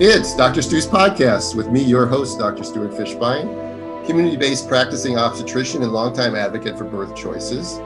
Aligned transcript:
It's 0.00 0.34
Dr. 0.34 0.60
Stu's 0.60 0.88
podcast 0.88 1.54
with 1.54 1.68
me, 1.68 1.80
your 1.80 2.04
host, 2.04 2.36
Dr. 2.36 2.64
Stuart 2.64 2.90
Fishbein, 2.90 4.04
community 4.04 4.36
based 4.36 4.66
practicing 4.66 5.16
obstetrician 5.16 5.84
and 5.84 5.92
longtime 5.92 6.34
advocate 6.34 6.76
for 6.76 6.82
birth 6.82 7.14
choices. 7.14 7.78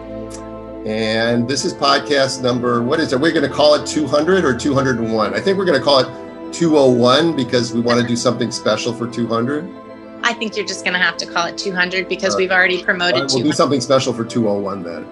And 0.86 1.46
this 1.46 1.66
is 1.66 1.74
podcast 1.74 2.42
number, 2.42 2.82
what 2.82 2.98
is 2.98 3.12
it? 3.12 3.20
We're 3.20 3.32
going 3.32 3.46
to 3.46 3.54
call 3.54 3.74
it 3.74 3.86
200 3.86 4.42
or 4.42 4.56
201? 4.56 5.34
I 5.34 5.38
think 5.38 5.58
we're 5.58 5.66
going 5.66 5.78
to 5.78 5.84
call 5.84 5.98
it 5.98 6.52
201 6.54 7.36
because 7.36 7.74
we 7.74 7.82
want 7.82 8.00
to 8.00 8.06
do 8.06 8.16
something 8.16 8.50
special 8.50 8.94
for 8.94 9.06
200. 9.06 9.68
I 10.22 10.32
think 10.32 10.56
you're 10.56 10.64
just 10.64 10.84
going 10.84 10.94
to 10.94 11.00
have 11.00 11.18
to 11.18 11.26
call 11.26 11.46
it 11.46 11.58
200 11.58 12.08
because 12.08 12.36
we've 12.36 12.50
already 12.50 12.82
promoted 12.82 13.20
right, 13.20 13.30
We'll 13.34 13.44
do 13.44 13.52
something 13.52 13.82
special 13.82 14.14
for 14.14 14.24
201 14.24 14.82
then. 14.82 15.04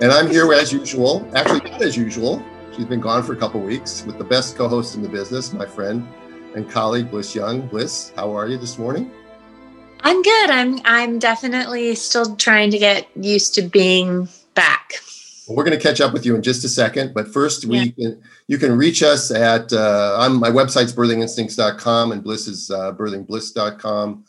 And 0.00 0.10
I'm 0.10 0.30
here 0.30 0.50
as 0.54 0.72
usual, 0.72 1.30
actually 1.36 1.70
not 1.70 1.82
as 1.82 1.94
usual. 1.94 2.42
She's 2.74 2.86
been 2.86 3.00
gone 3.00 3.22
for 3.22 3.34
a 3.34 3.36
couple 3.36 3.60
weeks 3.60 4.02
with 4.06 4.16
the 4.16 4.24
best 4.24 4.56
co-host 4.56 4.94
in 4.94 5.02
the 5.02 5.10
business, 5.10 5.52
my 5.52 5.66
friend 5.66 6.08
and 6.54 6.70
colleague 6.70 7.10
Bliss 7.10 7.34
Young. 7.34 7.66
Bliss, 7.68 8.12
how 8.16 8.36
are 8.36 8.46
you 8.46 8.58
this 8.58 8.78
morning? 8.78 9.10
I'm 10.00 10.22
good. 10.22 10.50
I'm 10.50 10.80
I'm 10.84 11.18
definitely 11.18 11.94
still 11.94 12.36
trying 12.36 12.70
to 12.70 12.78
get 12.78 13.08
used 13.16 13.54
to 13.54 13.62
being 13.62 14.28
back. 14.54 14.94
Well, 15.46 15.56
we're 15.56 15.64
going 15.64 15.78
to 15.78 15.82
catch 15.82 16.00
up 16.00 16.12
with 16.12 16.26
you 16.26 16.34
in 16.36 16.42
just 16.42 16.64
a 16.64 16.68
second, 16.68 17.14
but 17.14 17.26
first 17.28 17.64
we 17.64 17.78
yeah. 17.78 17.92
can, 17.92 18.22
you 18.48 18.58
can 18.58 18.76
reach 18.76 19.02
us 19.02 19.30
at 19.30 19.72
uh, 19.72 20.16
I'm 20.20 20.38
my 20.38 20.50
website's 20.50 20.92
birthinginstincts.com 20.92 22.12
and 22.12 22.22
Bliss 22.22 22.46
is 22.46 22.70
uh, 22.70 22.92
birthingbliss.com. 22.92 24.24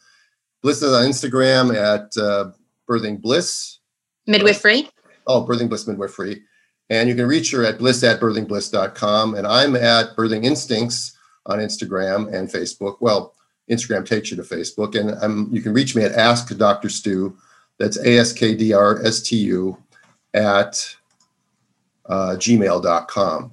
Bliss 0.62 0.82
is 0.82 0.94
on 0.94 1.06
Instagram 1.06 1.76
at 1.76 2.16
uh, 2.22 2.52
birthing 2.90 3.22
bliss 3.22 3.80
midwifery. 4.28 4.90
Oh, 5.28 5.46
birthing 5.46 5.70
bliss 5.70 5.88
midwifery. 5.88 6.44
And 6.90 7.08
you 7.08 7.16
can 7.16 7.28
reach 7.28 7.52
her 7.52 7.64
at 7.64 7.78
bliss 7.78 8.04
at 8.04 8.20
birthingbliss.com. 8.20 9.36
And 9.36 9.46
I'm 9.46 9.76
at 9.76 10.16
Birthing 10.16 10.44
Instincts 10.44 11.16
on 11.50 11.60
Instagram 11.60 12.34
and 12.34 12.48
Facebook. 12.48 12.98
Well, 13.02 13.34
Instagram 13.70 14.06
takes 14.06 14.32
you 14.32 14.38
to 14.38 14.44
Facebook. 14.44 15.00
And 15.00 15.12
I'm, 15.22 15.54
you 15.54 15.62
can 15.62 15.74
reach 15.74 15.96
me 15.96 16.04
at 16.04 16.14
Ask 16.14 16.56
Dr. 16.58 16.90
Stu. 16.90 17.38
That's 17.78 17.98
A 18.00 18.20
S 18.20 18.34
K 18.34 18.56
D 18.56 18.74
R 18.74 19.04
S 19.04 19.22
T 19.22 19.38
U 19.38 19.78
at 20.34 20.96
uh, 22.06 22.36
gmail.com. 22.38 23.52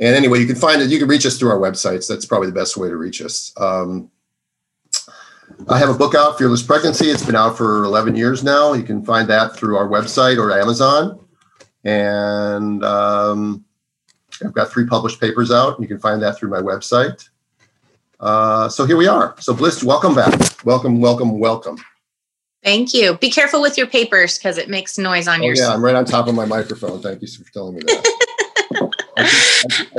And 0.00 0.14
anyway, 0.14 0.38
you 0.38 0.46
can 0.46 0.56
find 0.56 0.80
it, 0.80 0.90
you 0.90 0.98
can 0.98 1.08
reach 1.08 1.26
us 1.26 1.38
through 1.38 1.50
our 1.50 1.58
websites. 1.58 2.08
That's 2.08 2.24
probably 2.24 2.48
the 2.48 2.54
best 2.54 2.76
way 2.76 2.88
to 2.88 2.96
reach 2.96 3.20
us. 3.20 3.52
Um, 3.56 4.10
I 5.68 5.78
have 5.78 5.88
a 5.88 5.94
book 5.94 6.14
out, 6.14 6.38
Fearless 6.38 6.62
Pregnancy. 6.62 7.06
It's 7.06 7.24
been 7.24 7.34
out 7.34 7.56
for 7.56 7.82
11 7.84 8.14
years 8.14 8.44
now. 8.44 8.74
You 8.74 8.84
can 8.84 9.04
find 9.04 9.28
that 9.28 9.56
through 9.56 9.76
our 9.76 9.88
website 9.88 10.38
or 10.38 10.56
Amazon. 10.56 11.18
And 11.84 12.84
um, 12.84 13.64
I've 14.42 14.52
got 14.52 14.70
three 14.70 14.86
published 14.86 15.20
papers 15.20 15.50
out. 15.50 15.80
You 15.80 15.88
can 15.88 15.98
find 15.98 16.22
that 16.22 16.38
through 16.38 16.50
my 16.50 16.60
website. 16.60 17.28
Uh, 18.20 18.68
so 18.68 18.84
here 18.84 18.96
we 18.96 19.06
are. 19.06 19.34
So 19.38 19.54
Bliss, 19.54 19.82
welcome 19.82 20.14
back. 20.14 20.64
Welcome, 20.64 21.00
welcome, 21.00 21.38
welcome. 21.38 21.78
Thank 22.64 22.92
you. 22.92 23.16
Be 23.18 23.30
careful 23.30 23.62
with 23.62 23.78
your 23.78 23.86
papers 23.86 24.38
because 24.38 24.58
it 24.58 24.68
makes 24.68 24.98
noise 24.98 25.28
on 25.28 25.40
oh, 25.40 25.44
your. 25.44 25.54
Yeah, 25.54 25.72
I'm 25.72 25.84
right 25.84 25.94
on 25.94 26.04
top 26.04 26.26
of 26.26 26.34
my 26.34 26.44
microphone. 26.44 27.00
Thank 27.00 27.22
you 27.22 27.28
for 27.28 27.52
telling 27.52 27.76
me 27.76 27.82
that. 27.86 28.18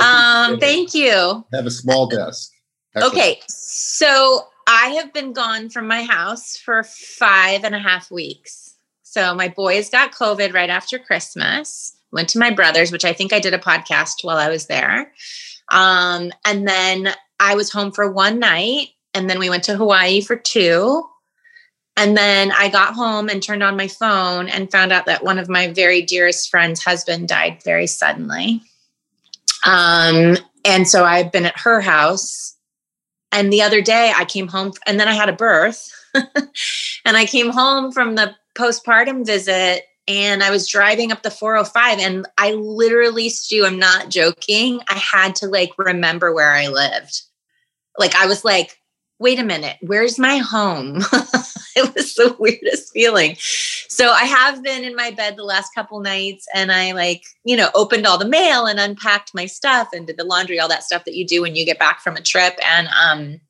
um, 0.00 0.58
thank 0.58 0.94
you. 0.94 1.44
Have 1.52 1.66
a 1.66 1.70
small 1.70 2.06
desk. 2.06 2.52
Excellent. 2.94 3.14
Okay, 3.14 3.40
so 3.48 4.46
I 4.66 4.88
have 4.88 5.12
been 5.12 5.32
gone 5.32 5.70
from 5.70 5.86
my 5.86 6.02
house 6.02 6.56
for 6.56 6.82
five 6.82 7.64
and 7.64 7.74
a 7.74 7.78
half 7.78 8.10
weeks. 8.10 8.76
So 9.02 9.34
my 9.34 9.48
boys 9.48 9.90
got 9.90 10.12
COVID 10.12 10.52
right 10.54 10.70
after 10.70 10.98
Christmas. 10.98 11.96
Went 12.12 12.28
to 12.30 12.38
my 12.38 12.50
brother's, 12.50 12.92
which 12.92 13.04
I 13.04 13.12
think 13.12 13.32
I 13.32 13.40
did 13.40 13.54
a 13.54 13.58
podcast 13.58 14.22
while 14.22 14.36
I 14.36 14.48
was 14.48 14.66
there. 14.66 15.12
Um, 15.70 16.32
and 16.44 16.66
then 16.66 17.14
I 17.38 17.54
was 17.54 17.70
home 17.70 17.92
for 17.92 18.10
one 18.10 18.38
night, 18.38 18.88
and 19.14 19.30
then 19.30 19.38
we 19.38 19.50
went 19.50 19.64
to 19.64 19.76
Hawaii 19.76 20.20
for 20.20 20.36
two. 20.36 21.04
And 21.96 22.16
then 22.16 22.52
I 22.52 22.68
got 22.68 22.94
home 22.94 23.28
and 23.28 23.42
turned 23.42 23.62
on 23.62 23.76
my 23.76 23.88
phone 23.88 24.48
and 24.48 24.70
found 24.70 24.92
out 24.92 25.06
that 25.06 25.24
one 25.24 25.38
of 25.38 25.48
my 25.48 25.72
very 25.72 26.02
dearest 26.02 26.50
friends' 26.50 26.82
husband 26.82 27.28
died 27.28 27.62
very 27.62 27.86
suddenly. 27.86 28.62
Um, 29.66 30.36
and 30.64 30.88
so 30.88 31.04
I've 31.04 31.32
been 31.32 31.46
at 31.46 31.58
her 31.60 31.80
house. 31.80 32.56
And 33.32 33.52
the 33.52 33.62
other 33.62 33.80
day 33.80 34.12
I 34.14 34.24
came 34.24 34.48
home 34.48 34.72
and 34.86 34.98
then 34.98 35.08
I 35.08 35.12
had 35.12 35.28
a 35.28 35.34
birth. 35.34 35.90
and 36.14 37.16
I 37.16 37.26
came 37.26 37.50
home 37.50 37.92
from 37.92 38.14
the 38.14 38.34
postpartum 38.56 39.24
visit 39.24 39.84
and 40.08 40.42
I 40.42 40.50
was 40.50 40.68
driving 40.68 41.12
up 41.12 41.22
the 41.22 41.30
405 41.30 41.98
and 41.98 42.26
I 42.38 42.52
literally, 42.52 43.28
Stu, 43.28 43.64
I'm 43.64 43.78
not 43.78 44.08
joking. 44.08 44.80
I 44.88 44.94
had 44.94 45.36
to 45.36 45.46
like 45.46 45.70
remember 45.78 46.34
where 46.34 46.52
I 46.52 46.68
lived. 46.68 47.22
Like 47.98 48.14
I 48.14 48.26
was 48.26 48.44
like, 48.44 48.78
wait 49.18 49.38
a 49.38 49.44
minute, 49.44 49.76
where's 49.82 50.18
my 50.18 50.38
home? 50.38 50.96
it 51.76 51.94
was 51.94 52.14
the 52.14 52.34
weirdest 52.38 52.92
feeling. 52.92 53.36
So 53.38 54.10
I 54.10 54.24
have 54.24 54.62
been 54.62 54.82
in 54.82 54.96
my 54.96 55.10
bed 55.10 55.36
the 55.36 55.44
last 55.44 55.74
couple 55.74 56.00
nights 56.00 56.46
and 56.54 56.72
I 56.72 56.92
like, 56.92 57.22
you 57.44 57.56
know, 57.56 57.68
opened 57.74 58.06
all 58.06 58.18
the 58.18 58.24
mail 58.24 58.66
and 58.66 58.80
unpacked 58.80 59.34
my 59.34 59.46
stuff 59.46 59.88
and 59.92 60.06
did 60.06 60.16
the 60.16 60.24
laundry, 60.24 60.58
all 60.58 60.68
that 60.68 60.84
stuff 60.84 61.04
that 61.04 61.14
you 61.14 61.26
do 61.26 61.42
when 61.42 61.54
you 61.54 61.66
get 61.66 61.78
back 61.78 62.00
from 62.00 62.16
a 62.16 62.22
trip. 62.22 62.58
And 62.66 62.88
um 62.88 63.40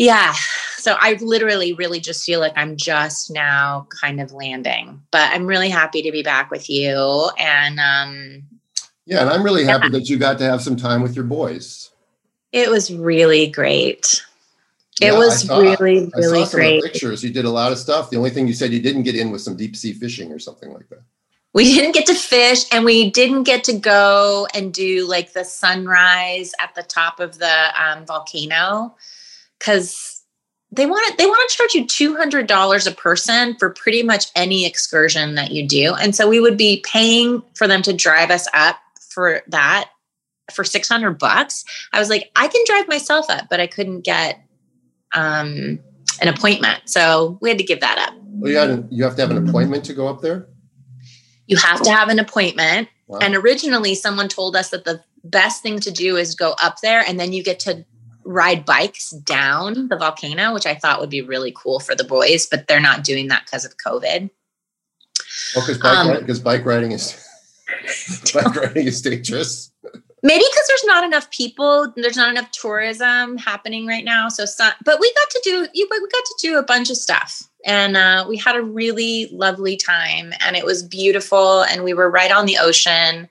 yeah, 0.00 0.32
so 0.78 0.96
I 0.98 1.18
literally 1.20 1.74
really 1.74 2.00
just 2.00 2.24
feel 2.24 2.40
like 2.40 2.54
I'm 2.56 2.74
just 2.78 3.30
now 3.30 3.86
kind 4.00 4.18
of 4.18 4.32
landing. 4.32 5.02
But 5.10 5.30
I'm 5.30 5.46
really 5.46 5.68
happy 5.68 6.00
to 6.00 6.10
be 6.10 6.22
back 6.22 6.50
with 6.50 6.70
you. 6.70 7.30
And 7.38 7.78
um 7.78 8.42
yeah, 9.04 9.20
and 9.20 9.28
I'm 9.28 9.42
really 9.42 9.66
happy 9.66 9.88
yeah. 9.88 9.98
that 9.98 10.08
you 10.08 10.16
got 10.16 10.38
to 10.38 10.44
have 10.44 10.62
some 10.62 10.76
time 10.76 11.02
with 11.02 11.14
your 11.14 11.26
boys. 11.26 11.90
It 12.50 12.70
was 12.70 12.90
really 12.90 13.48
great. 13.48 14.24
It 15.02 15.12
yeah, 15.12 15.18
was 15.18 15.42
saw, 15.42 15.58
really, 15.58 16.10
really 16.14 16.46
great. 16.46 16.82
pictures. 16.82 17.22
You 17.22 17.30
did 17.30 17.44
a 17.44 17.50
lot 17.50 17.70
of 17.70 17.76
stuff. 17.76 18.08
The 18.08 18.16
only 18.16 18.30
thing 18.30 18.46
you 18.46 18.54
said 18.54 18.72
you 18.72 18.80
didn't 18.80 19.02
get 19.02 19.16
in 19.16 19.30
was 19.30 19.44
some 19.44 19.54
deep 19.54 19.76
sea 19.76 19.92
fishing 19.92 20.32
or 20.32 20.38
something 20.38 20.72
like 20.72 20.88
that. 20.88 21.02
We 21.52 21.64
didn't 21.74 21.92
get 21.92 22.06
to 22.06 22.14
fish 22.14 22.64
and 22.72 22.86
we 22.86 23.10
didn't 23.10 23.42
get 23.42 23.64
to 23.64 23.74
go 23.74 24.48
and 24.54 24.72
do 24.72 25.06
like 25.06 25.34
the 25.34 25.44
sunrise 25.44 26.52
at 26.58 26.74
the 26.74 26.82
top 26.82 27.20
of 27.20 27.38
the 27.38 27.68
um, 27.78 28.06
volcano 28.06 28.96
because 29.60 30.24
they 30.72 30.86
want 30.86 31.06
to 31.08 31.16
they 31.16 31.26
want 31.26 31.48
to 31.48 31.56
charge 31.56 31.74
you 31.74 31.84
$200 31.84 32.86
a 32.86 32.94
person 32.94 33.56
for 33.56 33.70
pretty 33.70 34.02
much 34.02 34.26
any 34.34 34.66
excursion 34.66 35.36
that 35.36 35.52
you 35.52 35.66
do. 35.66 35.94
And 35.94 36.14
so 36.14 36.28
we 36.28 36.40
would 36.40 36.56
be 36.56 36.82
paying 36.84 37.42
for 37.54 37.68
them 37.68 37.82
to 37.82 37.92
drive 37.92 38.30
us 38.30 38.48
up 38.52 38.76
for 39.10 39.42
that 39.48 39.90
for 40.52 40.64
600 40.64 41.18
bucks. 41.18 41.64
I 41.92 41.98
was 41.98 42.08
like, 42.08 42.30
I 42.36 42.48
can 42.48 42.62
drive 42.66 42.88
myself 42.88 43.26
up, 43.28 43.48
but 43.48 43.60
I 43.60 43.66
couldn't 43.66 44.02
get 44.02 44.40
um, 45.14 45.78
an 46.20 46.28
appointment. 46.28 46.82
So 46.86 47.38
we 47.40 47.48
had 47.48 47.58
to 47.58 47.64
give 47.64 47.80
that 47.80 47.98
up. 47.98 48.14
Well, 48.24 48.50
you, 48.50 48.58
had 48.58 48.88
you 48.90 49.04
have 49.04 49.16
to 49.16 49.22
have 49.22 49.30
an 49.30 49.48
appointment 49.48 49.84
to 49.86 49.94
go 49.94 50.08
up 50.08 50.20
there? 50.20 50.48
You 51.46 51.56
have 51.56 51.82
to 51.82 51.90
have 51.90 52.08
an 52.08 52.20
appointment. 52.20 52.88
Wow. 53.08 53.18
And 53.20 53.34
originally, 53.34 53.96
someone 53.96 54.28
told 54.28 54.54
us 54.54 54.70
that 54.70 54.84
the 54.84 55.02
best 55.24 55.62
thing 55.62 55.80
to 55.80 55.90
do 55.90 56.16
is 56.16 56.36
go 56.36 56.54
up 56.62 56.76
there 56.80 57.02
and 57.06 57.18
then 57.18 57.32
you 57.32 57.42
get 57.42 57.58
to 57.60 57.84
ride 58.30 58.64
bikes 58.64 59.10
down 59.10 59.88
the 59.88 59.96
volcano, 59.96 60.54
which 60.54 60.66
I 60.66 60.74
thought 60.74 61.00
would 61.00 61.10
be 61.10 61.22
really 61.22 61.52
cool 61.54 61.80
for 61.80 61.94
the 61.94 62.04
boys, 62.04 62.46
but 62.46 62.66
they're 62.68 62.80
not 62.80 63.04
doing 63.04 63.28
that 63.28 63.44
because 63.44 63.64
of 63.64 63.76
COVID. 63.76 64.30
Well, 65.54 65.66
because 65.66 65.78
bike, 65.78 66.28
um, 66.30 66.42
bike 66.42 66.64
riding 66.64 66.92
is 66.92 67.26
bike 68.34 68.54
riding 68.54 68.86
is 68.86 69.02
dangerous. 69.02 69.70
Maybe 70.22 70.44
because 70.50 70.66
there's 70.68 70.84
not 70.84 71.02
enough 71.02 71.30
people, 71.30 71.92
there's 71.96 72.16
not 72.16 72.30
enough 72.30 72.50
tourism 72.50 73.38
happening 73.38 73.86
right 73.86 74.04
now. 74.04 74.28
So, 74.28 74.44
some, 74.44 74.72
but 74.84 75.00
we 75.00 75.12
got 75.14 75.30
to 75.30 75.40
do, 75.42 75.66
we 75.72 75.86
got 75.88 76.24
to 76.24 76.36
do 76.40 76.58
a 76.58 76.62
bunch 76.62 76.90
of 76.90 76.98
stuff, 76.98 77.42
and 77.64 77.96
uh, 77.96 78.26
we 78.28 78.36
had 78.36 78.54
a 78.54 78.62
really 78.62 79.30
lovely 79.32 79.76
time, 79.76 80.32
and 80.40 80.56
it 80.56 80.64
was 80.66 80.82
beautiful, 80.82 81.62
and 81.62 81.84
we 81.84 81.94
were 81.94 82.10
right 82.10 82.30
on 82.30 82.44
the 82.44 82.58
ocean. 82.58 83.28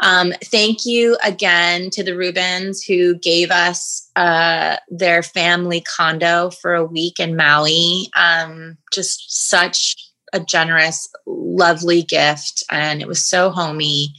Um, 0.00 0.32
thank 0.44 0.84
you 0.84 1.16
again 1.24 1.90
to 1.90 2.02
the 2.02 2.16
Rubens 2.16 2.82
who 2.82 3.16
gave 3.16 3.50
us 3.50 4.10
uh, 4.16 4.76
their 4.88 5.22
family 5.22 5.80
condo 5.80 6.50
for 6.50 6.74
a 6.74 6.84
week 6.84 7.20
in 7.20 7.36
Maui. 7.36 8.08
Um, 8.16 8.78
just 8.92 9.48
such 9.48 9.96
a 10.32 10.40
generous, 10.40 11.08
lovely 11.26 12.02
gift, 12.02 12.64
and 12.70 13.00
it 13.00 13.08
was 13.08 13.24
so 13.24 13.50
homey 13.50 14.14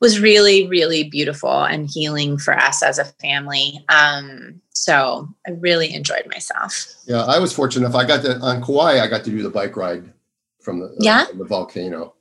was 0.00 0.18
really, 0.18 0.66
really 0.66 1.04
beautiful 1.04 1.64
and 1.64 1.88
healing 1.88 2.38
for 2.38 2.56
us 2.56 2.82
as 2.82 2.98
a 2.98 3.04
family. 3.04 3.84
Um, 3.90 4.60
so 4.72 5.28
I 5.46 5.50
really 5.50 5.92
enjoyed 5.92 6.26
myself. 6.26 6.86
Yeah, 7.04 7.24
I 7.24 7.38
was 7.38 7.52
fortunate 7.52 7.86
enough. 7.86 8.00
I 8.00 8.06
got 8.06 8.22
to 8.22 8.38
on 8.38 8.62
Kauai. 8.62 9.00
I 9.00 9.08
got 9.08 9.24
to 9.24 9.30
do 9.30 9.42
the 9.42 9.50
bike 9.50 9.76
ride 9.76 10.10
from 10.60 10.80
the 10.80 10.86
uh, 10.86 10.96
yeah 10.98 11.26
from 11.26 11.38
the 11.38 11.44
volcano. 11.44 12.14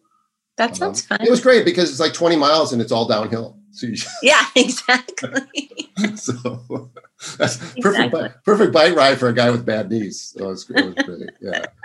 That 0.60 0.76
sounds 0.76 1.10
um, 1.10 1.18
fun. 1.18 1.26
It 1.26 1.30
was 1.30 1.40
great 1.40 1.64
because 1.64 1.90
it's 1.90 2.02
like 2.02 2.14
20 2.14 2.36
miles 2.36 2.74
and 2.74 2.82
it's 2.82 2.92
all 2.92 3.08
downhill. 3.08 3.58
So 3.72 3.88
you, 3.88 3.96
yeah, 4.22 4.46
exactly. 4.58 5.90
so 6.16 6.92
that's 7.38 7.56
exactly. 7.78 7.82
perfect. 7.82 8.44
Perfect 8.44 8.74
bike 8.74 8.94
ride 8.94 9.18
for 9.18 9.30
a 9.30 9.34
guy 9.34 9.52
with 9.52 9.66
bad 9.66 9.90
knees. 9.90 10.34
So 10.36 10.44
it 10.44 10.48
was, 10.50 10.70
it 10.70 10.86
was 10.86 11.06
great. 11.06 11.30
Yeah. 11.42 11.66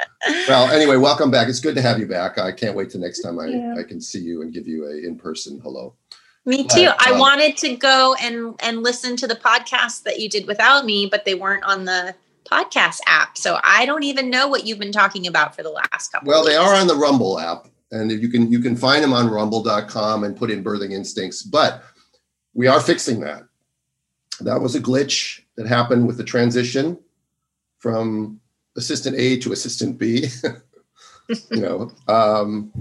Well, 0.48 0.70
anyway, 0.70 0.96
welcome 0.96 1.30
back. 1.30 1.48
It's 1.48 1.60
good 1.60 1.74
to 1.74 1.82
have 1.82 1.98
you 1.98 2.06
back. 2.06 2.38
I 2.38 2.50
can't 2.50 2.74
wait 2.74 2.88
to 2.90 2.98
next 2.98 3.20
time 3.20 3.38
I, 3.38 3.80
I 3.80 3.82
can 3.82 4.00
see 4.00 4.20
you 4.20 4.40
and 4.40 4.54
give 4.54 4.66
you 4.66 4.86
a 4.86 5.06
in 5.06 5.18
person 5.18 5.60
hello. 5.60 5.96
Me 6.46 6.64
too. 6.64 6.86
But, 6.86 7.06
I 7.06 7.12
um, 7.12 7.18
wanted 7.18 7.58
to 7.58 7.76
go 7.76 8.14
and 8.18 8.54
and 8.60 8.82
listen 8.82 9.16
to 9.16 9.26
the 9.26 9.34
podcast 9.34 10.04
that 10.04 10.20
you 10.20 10.30
did 10.30 10.46
without 10.46 10.86
me, 10.86 11.04
but 11.04 11.26
they 11.26 11.34
weren't 11.34 11.64
on 11.64 11.84
the 11.84 12.14
podcast 12.50 13.00
app. 13.06 13.36
So 13.36 13.58
I 13.62 13.84
don't 13.84 14.02
even 14.02 14.30
know 14.30 14.48
what 14.48 14.64
you've 14.66 14.78
been 14.78 14.92
talking 14.92 15.26
about 15.26 15.54
for 15.54 15.62
the 15.62 15.68
last 15.68 16.10
couple. 16.10 16.30
Well, 16.30 16.42
they 16.42 16.56
are 16.56 16.74
on 16.74 16.86
the 16.86 16.96
Rumble 16.96 17.38
app, 17.38 17.68
and 17.94 18.10
you 18.10 18.28
can 18.28 18.50
you 18.50 18.58
can 18.58 18.76
find 18.76 19.02
them 19.02 19.12
on 19.12 19.30
Rumble.com 19.30 20.24
and 20.24 20.36
put 20.36 20.50
in 20.50 20.64
Birthing 20.64 20.92
Instincts. 20.92 21.42
But 21.42 21.82
we 22.52 22.66
are 22.66 22.80
fixing 22.80 23.20
that. 23.20 23.44
That 24.40 24.60
was 24.60 24.74
a 24.74 24.80
glitch 24.80 25.42
that 25.56 25.66
happened 25.66 26.06
with 26.06 26.16
the 26.16 26.24
transition 26.24 26.98
from 27.78 28.40
assistant 28.76 29.16
A 29.16 29.38
to 29.38 29.52
assistant 29.52 29.98
B. 29.98 30.26
you 31.50 31.60
know, 31.60 31.92
um, 32.08 32.72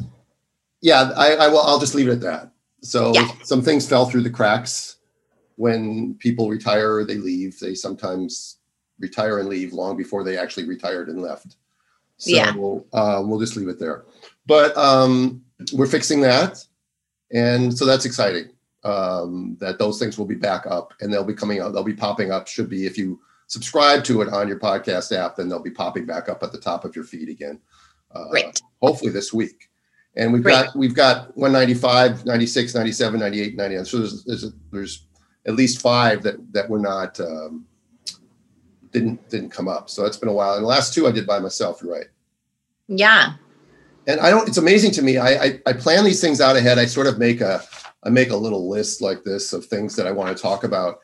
yeah, 0.81 1.12
I, 1.15 1.36
I 1.36 1.48
will. 1.48 1.62
I'll 1.62 1.80
just 1.80 1.95
leave 1.95 2.07
it 2.07 2.13
at 2.13 2.21
that. 2.21 2.51
So 2.81 3.13
yeah. 3.13 3.30
some 3.44 3.62
things 3.62 3.88
fell 3.88 4.07
through 4.07 4.24
the 4.24 4.30
cracks 4.30 4.98
when 5.56 6.15
people 6.15 6.50
retire 6.50 6.95
or 6.95 7.06
they 7.06 7.18
leave. 7.18 7.60
They 7.60 7.75
sometimes 7.75 8.57
retire 9.00 9.39
and 9.39 9.48
leave 9.48 9.74
long 9.74 9.95
before 9.95 10.24
they 10.24 10.38
actually 10.38 10.68
retired 10.68 11.07
and 11.07 11.21
left. 11.21 11.56
So 12.18 12.36
yeah. 12.36 12.54
uh, 12.94 13.21
we'll 13.25 13.39
just 13.39 13.56
leave 13.56 13.68
it 13.68 13.80
there. 13.80 14.06
But 14.45 14.75
um, 14.77 15.44
we're 15.74 15.88
fixing 15.88 16.21
that. 16.21 16.63
And 17.31 17.75
so 17.75 17.86
that's 17.86 18.06
exciting 18.06 18.50
um, 18.83 19.57
that 19.60 19.80
those 19.80 20.00
things 20.00 20.18
will 20.18 20.25
be 20.25 20.36
back 20.36 20.65
up 20.68 20.94
and 21.01 21.12
they'll 21.12 21.24
be 21.24 21.33
coming 21.33 21.60
out. 21.60 21.74
They'll 21.74 21.83
be 21.83 21.94
popping 21.94 22.31
up. 22.31 22.48
Should 22.48 22.69
be 22.69 22.86
if 22.86 22.98
you 22.98 23.19
subscribe 23.48 24.04
to 24.06 24.21
it 24.21 24.30
on 24.30 24.48
your 24.48 24.60
podcast 24.60 25.15
app, 25.15 25.36
then 25.36 25.50
they'll 25.50 25.63
be 25.63 25.71
popping 25.71 26.06
back 26.06 26.30
up 26.30 26.44
at 26.44 26.51
the 26.51 26.60
top 26.60 26.86
of 26.86 26.95
your 26.95 27.06
feed 27.06 27.30
again. 27.30 27.60
Uh, 28.13 28.30
Great. 28.30 28.62
Hopefully 28.81 29.12
this 29.12 29.33
week. 29.33 29.69
And 30.15 30.31
we've 30.31 30.44
Great. 30.44 30.65
got 30.65 30.75
we've 30.75 30.95
got 30.95 31.36
195, 31.36 32.25
96, 32.25 32.75
97, 32.75 33.19
98, 33.19 33.56
99. 33.56 33.86
So 33.86 33.98
there's 33.98 34.24
there's, 34.25 34.51
there's 34.71 35.07
at 35.48 35.56
least 35.56 35.81
five 35.81 36.21
that 36.24 36.54
that 36.54 36.69
we're 36.69 36.80
not 36.80 37.19
um, 37.19 37.65
didn't 38.94 39.30
didn't 39.30 39.50
come 39.50 39.68
up. 39.68 39.90
So 39.90 40.04
that's 40.04 40.18
been 40.18 40.30
a 40.30 40.34
while. 40.34 40.56
And 40.56 40.63
the 40.63 40.68
last 40.68 40.94
two 40.94 41.07
I 41.07 41.12
did 41.12 41.28
by 41.28 41.40
myself. 41.40 41.81
You're 41.81 41.94
right. 41.94 42.07
Yeah. 42.88 43.34
And 44.07 44.19
I 44.19 44.30
don't. 44.30 44.48
It's 44.48 44.57
amazing 44.57 44.92
to 44.92 45.01
me. 45.01 45.18
I, 45.18 45.44
I 45.44 45.60
I 45.68 45.74
plan 45.74 46.04
these 46.04 46.22
things 46.22 46.40
out 46.42 46.56
ahead. 46.56 46.78
I 46.78 46.86
sort 46.86 47.07
of 47.07 47.18
make 47.18 47.42
a 47.42 47.63
I 48.04 48.10
make 48.10 48.30
a 48.30 48.36
little 48.36 48.69
list 48.69 49.01
like 49.01 49.24
this 49.24 49.54
of 49.54 49.66
things 49.66 49.95
that 49.95 50.07
I 50.07 50.12
want 50.12 50.36
to 50.36 50.42
talk 50.42 50.63
about. 50.63 51.00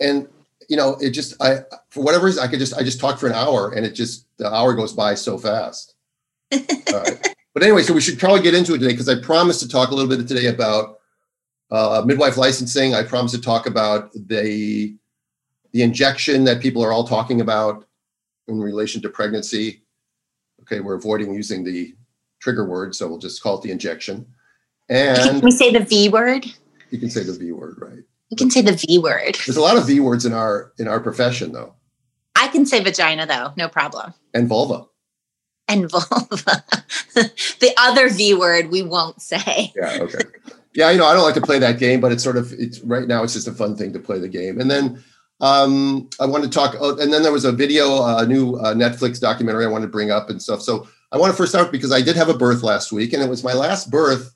And 0.00 0.28
you 0.68 0.76
know, 0.76 0.96
it 1.00 1.10
just 1.10 1.40
I 1.40 1.60
for 1.90 2.02
whatever 2.02 2.26
reason 2.26 2.42
I 2.42 2.48
could 2.48 2.58
just 2.58 2.74
I 2.74 2.82
just 2.82 3.00
talk 3.00 3.18
for 3.18 3.26
an 3.26 3.34
hour 3.34 3.72
and 3.72 3.86
it 3.86 3.92
just 3.92 4.26
the 4.38 4.52
hour 4.52 4.74
goes 4.74 4.92
by 4.92 5.14
so 5.14 5.38
fast. 5.38 5.94
But 7.54 7.62
anyway, 7.62 7.82
so 7.82 7.94
we 7.94 8.00
should 8.00 8.18
probably 8.18 8.42
get 8.42 8.54
into 8.54 8.74
it 8.74 8.78
today 8.78 8.90
because 8.90 9.08
I 9.08 9.14
promised 9.20 9.60
to 9.60 9.68
talk 9.68 9.90
a 9.90 9.94
little 9.94 10.10
bit 10.10 10.26
today 10.26 10.48
about 10.48 10.98
uh, 11.70 12.02
midwife 12.04 12.36
licensing. 12.36 12.94
I 12.94 13.04
promised 13.04 13.34
to 13.36 13.40
talk 13.40 13.66
about 13.66 14.12
the 14.12 14.96
the 15.74 15.82
injection 15.82 16.44
that 16.44 16.62
people 16.62 16.82
are 16.82 16.92
all 16.92 17.04
talking 17.04 17.40
about 17.40 17.84
in 18.46 18.60
relation 18.60 19.02
to 19.02 19.08
pregnancy. 19.08 19.82
Okay, 20.62 20.80
we're 20.80 20.94
avoiding 20.94 21.34
using 21.34 21.64
the 21.64 21.94
trigger 22.40 22.64
word, 22.64 22.94
so 22.94 23.08
we'll 23.08 23.18
just 23.18 23.42
call 23.42 23.58
it 23.58 23.62
the 23.62 23.72
injection. 23.72 24.24
And 24.88 25.18
can 25.18 25.40
we 25.40 25.50
say 25.50 25.72
the 25.72 25.80
V 25.80 26.08
word? 26.08 26.46
You 26.90 26.98
can 26.98 27.10
say 27.10 27.24
the 27.24 27.32
V 27.32 27.52
word, 27.52 27.76
right? 27.78 28.04
You 28.30 28.36
can 28.36 28.50
say 28.50 28.62
the 28.62 28.72
V 28.72 28.98
word. 28.98 29.36
There's 29.46 29.56
a 29.56 29.60
lot 29.60 29.76
of 29.76 29.86
V 29.86 29.98
words 29.98 30.24
in 30.24 30.32
our 30.32 30.72
in 30.78 30.86
our 30.86 31.00
profession, 31.00 31.52
though. 31.52 31.74
I 32.36 32.48
can 32.48 32.66
say 32.66 32.82
vagina, 32.82 33.26
though, 33.26 33.52
no 33.56 33.68
problem. 33.68 34.14
And 34.32 34.48
vulva. 34.48 34.86
And 35.66 35.90
vulva. 35.90 36.06
the 37.14 37.74
other 37.78 38.08
V 38.10 38.34
word 38.34 38.70
we 38.70 38.82
won't 38.82 39.20
say. 39.20 39.72
Yeah. 39.74 39.98
Okay. 40.02 40.18
Yeah, 40.74 40.90
you 40.90 40.98
know, 40.98 41.06
I 41.06 41.14
don't 41.14 41.22
like 41.22 41.34
to 41.34 41.40
play 41.40 41.58
that 41.60 41.78
game, 41.78 42.00
but 42.00 42.12
it's 42.12 42.22
sort 42.22 42.36
of 42.36 42.52
it's 42.52 42.80
right 42.80 43.08
now. 43.08 43.24
It's 43.24 43.34
just 43.34 43.48
a 43.48 43.52
fun 43.52 43.76
thing 43.76 43.92
to 43.92 43.98
play 43.98 44.18
the 44.20 44.28
game, 44.28 44.60
and 44.60 44.70
then 44.70 45.02
um, 45.40 46.08
I 46.20 46.26
want 46.26 46.44
to 46.44 46.50
talk, 46.50 46.76
oh, 46.80 46.98
and 46.98 47.12
then 47.12 47.22
there 47.22 47.32
was 47.32 47.44
a 47.44 47.52
video, 47.52 47.88
a 47.94 48.18
uh, 48.18 48.24
new 48.24 48.54
uh, 48.56 48.74
Netflix 48.74 49.20
documentary 49.20 49.64
I 49.64 49.68
wanted 49.68 49.86
to 49.86 49.92
bring 49.92 50.10
up 50.10 50.30
and 50.30 50.40
stuff. 50.40 50.62
So 50.62 50.86
I 51.12 51.18
want 51.18 51.32
to 51.32 51.36
first 51.36 51.52
start 51.52 51.72
because 51.72 51.92
I 51.92 52.00
did 52.00 52.16
have 52.16 52.28
a 52.28 52.36
birth 52.36 52.62
last 52.62 52.92
week, 52.92 53.12
and 53.12 53.22
it 53.22 53.28
was 53.28 53.44
my 53.44 53.52
last 53.52 53.90
birth 53.90 54.34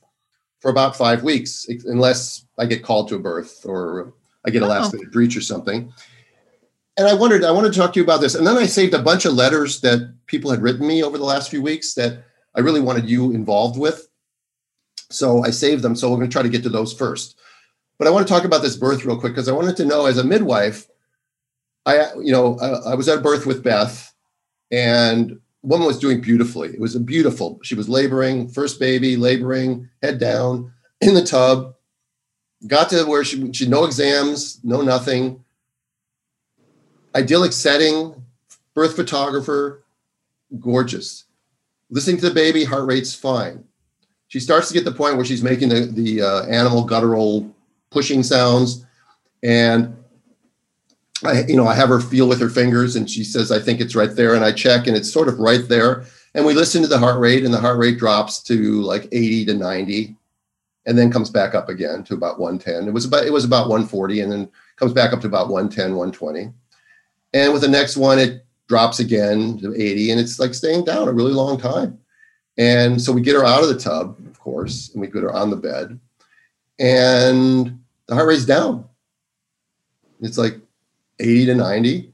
for 0.60 0.70
about 0.70 0.96
five 0.96 1.22
weeks, 1.22 1.66
unless 1.86 2.44
I 2.58 2.66
get 2.66 2.82
called 2.82 3.08
to 3.08 3.14
a 3.14 3.20
birth 3.20 3.64
or 3.64 4.12
I 4.44 4.50
get 4.50 4.62
a 4.62 4.66
last 4.66 4.92
minute 4.92 5.12
breach 5.12 5.36
or 5.36 5.40
something. 5.40 5.92
And 6.96 7.06
I 7.06 7.14
wondered, 7.14 7.44
I 7.44 7.52
wanted 7.52 7.72
to 7.72 7.78
talk 7.78 7.92
to 7.92 8.00
you 8.00 8.04
about 8.04 8.20
this. 8.20 8.34
And 8.34 8.44
then 8.44 8.56
I 8.56 8.66
saved 8.66 8.92
a 8.92 9.02
bunch 9.02 9.24
of 9.24 9.34
letters 9.34 9.80
that 9.82 10.12
people 10.26 10.50
had 10.50 10.62
written 10.62 10.84
me 10.84 11.04
over 11.04 11.16
the 11.16 11.24
last 11.24 11.48
few 11.48 11.62
weeks 11.62 11.94
that 11.94 12.24
I 12.56 12.60
really 12.60 12.80
wanted 12.80 13.08
you 13.08 13.30
involved 13.30 13.78
with. 13.78 14.08
So 15.08 15.44
I 15.44 15.50
saved 15.50 15.82
them. 15.82 15.94
So 15.94 16.10
we're 16.10 16.16
going 16.16 16.28
to 16.28 16.32
try 16.32 16.42
to 16.42 16.48
get 16.48 16.64
to 16.64 16.68
those 16.68 16.92
first. 16.92 17.38
But 18.00 18.08
I 18.08 18.10
want 18.10 18.26
to 18.26 18.32
talk 18.32 18.44
about 18.44 18.62
this 18.62 18.76
birth 18.76 19.04
real 19.04 19.18
quick 19.18 19.32
because 19.32 19.48
I 19.48 19.52
wanted 19.52 19.76
to 19.76 19.84
know 19.84 20.06
as 20.06 20.18
a 20.18 20.24
midwife, 20.24 20.87
I, 21.86 22.12
you 22.22 22.32
know, 22.32 22.58
I, 22.58 22.92
I 22.92 22.94
was 22.94 23.08
at 23.08 23.22
birth 23.22 23.46
with 23.46 23.62
Beth 23.62 24.12
and 24.70 25.40
woman 25.62 25.86
was 25.86 25.98
doing 25.98 26.20
beautifully. 26.20 26.68
It 26.68 26.80
was 26.80 26.94
a 26.94 27.00
beautiful, 27.00 27.60
she 27.62 27.74
was 27.74 27.88
laboring, 27.88 28.48
first 28.48 28.78
baby, 28.78 29.16
laboring, 29.16 29.88
head 30.02 30.18
down 30.18 30.72
in 31.00 31.14
the 31.14 31.24
tub, 31.24 31.74
got 32.66 32.90
to 32.90 33.04
where 33.04 33.24
she, 33.24 33.52
she 33.52 33.66
no 33.66 33.84
exams, 33.84 34.60
no 34.64 34.82
nothing. 34.82 35.44
Idyllic 37.14 37.52
setting, 37.52 38.22
birth 38.74 38.94
photographer, 38.96 39.84
gorgeous. 40.60 41.24
Listening 41.90 42.18
to 42.18 42.28
the 42.28 42.34
baby, 42.34 42.64
heart 42.64 42.86
rate's 42.86 43.14
fine. 43.14 43.64
She 44.28 44.40
starts 44.40 44.68
to 44.68 44.74
get 44.74 44.84
the 44.84 44.92
point 44.92 45.16
where 45.16 45.24
she's 45.24 45.42
making 45.42 45.70
the, 45.70 45.86
the 45.86 46.20
uh, 46.20 46.44
animal 46.46 46.84
guttural 46.84 47.54
pushing 47.90 48.22
sounds. 48.22 48.84
And 49.42 49.96
I, 51.24 51.44
you 51.46 51.56
know, 51.56 51.66
I 51.66 51.74
have 51.74 51.88
her 51.88 52.00
feel 52.00 52.28
with 52.28 52.40
her 52.40 52.48
fingers 52.48 52.96
and 52.96 53.10
she 53.10 53.24
says, 53.24 53.50
I 53.50 53.58
think 53.58 53.80
it's 53.80 53.96
right 53.96 54.14
there. 54.14 54.34
And 54.34 54.44
I 54.44 54.52
check 54.52 54.86
and 54.86 54.96
it's 54.96 55.12
sort 55.12 55.28
of 55.28 55.38
right 55.38 55.66
there. 55.68 56.04
And 56.34 56.46
we 56.46 56.54
listen 56.54 56.82
to 56.82 56.88
the 56.88 56.98
heart 56.98 57.18
rate 57.18 57.44
and 57.44 57.52
the 57.52 57.60
heart 57.60 57.78
rate 57.78 57.98
drops 57.98 58.42
to 58.44 58.82
like 58.82 59.08
80 59.10 59.46
to 59.46 59.54
90 59.54 60.16
and 60.86 60.96
then 60.96 61.10
comes 61.10 61.30
back 61.30 61.54
up 61.54 61.68
again 61.68 62.04
to 62.04 62.14
about 62.14 62.38
110. 62.38 62.88
It 62.88 62.94
was 62.94 63.04
about, 63.04 63.26
it 63.26 63.32
was 63.32 63.44
about 63.44 63.68
140 63.68 64.20
and 64.20 64.32
then 64.32 64.50
comes 64.76 64.92
back 64.92 65.12
up 65.12 65.20
to 65.22 65.26
about 65.26 65.48
110, 65.48 65.96
120. 65.96 66.52
And 67.34 67.52
with 67.52 67.62
the 67.62 67.68
next 67.68 67.96
one, 67.96 68.18
it 68.18 68.44
drops 68.68 69.00
again 69.00 69.58
to 69.58 69.74
80 69.74 70.12
and 70.12 70.20
it's 70.20 70.38
like 70.38 70.54
staying 70.54 70.84
down 70.84 71.08
a 71.08 71.12
really 71.12 71.32
long 71.32 71.58
time. 71.58 71.98
And 72.58 73.00
so 73.00 73.12
we 73.12 73.22
get 73.22 73.34
her 73.34 73.44
out 73.44 73.62
of 73.62 73.68
the 73.68 73.78
tub, 73.78 74.18
of 74.26 74.38
course, 74.38 74.90
and 74.92 75.00
we 75.00 75.08
get 75.08 75.22
her 75.22 75.32
on 75.32 75.50
the 75.50 75.56
bed 75.56 75.98
and 76.78 77.78
the 78.06 78.14
heart 78.14 78.28
rate's 78.28 78.44
down. 78.44 78.84
It's 80.20 80.38
like 80.38 80.56
80 81.20 81.46
to 81.46 81.54
90. 81.54 82.12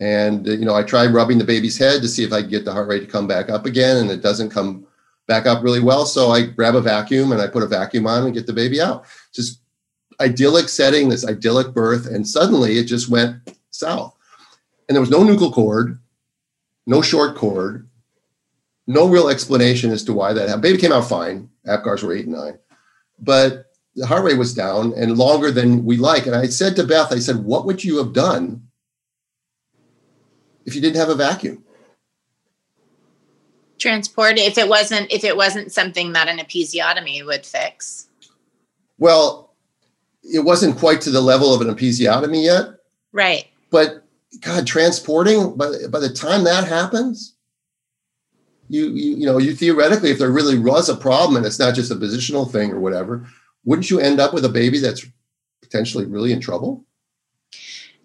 And, 0.00 0.46
you 0.46 0.64
know, 0.64 0.74
I 0.74 0.82
tried 0.84 1.12
rubbing 1.12 1.38
the 1.38 1.44
baby's 1.44 1.76
head 1.76 2.02
to 2.02 2.08
see 2.08 2.22
if 2.22 2.32
I 2.32 2.42
could 2.42 2.50
get 2.50 2.64
the 2.64 2.72
heart 2.72 2.88
rate 2.88 3.00
to 3.00 3.06
come 3.06 3.26
back 3.26 3.50
up 3.50 3.66
again, 3.66 3.96
and 3.96 4.10
it 4.10 4.22
doesn't 4.22 4.50
come 4.50 4.86
back 5.26 5.46
up 5.46 5.62
really 5.62 5.80
well. 5.80 6.06
So 6.06 6.30
I 6.30 6.46
grab 6.46 6.74
a 6.74 6.80
vacuum 6.80 7.32
and 7.32 7.40
I 7.40 7.46
put 7.46 7.62
a 7.62 7.66
vacuum 7.66 8.06
on 8.06 8.24
and 8.24 8.34
get 8.34 8.46
the 8.46 8.52
baby 8.52 8.80
out. 8.80 9.04
Just 9.32 9.60
idyllic 10.20 10.68
setting, 10.68 11.08
this 11.08 11.26
idyllic 11.26 11.74
birth, 11.74 12.06
and 12.06 12.26
suddenly 12.26 12.78
it 12.78 12.84
just 12.84 13.08
went 13.08 13.36
south. 13.70 14.16
And 14.88 14.94
there 14.94 15.00
was 15.00 15.10
no 15.10 15.20
nuchal 15.20 15.52
cord, 15.52 15.98
no 16.86 17.02
short 17.02 17.36
cord, 17.36 17.88
no 18.86 19.06
real 19.06 19.28
explanation 19.28 19.90
as 19.90 20.02
to 20.04 20.14
why 20.14 20.32
that 20.32 20.48
happened. 20.48 20.62
Baby 20.62 20.78
came 20.78 20.92
out 20.92 21.08
fine. 21.08 21.50
Apgars 21.66 22.02
were 22.02 22.14
eight 22.14 22.24
and 22.24 22.34
nine. 22.34 22.58
But 23.18 23.67
the 23.98 24.06
heart 24.06 24.22
rate 24.22 24.38
was 24.38 24.54
down 24.54 24.92
and 24.96 25.18
longer 25.18 25.50
than 25.50 25.84
we 25.84 25.96
like. 25.96 26.26
And 26.26 26.36
I 26.36 26.46
said 26.46 26.76
to 26.76 26.84
Beth, 26.84 27.12
I 27.12 27.18
said, 27.18 27.44
what 27.44 27.66
would 27.66 27.82
you 27.82 27.98
have 27.98 28.12
done 28.12 28.68
if 30.64 30.74
you 30.76 30.80
didn't 30.80 30.96
have 30.96 31.08
a 31.08 31.16
vacuum? 31.16 31.64
Transport 33.78 34.38
if 34.38 34.56
it 34.56 34.68
wasn't 34.68 35.12
if 35.12 35.24
it 35.24 35.36
wasn't 35.36 35.72
something 35.72 36.12
that 36.12 36.28
an 36.28 36.38
episiotomy 36.38 37.24
would 37.24 37.46
fix. 37.46 38.08
Well, 38.98 39.52
it 40.22 40.40
wasn't 40.40 40.78
quite 40.78 41.00
to 41.02 41.10
the 41.10 41.20
level 41.20 41.54
of 41.54 41.60
an 41.60 41.68
episiotomy 41.68 42.44
yet. 42.44 42.80
Right. 43.12 43.46
But 43.70 44.04
God, 44.40 44.66
transporting 44.66 45.56
by, 45.56 45.86
by 45.90 46.00
the 46.00 46.12
time 46.12 46.44
that 46.44 46.66
happens, 46.66 47.36
you, 48.68 48.86
you 48.86 49.16
you 49.16 49.26
know 49.26 49.38
you 49.38 49.54
theoretically 49.54 50.10
if 50.10 50.18
there 50.18 50.30
really 50.30 50.58
was 50.58 50.88
a 50.88 50.96
problem 50.96 51.36
and 51.36 51.46
it's 51.46 51.58
not 51.58 51.74
just 51.74 51.90
a 51.90 51.96
positional 51.96 52.50
thing 52.50 52.72
or 52.72 52.80
whatever 52.80 53.26
wouldn't 53.68 53.90
you 53.90 54.00
end 54.00 54.18
up 54.18 54.32
with 54.32 54.46
a 54.46 54.48
baby 54.48 54.78
that's 54.78 55.04
potentially 55.60 56.06
really 56.06 56.32
in 56.32 56.40
trouble? 56.40 56.86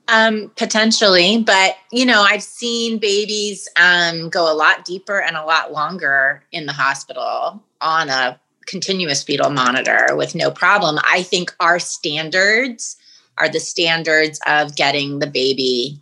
Um, 0.09 0.51
potentially, 0.57 1.41
but 1.41 1.77
you 1.89 2.05
know, 2.05 2.21
I've 2.21 2.43
seen 2.43 2.97
babies 2.97 3.69
um, 3.77 4.27
go 4.27 4.51
a 4.51 4.53
lot 4.53 4.83
deeper 4.83 5.21
and 5.21 5.37
a 5.37 5.45
lot 5.45 5.71
longer 5.71 6.43
in 6.51 6.65
the 6.65 6.73
hospital 6.73 7.63
on 7.79 8.09
a 8.09 8.37
continuous 8.67 9.23
fetal 9.23 9.51
monitor 9.51 10.07
with 10.17 10.35
no 10.35 10.51
problem. 10.51 10.99
I 11.05 11.23
think 11.23 11.55
our 11.61 11.79
standards 11.79 12.97
are 13.37 13.47
the 13.47 13.61
standards 13.61 14.41
of 14.45 14.75
getting 14.75 15.19
the 15.19 15.27
baby 15.27 15.97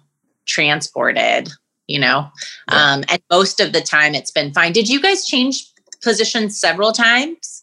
transported, 0.47 1.51
you 1.85 1.99
know, 1.99 2.27
yeah. 2.71 2.93
um, 2.93 3.03
and 3.09 3.21
most 3.29 3.59
of 3.59 3.73
the 3.73 3.81
time 3.81 4.15
it's 4.15 4.31
been 4.31 4.53
fine. 4.53 4.73
Did 4.73 4.89
you 4.89 4.99
guys 4.99 5.27
change 5.27 5.71
positions 6.01 6.59
several 6.59 6.91
times? 6.91 7.60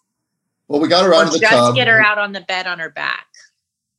Well, 0.69 0.81
we 0.81 0.89
got 0.89 1.05
her 1.05 1.15
out 1.15 1.25
or 1.25 1.27
of 1.27 1.33
the 1.33 1.39
just 1.39 1.53
tub. 1.53 1.75
get 1.75 1.89
her 1.89 2.01
out 2.01 2.19
on 2.19 2.33
the 2.33 2.43
bed 2.43 2.67
on 2.67 2.79
her 2.79 2.91
back. 2.91 3.27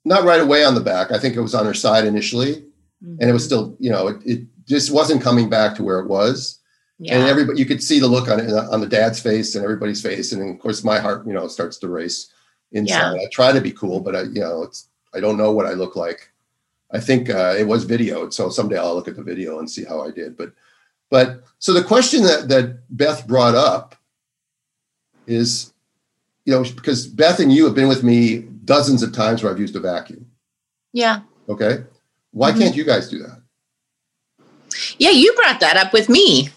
Not 0.05 0.23
right 0.23 0.39
away 0.41 0.63
on 0.63 0.75
the 0.75 0.81
back. 0.81 1.11
I 1.11 1.17
think 1.19 1.35
it 1.35 1.41
was 1.41 1.55
on 1.55 1.65
her 1.65 1.73
side 1.73 2.05
initially, 2.05 2.63
and 3.01 3.21
it 3.29 3.33
was 3.33 3.43
Mhm. 3.43 3.45
still, 3.45 3.77
you 3.79 3.89
know, 3.89 4.07
it, 4.07 4.17
it 4.25 4.41
just 4.67 4.91
wasn't 4.91 5.21
coming 5.21 5.49
back 5.49 5.75
to 5.75 5.83
where 5.83 5.99
it 5.99 6.07
was. 6.07 6.59
yeah. 7.01 7.15
And 7.15 7.27
everybody, 7.29 7.57
you 7.59 7.65
could 7.65 7.81
see 7.81 7.99
the 7.99 8.07
look 8.07 8.27
on 8.29 8.39
it 8.41 8.51
on 8.51 8.81
the 8.81 8.87
dad's 8.87 9.19
face 9.21 9.55
and 9.55 9.63
everybody's 9.63 10.01
face, 10.01 10.31
and 10.33 10.41
of 10.53 10.59
course, 10.59 10.83
my 10.83 10.99
heart, 10.99 11.25
you 11.25 11.31
know, 11.33 11.47
starts 11.47 11.77
to 11.77 11.87
race 11.87 12.27
inside. 12.73 13.15
I 13.17 13.27
try 13.31 13.51
to 13.53 13.61
be 13.61 13.71
cool, 13.71 13.99
but 14.01 14.15
I, 14.15 14.21
you 14.23 14.41
know, 14.41 14.63
it's 14.63 14.89
I 15.13 15.19
don't 15.21 15.37
know 15.37 15.51
what 15.51 15.65
I 15.65 15.73
look 15.73 15.95
like. 15.95 16.29
I 16.91 16.99
think 16.99 17.29
uh, 17.29 17.55
it 17.57 17.65
was 17.67 17.85
videoed, 17.85 18.33
so 18.33 18.49
someday 18.49 18.77
I'll 18.77 18.95
look 18.95 19.07
at 19.07 19.15
the 19.15 19.23
video 19.23 19.59
and 19.59 19.69
see 19.69 19.83
how 19.85 20.01
I 20.01 20.11
did. 20.11 20.35
But, 20.35 20.51
but 21.09 21.43
so 21.59 21.71
the 21.73 21.83
question 21.83 22.23
that 22.23 22.49
that 22.49 22.79
Beth 22.89 23.25
brought 23.27 23.55
up 23.55 23.95
is, 25.27 25.71
you 26.49 26.55
know, 26.55 26.63
because 26.63 27.05
Beth 27.05 27.39
and 27.39 27.53
you 27.53 27.63
have 27.65 27.75
been 27.75 27.87
with 27.87 28.03
me 28.03 28.39
dozens 28.65 29.03
of 29.03 29.13
times 29.13 29.43
where 29.43 29.51
I've 29.51 29.59
used 29.59 29.75
a 29.75 29.79
vacuum. 29.79 30.25
yeah. 30.93 31.21
Okay, 31.47 31.83
why 32.31 32.51
Mhm. 32.51 32.57
can't 32.57 32.75
you 32.75 32.83
guys 32.83 33.07
do 33.07 33.19
that? 33.19 33.41
Yeah, 34.97 35.11
you 35.11 35.31
brought 35.33 35.59
that 35.59 35.77
up 35.77 35.93
with 35.93 36.09
me 36.09 36.49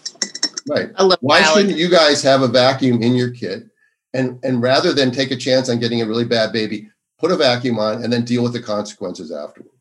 Right. 0.67 0.89
Why 1.19 1.43
shouldn't 1.43 1.77
you 1.77 1.89
guys 1.89 2.23
have 2.23 2.41
a 2.41 2.47
vacuum 2.47 3.03
in 3.03 3.13
your 3.15 3.29
kit? 3.31 3.65
And 4.13 4.39
and 4.43 4.61
rather 4.61 4.93
than 4.93 5.11
take 5.11 5.29
a 5.29 5.35
chance 5.35 5.69
on 5.69 5.77
getting 5.79 6.01
a 6.01 6.05
really 6.07 6.23
bad 6.25 6.51
baby, 6.53 6.89
put 7.19 7.31
a 7.31 7.35
vacuum 7.35 7.77
on 7.79 8.03
and 8.03 8.11
then 8.11 8.23
deal 8.23 8.41
with 8.43 8.53
the 8.53 8.61
consequences 8.61 9.31
afterward. 9.31 9.77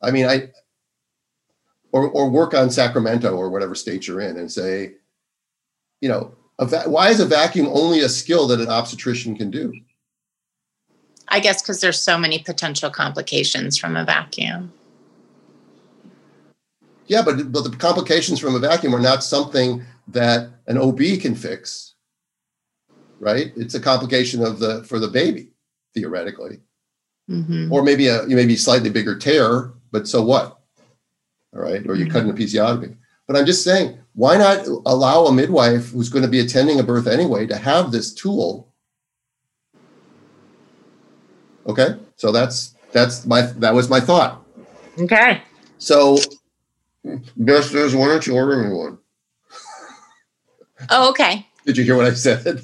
I 0.00 0.12
mean, 0.12 0.26
I 0.26 0.50
or 1.90 2.08
or 2.08 2.30
work 2.30 2.54
on 2.54 2.70
Sacramento 2.70 3.36
or 3.36 3.50
whatever 3.50 3.74
state 3.74 4.06
you're 4.06 4.20
in 4.20 4.36
and 4.38 4.50
say, 4.50 4.94
you 6.00 6.08
know, 6.08 6.36
va- 6.64 6.84
why 6.88 7.10
is 7.10 7.20
a 7.20 7.26
vacuum 7.26 7.68
only 7.72 8.00
a 8.00 8.08
skill 8.08 8.46
that 8.48 8.60
an 8.60 8.68
obstetrician 8.68 9.36
can 9.36 9.50
do? 9.50 9.72
I 11.28 11.40
guess 11.40 11.62
because 11.62 11.80
there's 11.80 12.00
so 12.00 12.18
many 12.18 12.38
potential 12.40 12.90
complications 12.90 13.78
from 13.78 13.96
a 13.96 14.04
vacuum. 14.04 14.72
Yeah, 17.06 17.22
but 17.22 17.50
but 17.52 17.64
the 17.64 17.76
complications 17.76 18.38
from 18.38 18.54
a 18.54 18.58
vacuum 18.58 18.94
are 18.94 19.00
not 19.00 19.24
something 19.24 19.82
that 20.08 20.50
an 20.66 20.78
OB 20.78 21.00
can 21.20 21.34
fix. 21.34 21.94
Right? 23.20 23.52
It's 23.56 23.74
a 23.74 23.80
complication 23.80 24.44
of 24.44 24.58
the 24.58 24.82
for 24.84 24.98
the 24.98 25.08
baby, 25.08 25.52
theoretically. 25.94 26.60
Mhm. 27.30 27.70
or 27.70 27.82
maybe 27.84 28.08
a 28.08 28.26
you 28.26 28.34
maybe 28.34 28.56
slightly 28.56 28.90
bigger 28.90 29.16
tear, 29.16 29.72
but 29.92 30.08
so 30.08 30.22
what? 30.22 30.58
All 31.54 31.62
right, 31.62 31.86
or 31.86 31.94
you 31.94 32.10
cut 32.10 32.24
an 32.24 32.32
episiotomy. 32.32 32.96
But 33.28 33.36
I'm 33.36 33.46
just 33.46 33.62
saying, 33.62 33.96
why 34.14 34.36
not 34.36 34.66
allow 34.86 35.24
a 35.24 35.32
midwife 35.32 35.90
who's 35.90 36.08
going 36.08 36.24
to 36.24 36.30
be 36.30 36.40
attending 36.40 36.78
a 36.78 36.82
birth 36.82 37.06
anyway 37.06 37.46
to 37.46 37.56
have 37.56 37.92
this 37.92 38.12
tool? 38.12 38.68
Okay, 41.66 41.96
so 42.16 42.32
that's 42.32 42.74
that's 42.92 43.24
my 43.24 43.42
that 43.42 43.74
was 43.74 43.88
my 43.88 44.00
thought. 44.00 44.44
Okay. 44.98 45.40
So, 45.78 46.18
best 47.36 47.74
is 47.74 47.94
why 47.94 48.08
don't 48.08 48.26
you 48.26 48.34
order 48.34 48.62
me 48.62 48.74
one? 48.74 48.98
Oh, 50.90 51.10
okay. 51.10 51.46
Did 51.64 51.76
you 51.76 51.84
hear 51.84 51.96
what 51.96 52.06
I 52.06 52.14
said? 52.14 52.60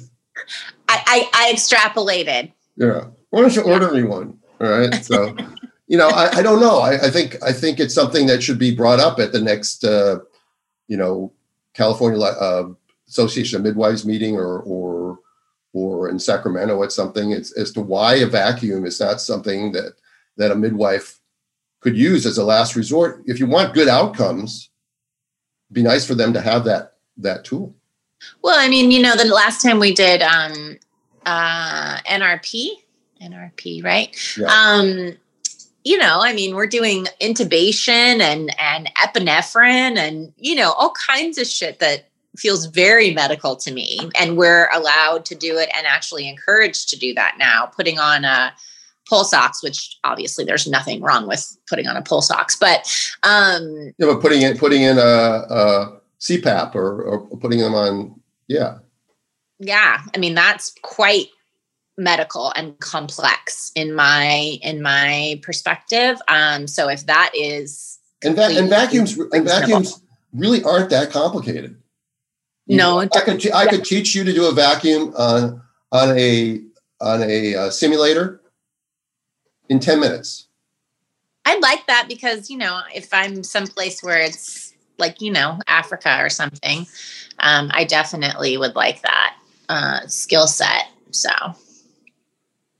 I, 0.87 1.03
I, 1.05 1.29
I 1.33 1.53
extrapolated. 1.53 2.51
Yeah. 2.75 3.05
Why 3.29 3.41
don't 3.41 3.55
you 3.55 3.63
order 3.63 3.91
me 3.91 4.03
one? 4.03 4.39
All 4.59 4.69
right. 4.69 4.93
So, 5.03 5.35
you 5.87 5.97
know, 5.97 6.09
I, 6.09 6.37
I 6.37 6.41
don't 6.41 6.59
know. 6.59 6.79
I, 6.79 7.05
I 7.05 7.09
think 7.09 7.37
I 7.43 7.53
think 7.53 7.79
it's 7.79 7.93
something 7.93 8.27
that 8.27 8.43
should 8.43 8.59
be 8.59 8.75
brought 8.75 8.99
up 8.99 9.19
at 9.19 9.31
the 9.31 9.41
next, 9.41 9.83
uh, 9.83 10.19
you 10.87 10.97
know, 10.97 11.31
California 11.79 12.19
uh, 12.19 12.69
Association 13.07 13.57
of 13.57 13.63
Midwives 13.63 14.05
meeting 14.05 14.35
or 14.35 14.59
or 14.59 15.19
or 15.71 16.09
in 16.09 16.19
Sacramento 16.19 16.83
at 16.83 16.91
something. 16.91 17.31
It's 17.31 17.51
as 17.53 17.71
to 17.73 17.81
why 17.81 18.15
a 18.15 18.27
vacuum 18.27 18.85
is 18.85 18.99
not 18.99 19.21
something 19.21 19.71
that 19.71 19.93
that 20.37 20.51
a 20.51 20.55
midwife 20.55 21.19
could 21.79 21.97
use 21.97 22.25
as 22.25 22.37
a 22.37 22.43
last 22.43 22.75
resort. 22.75 23.23
If 23.25 23.39
you 23.39 23.47
want 23.47 23.73
good 23.73 23.87
outcomes, 23.87 24.69
it'd 25.67 25.75
be 25.75 25.83
nice 25.83 26.05
for 26.05 26.15
them 26.15 26.33
to 26.33 26.41
have 26.41 26.65
that 26.65 26.97
that 27.17 27.45
tool. 27.45 27.73
Well, 28.43 28.59
I 28.59 28.67
mean, 28.67 28.91
you 28.91 29.01
know, 29.01 29.15
the 29.15 29.25
last 29.25 29.61
time 29.61 29.79
we 29.79 29.93
did 29.93 30.21
um, 30.21 30.77
uh, 31.25 31.97
NRP, 31.99 32.71
NRP, 33.21 33.83
right? 33.83 34.37
Yeah. 34.37 34.47
Um, 34.47 35.17
you 35.89 35.97
know, 35.97 36.19
I 36.21 36.33
mean, 36.33 36.53
we're 36.53 36.67
doing 36.67 37.07
intubation 37.19 38.19
and 38.21 38.55
and 38.59 38.91
epinephrine 38.95 39.97
and 39.97 40.31
you 40.37 40.53
know 40.53 40.73
all 40.73 40.91
kinds 40.91 41.39
of 41.39 41.47
shit 41.47 41.79
that 41.79 42.09
feels 42.37 42.67
very 42.67 43.11
medical 43.11 43.55
to 43.55 43.73
me, 43.73 43.99
and 44.15 44.37
we're 44.37 44.69
allowed 44.71 45.25
to 45.25 45.35
do 45.35 45.57
it 45.57 45.67
and 45.75 45.87
actually 45.87 46.29
encouraged 46.29 46.89
to 46.89 46.99
do 46.99 47.15
that 47.15 47.37
now. 47.39 47.65
Putting 47.65 47.97
on 47.97 48.23
a 48.23 48.53
pulse 49.09 49.33
ox, 49.33 49.63
which 49.63 49.97
obviously 50.03 50.45
there's 50.45 50.67
nothing 50.67 51.01
wrong 51.01 51.27
with 51.27 51.57
putting 51.67 51.87
on 51.87 51.97
a 51.97 52.03
pulse 52.03 52.29
ox, 52.29 52.55
but 52.55 52.87
um, 53.23 53.91
Yeah, 53.97 54.05
but 54.13 54.21
putting 54.21 54.43
in 54.43 54.59
putting 54.59 54.83
in 54.83 54.99
a, 54.99 55.01
a 55.01 55.99
CPAP 56.19 56.75
or, 56.75 57.01
or 57.01 57.37
putting 57.39 57.57
them 57.57 57.73
on, 57.73 58.13
yeah. 58.47 58.77
yeah 59.57 60.01
i 60.15 60.17
mean 60.17 60.35
that's 60.35 60.73
quite 60.83 61.29
medical 61.99 62.51
and 62.55 62.79
complex 62.79 63.71
in 63.75 63.93
my 63.93 64.57
in 64.63 64.81
my 64.81 65.39
perspective 65.43 66.17
um 66.27 66.65
so 66.67 66.87
if 66.89 67.05
that 67.05 67.29
is 67.35 67.99
And 68.23 68.35
va- 68.35 68.49
and 68.57 68.69
vacuums 68.69 69.17
and 69.17 69.45
vacuums 69.45 70.01
really 70.33 70.63
aren't 70.63 70.89
that 70.91 71.11
complicated. 71.11 71.75
You 72.67 72.77
No, 72.77 73.01
know, 73.01 73.09
I 73.13 73.21
could 73.21 73.51
I 73.51 73.65
could 73.67 73.83
teach 73.85 74.15
you 74.15 74.23
to 74.23 74.33
do 74.33 74.47
a 74.47 74.51
vacuum 74.53 75.13
on 75.17 75.61
on 75.91 76.17
a 76.17 76.61
on 77.01 77.23
a 77.23 77.55
uh, 77.55 77.69
simulator 77.69 78.41
in 79.69 79.79
ten 79.79 79.99
minutes. 79.99 80.47
i 81.45 81.57
like 81.59 81.85
that 81.87 82.05
because 82.07 82.49
you 82.49 82.57
know 82.57 82.81
if 82.93 83.09
i'm 83.13 83.43
someplace 83.43 84.03
where 84.03 84.19
it's 84.21 84.73
like 84.97 85.21
you 85.21 85.31
know 85.31 85.57
africa 85.67 86.17
or 86.19 86.29
something 86.29 86.85
um 87.39 87.71
i 87.73 87.83
definitely 87.83 88.57
would 88.57 88.75
like 88.75 89.01
that 89.01 89.35
uh 89.69 89.99
skill 90.07 90.47
set 90.47 90.85
so 91.11 91.29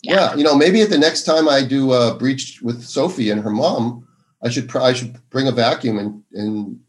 Yeah. 0.02 0.34
you 0.36 0.44
know, 0.44 0.56
maybe 0.56 0.82
at 0.82 0.90
the 0.90 0.98
next 0.98 1.24
time 1.24 1.50
I 1.50 1.64
do 1.64 1.94
a 1.94 2.16
breach 2.16 2.62
with 2.62 2.84
Sophie 2.84 3.32
and 3.32 3.42
her 3.42 3.50
mom, 3.50 4.08
I 4.42 4.50
should 4.50 4.74
I 4.76 4.94
should 4.94 5.18
bring 5.30 5.48
a 5.48 5.52
vacuum 5.52 5.98
and 5.98 6.24
and 6.34 6.80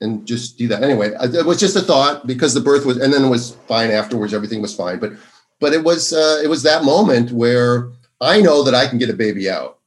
and 0.00 0.26
just 0.26 0.56
do 0.56 0.66
that. 0.68 0.82
Anyway, 0.82 1.12
it 1.20 1.44
was 1.44 1.60
just 1.60 1.76
a 1.76 1.82
thought 1.82 2.26
because 2.26 2.54
the 2.54 2.60
birth 2.60 2.86
was, 2.86 2.96
and 2.96 3.12
then 3.12 3.24
it 3.24 3.28
was 3.28 3.56
fine 3.68 3.90
afterwards. 3.90 4.32
Everything 4.32 4.62
was 4.62 4.74
fine, 4.74 4.98
but 4.98 5.12
but 5.60 5.74
it 5.74 5.84
was 5.84 6.12
uh, 6.12 6.40
it 6.42 6.48
was 6.48 6.62
that 6.62 6.84
moment 6.84 7.32
where 7.32 7.90
I 8.20 8.40
know 8.40 8.62
that 8.62 8.74
I 8.74 8.86
can 8.86 8.98
get 8.98 9.10
a 9.10 9.14
baby 9.14 9.50
out. 9.50 9.78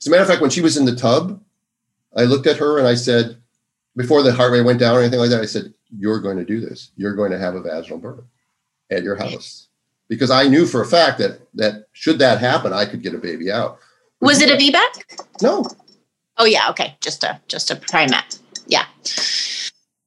As 0.00 0.06
a 0.06 0.10
matter 0.10 0.22
of 0.22 0.28
fact, 0.28 0.40
when 0.40 0.50
she 0.50 0.60
was 0.60 0.76
in 0.76 0.84
the 0.84 0.94
tub, 0.94 1.42
I 2.16 2.22
looked 2.22 2.46
at 2.46 2.56
her 2.58 2.78
and 2.78 2.86
I 2.86 2.94
said, 2.94 3.36
before 3.96 4.22
the 4.22 4.32
heart 4.32 4.52
rate 4.52 4.62
went 4.62 4.80
down 4.80 4.96
or 4.96 5.00
anything 5.00 5.18
like 5.20 5.30
that, 5.30 5.42
I 5.42 5.46
said, 5.46 5.74
"You're 5.96 6.20
going 6.20 6.38
to 6.38 6.44
do 6.44 6.60
this. 6.60 6.90
You're 6.96 7.14
going 7.14 7.32
to 7.32 7.38
have 7.38 7.54
a 7.54 7.60
vaginal 7.60 7.98
birth 7.98 8.24
at 8.90 9.02
your 9.02 9.16
house." 9.16 9.68
Because 10.12 10.30
I 10.30 10.46
knew 10.46 10.66
for 10.66 10.82
a 10.82 10.86
fact 10.86 11.16
that 11.20 11.40
that 11.54 11.86
should 11.92 12.18
that 12.18 12.38
happen, 12.38 12.70
I 12.74 12.84
could 12.84 13.02
get 13.02 13.14
a 13.14 13.18
baby 13.18 13.50
out. 13.50 13.78
was 14.20 14.42
it 14.42 14.50
a 14.50 14.56
VBAC 14.62 14.92
No, 15.40 15.64
oh 16.36 16.44
yeah 16.44 16.68
okay 16.68 16.96
just 17.00 17.24
a 17.24 17.40
just 17.48 17.70
a 17.70 17.76
primate 17.76 18.38
Yeah. 18.66 18.84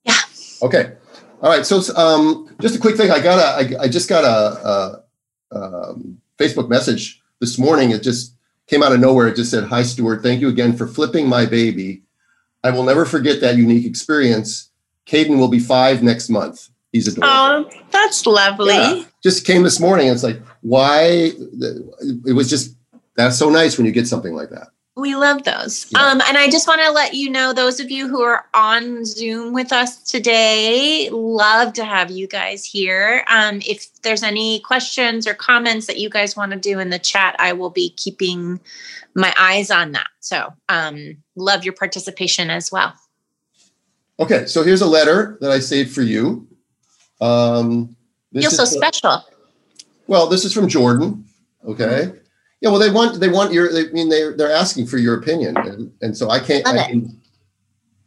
yeah 0.04 0.22
Okay. 0.62 0.94
All 1.42 1.50
right. 1.50 1.66
So 1.66 1.82
um, 1.96 2.56
just 2.62 2.76
a 2.76 2.80
quick 2.80 2.98
thing. 2.98 3.10
I 3.12 3.20
got 3.20 3.40
a. 3.40 3.78
I, 3.80 3.84
I 3.84 3.88
just 3.88 4.08
got 4.08 4.24
a, 4.24 4.68
a 4.74 5.58
um, 5.58 6.22
Facebook 6.38 6.70
message 6.70 7.22
this 7.40 7.58
morning. 7.58 7.92
It 7.92 8.04
just 8.04 8.36
came 8.68 8.82
out 8.84 8.94
of 8.94 9.00
nowhere. 9.00 9.28
It 9.28 9.36
just 9.36 9.52
said, 9.52 9.66
"Hi, 9.66 9.84
Stuart. 9.84 10.24
Thank 10.24 10.40
you 10.42 10.50
again 10.50 10.76
for 10.78 10.88
flipping 10.88 11.28
my 11.28 11.46
baby. 11.46 12.04
I 12.64 12.72
will 12.72 12.84
never 12.84 13.06
forget 13.06 13.42
that 13.42 13.58
unique 13.58 13.86
experience. 13.86 14.70
Caden 15.06 15.38
will 15.38 15.50
be 15.50 15.60
five 15.60 16.02
next 16.02 16.30
month. 16.30 16.70
He's 16.96 17.08
adorable." 17.08 17.36
oh 17.36 17.82
that's 17.92 18.26
lovely 18.26 18.74
Yeah. 18.74 19.04
Just 19.26 19.44
came 19.44 19.64
this 19.64 19.80
morning. 19.80 20.08
It's 20.08 20.22
like, 20.22 20.40
why? 20.62 21.32
It 22.28 22.36
was 22.36 22.48
just 22.48 22.76
that's 23.16 23.40
so 23.40 23.50
nice 23.50 23.76
when 23.76 23.88
you 23.88 23.92
get 23.92 24.08
something 24.08 24.36
like 24.36 24.52
that. 24.52 24.68
We 24.96 25.16
love 25.16 25.44
those. 25.44 25.88
Yeah. 25.90 26.00
Um, 26.00 26.22
and 26.28 26.38
I 26.38 26.48
just 26.48 26.68
want 26.68 26.82
to 26.84 26.92
let 26.92 27.16
you 27.16 27.32
know, 27.32 27.52
those 27.52 27.80
of 27.80 27.90
you 27.90 28.08
who 28.08 28.22
are 28.22 28.46
on 28.54 29.04
Zoom 29.04 29.52
with 29.52 29.74
us 29.74 29.98
today, 30.04 31.10
love 31.12 31.74
to 31.74 31.84
have 31.84 32.12
you 32.12 32.28
guys 32.28 32.64
here. 32.64 33.26
Um, 33.28 33.62
if 33.66 33.88
there's 34.04 34.22
any 34.22 34.60
questions 34.60 35.26
or 35.26 35.34
comments 35.34 35.88
that 35.88 35.98
you 35.98 36.10
guys 36.10 36.38
want 36.38 36.52
to 36.52 36.60
do 36.60 36.78
in 36.80 36.92
the 36.92 37.00
chat, 37.00 37.36
I 37.40 37.54
will 37.54 37.72
be 37.72 37.90
keeping 37.98 38.62
my 39.16 39.34
eyes 39.40 39.72
on 39.72 39.94
that. 39.94 40.08
So, 40.20 40.54
um, 40.70 41.18
love 41.36 41.66
your 41.66 41.74
participation 41.74 42.52
as 42.52 42.72
well. 42.72 42.94
Okay. 44.20 44.46
So 44.46 44.64
here's 44.64 44.82
a 44.82 44.88
letter 44.88 45.40
that 45.42 45.50
I 45.50 45.60
saved 45.60 45.96
for 45.96 46.04
you. 46.04 46.48
Um, 47.26 47.96
this 48.32 48.44
Feel 48.44 48.52
so 48.52 48.64
is- 48.64 48.72
special. 48.72 49.24
Well, 50.08 50.28
this 50.28 50.46
is 50.46 50.54
from 50.54 50.68
Jordan. 50.68 51.26
Okay. 51.66 52.12
Yeah. 52.62 52.70
Well, 52.70 52.80
they 52.80 52.92
want 52.92 53.20
they 53.20 53.30
want 53.30 53.54
your. 53.54 53.72
They, 53.72 53.90
I 53.90 53.92
mean, 53.92 54.10
they 54.10 54.32
they're 54.34 54.52
asking 54.52 54.86
for 54.88 54.98
your 54.98 55.16
opinion, 55.20 55.58
and, 55.58 55.92
and 56.02 56.16
so 56.16 56.30
I 56.30 56.40
can't. 56.40 56.64
Love 56.66 56.76
I 56.76 56.88
can, 56.88 57.22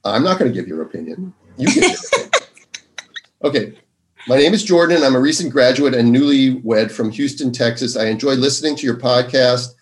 I'm 0.04 0.22
not 0.22 0.38
going 0.38 0.50
to 0.50 0.54
give 0.54 0.68
your 0.68 0.82
opinion. 0.82 1.34
You 1.56 1.66
give 1.66 1.82
your 1.82 1.92
opinion. 1.92 2.30
Okay. 3.44 3.78
My 4.26 4.36
name 4.36 4.52
is 4.52 4.64
Jordan. 4.64 5.02
I'm 5.04 5.14
a 5.14 5.20
recent 5.20 5.52
graduate 5.52 5.94
and 5.94 6.14
newlywed 6.14 6.90
from 6.90 7.10
Houston, 7.10 7.52
Texas. 7.52 7.96
I 7.96 8.06
enjoy 8.06 8.34
listening 8.34 8.74
to 8.76 8.84
your 8.84 8.96
podcast 8.96 9.74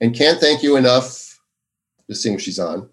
and 0.00 0.14
can't 0.14 0.40
thank 0.40 0.62
you 0.64 0.76
enough, 0.76 1.40
just 2.10 2.22
seeing 2.22 2.34
if 2.34 2.40
she's 2.40 2.58
on, 2.58 2.88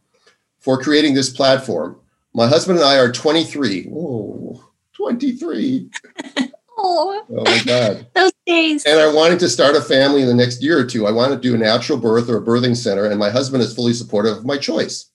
for 0.59 0.79
creating 0.79 1.15
this 1.15 1.29
platform. 1.29 1.99
My 2.35 2.47
husband 2.47 2.77
and 2.77 2.87
I 2.87 2.97
are 2.97 3.11
23. 3.11 3.85
Whoa, 3.85 4.63
23. 5.01 5.89
Oh, 6.83 7.25
Oh 7.29 7.43
my 7.43 7.61
God. 7.65 8.07
those 8.13 8.31
days. 8.45 8.85
And 8.85 8.99
I 8.99 9.13
wanted 9.13 9.39
to 9.39 9.49
start 9.49 9.75
a 9.75 9.81
family 9.81 10.21
in 10.21 10.27
the 10.27 10.33
next 10.33 10.61
year 10.61 10.79
or 10.79 10.85
two. 10.85 11.05
I 11.07 11.11
wanted 11.11 11.35
to 11.35 11.41
do 11.41 11.55
a 11.55 11.57
natural 11.57 11.97
birth 11.97 12.29
or 12.29 12.37
a 12.37 12.41
birthing 12.41 12.75
center, 12.75 13.05
and 13.05 13.19
my 13.19 13.29
husband 13.29 13.63
is 13.63 13.73
fully 13.73 13.93
supportive 13.93 14.37
of 14.37 14.45
my 14.45 14.57
choice. 14.57 15.09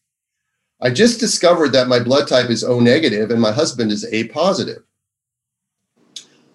I 0.81 0.91
just 0.91 1.21
discovered 1.21 1.71
that 1.71 1.89
my 1.89 1.99
blood 1.99 2.29
type 2.29 2.51
is 2.51 2.63
O 2.63 2.81
negative 2.81 3.31
and 3.31 3.41
my 3.41 3.53
husband 3.53 3.91
is 3.91 4.05
A 4.13 4.29
positive. 4.29 4.83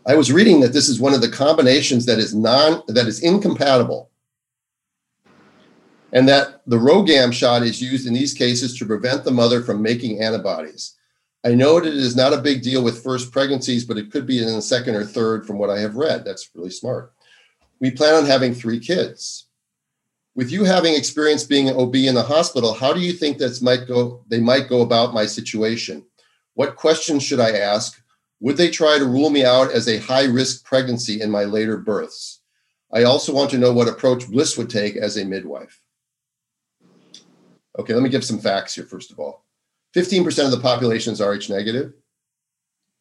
I 0.06 0.16
was 0.16 0.32
reading 0.32 0.60
that 0.62 0.74
this 0.74 0.90
is 0.90 1.00
one 1.00 1.14
of 1.14 1.22
the 1.22 1.30
combinations 1.30 2.06
that 2.06 2.20
is 2.20 2.36
non 2.36 2.84
that 2.88 3.08
is 3.08 3.22
incompatible. 3.22 4.12
And 6.14 6.28
that 6.28 6.62
the 6.68 6.78
RhoGAM 6.78 7.32
shot 7.32 7.64
is 7.64 7.82
used 7.82 8.06
in 8.06 8.14
these 8.14 8.34
cases 8.34 8.78
to 8.78 8.86
prevent 8.86 9.24
the 9.24 9.32
mother 9.32 9.62
from 9.62 9.82
making 9.82 10.22
antibodies. 10.22 10.98
I 11.44 11.56
know 11.56 11.78
it 11.78 11.86
is 11.86 12.16
not 12.16 12.34
a 12.34 12.42
big 12.42 12.62
deal 12.62 12.84
with 12.84 13.04
first 13.04 13.32
pregnancies, 13.32 13.84
but 13.84 13.98
it 13.98 14.12
could 14.12 14.28
be 14.28 14.40
in 14.40 14.46
the 14.46 14.62
second 14.62 14.96
or 14.96 15.04
third 15.04 15.48
from 15.48 15.58
what 15.58 15.72
I 15.72 15.80
have 15.80 15.96
read. 15.96 16.24
That's 16.24 16.50
really 16.54 16.70
smart. 16.70 17.14
We 17.80 17.90
plan 17.90 18.14
on 18.14 18.26
having 18.26 18.54
three 18.54 18.80
kids. 18.80 19.48
With 20.36 20.52
you 20.52 20.64
having 20.64 20.94
experience 20.94 21.44
being 21.44 21.68
an 21.68 21.76
OB 21.76 21.96
in 21.96 22.16
the 22.16 22.24
hospital, 22.24 22.74
how 22.74 22.94
do 22.94 23.00
you 23.00 23.12
think 23.12 23.38
this 23.38 23.62
might 23.62 23.88
go? 23.88 24.24
They 24.28 24.40
might 24.40 24.70
go 24.70 24.82
about 24.82 25.14
my 25.14 25.26
situation. 25.26 26.06
What 26.54 26.76
questions 26.76 27.24
should 27.24 27.40
I 27.40 27.58
ask? 27.58 28.02
Would 28.40 28.58
they 28.58 28.70
try 28.70 28.98
to 28.98 29.06
rule 29.06 29.30
me 29.30 29.44
out 29.44 29.72
as 29.72 29.88
a 29.88 29.98
high 29.98 30.26
risk 30.26 30.64
pregnancy 30.64 31.22
in 31.22 31.32
my 31.32 31.44
later 31.44 31.78
births? 31.78 32.42
I 32.94 33.04
also 33.04 33.34
want 33.34 33.50
to 33.52 33.58
know 33.58 33.74
what 33.74 33.88
approach 33.88 34.30
Bliss 34.30 34.58
would 34.58 34.70
take 34.70 34.96
as 34.96 35.18
a 35.18 35.26
midwife. 35.26 35.82
Okay, 37.80 37.94
let 37.94 38.04
me 38.04 38.10
give 38.10 38.24
some 38.24 38.40
facts 38.40 38.76
here, 38.76 38.86
first 38.86 39.12
of 39.12 39.20
all. 39.20 39.46
15% 39.96 40.46
of 40.46 40.52
the 40.52 40.60
population 40.60 41.14
is 41.14 41.22
Rh 41.22 41.50
negative, 41.50 41.94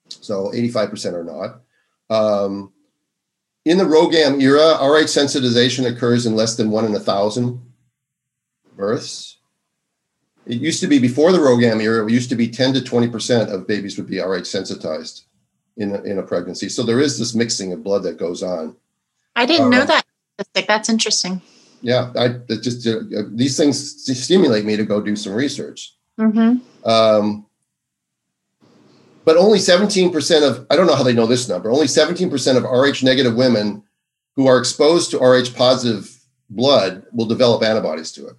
so 0.09 0.51
85% 0.53 1.15
are 1.15 1.25
not. 1.25 1.61
Um, 2.11 2.73
in 3.65 3.79
the 3.79 3.85
RhoGAM 3.85 4.41
era, 4.41 4.75
Rh 4.83 5.05
sensitization 5.05 5.87
occurs 5.95 6.27
in 6.27 6.35
less 6.35 6.57
than 6.57 6.71
one 6.71 6.85
in 6.85 6.95
a 6.95 7.01
thousand 7.01 7.61
births. 8.77 9.37
It 10.47 10.61
used 10.61 10.81
to 10.81 10.87
be 10.89 10.99
before 10.99 11.31
the 11.33 11.39
RhoGAM 11.39 11.81
era, 11.83 12.05
it 12.05 12.11
used 12.13 12.31
to 12.31 12.37
be 12.37 12.49
10 12.49 12.75
to 12.75 12.81
20% 12.81 13.53
of 13.53 13.67
babies 13.69 13.97
would 13.99 14.09
be 14.09 14.19
Rh 14.21 14.45
sensitized 14.45 15.25
in 15.77 15.95
a, 15.95 16.03
in 16.03 16.19
a 16.19 16.23
pregnancy. 16.23 16.69
So 16.69 16.83
there 16.83 16.99
is 17.01 17.19
this 17.19 17.35
mixing 17.35 17.73
of 17.73 17.85
blood 17.85 18.03
that 18.03 18.19
goes 18.19 18.43
on. 18.43 18.77
I 19.37 19.47
didn't 19.47 19.71
know 19.71 19.83
Uh, 19.83 19.87
that. 19.87 20.05
statistic. 20.41 20.67
That's 20.67 20.89
interesting. 20.89 21.41
Yeah, 21.83 22.13
I 22.19 22.29
just 22.61 22.87
uh, 22.87 23.01
these 23.29 23.57
things 23.57 24.05
stimulate 24.19 24.67
me 24.67 24.77
to 24.77 24.85
go 24.85 25.01
do 25.01 25.17
some 25.17 25.33
research. 25.33 25.95
Mm-hmm. 26.19 26.59
Um, 26.85 27.47
but 29.25 29.37
only 29.37 29.59
17% 29.59 30.49
of, 30.49 30.67
I 30.71 30.77
don't 30.77 30.87
know 30.87 30.95
how 30.95 31.03
they 31.03 31.13
know 31.13 31.27
this 31.27 31.49
number, 31.49 31.71
only 31.71 31.87
17% 31.87 32.57
of 32.57 32.65
Rh 32.65 33.03
negative 33.05 33.35
women 33.35 33.83
who 34.37 34.47
are 34.47 34.59
exposed 34.59 35.11
to 35.11 35.19
Rh 35.19 35.55
positive 35.55 36.17
blood 36.49 37.05
will 37.13 37.27
develop 37.27 37.63
antibodies 37.63 38.13
to 38.13 38.29
it. 38.29 38.37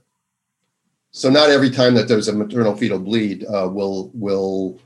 So 1.11 1.29
not 1.29 1.49
every 1.49 1.69
time 1.69 1.93
that 1.95 2.07
there's 2.07 2.29
a 2.29 2.33
maternal 2.33 2.75
fetal 2.75 2.99
bleed 2.99 3.45
uh, 3.45 3.69
will 3.69 4.11
will 4.13 4.79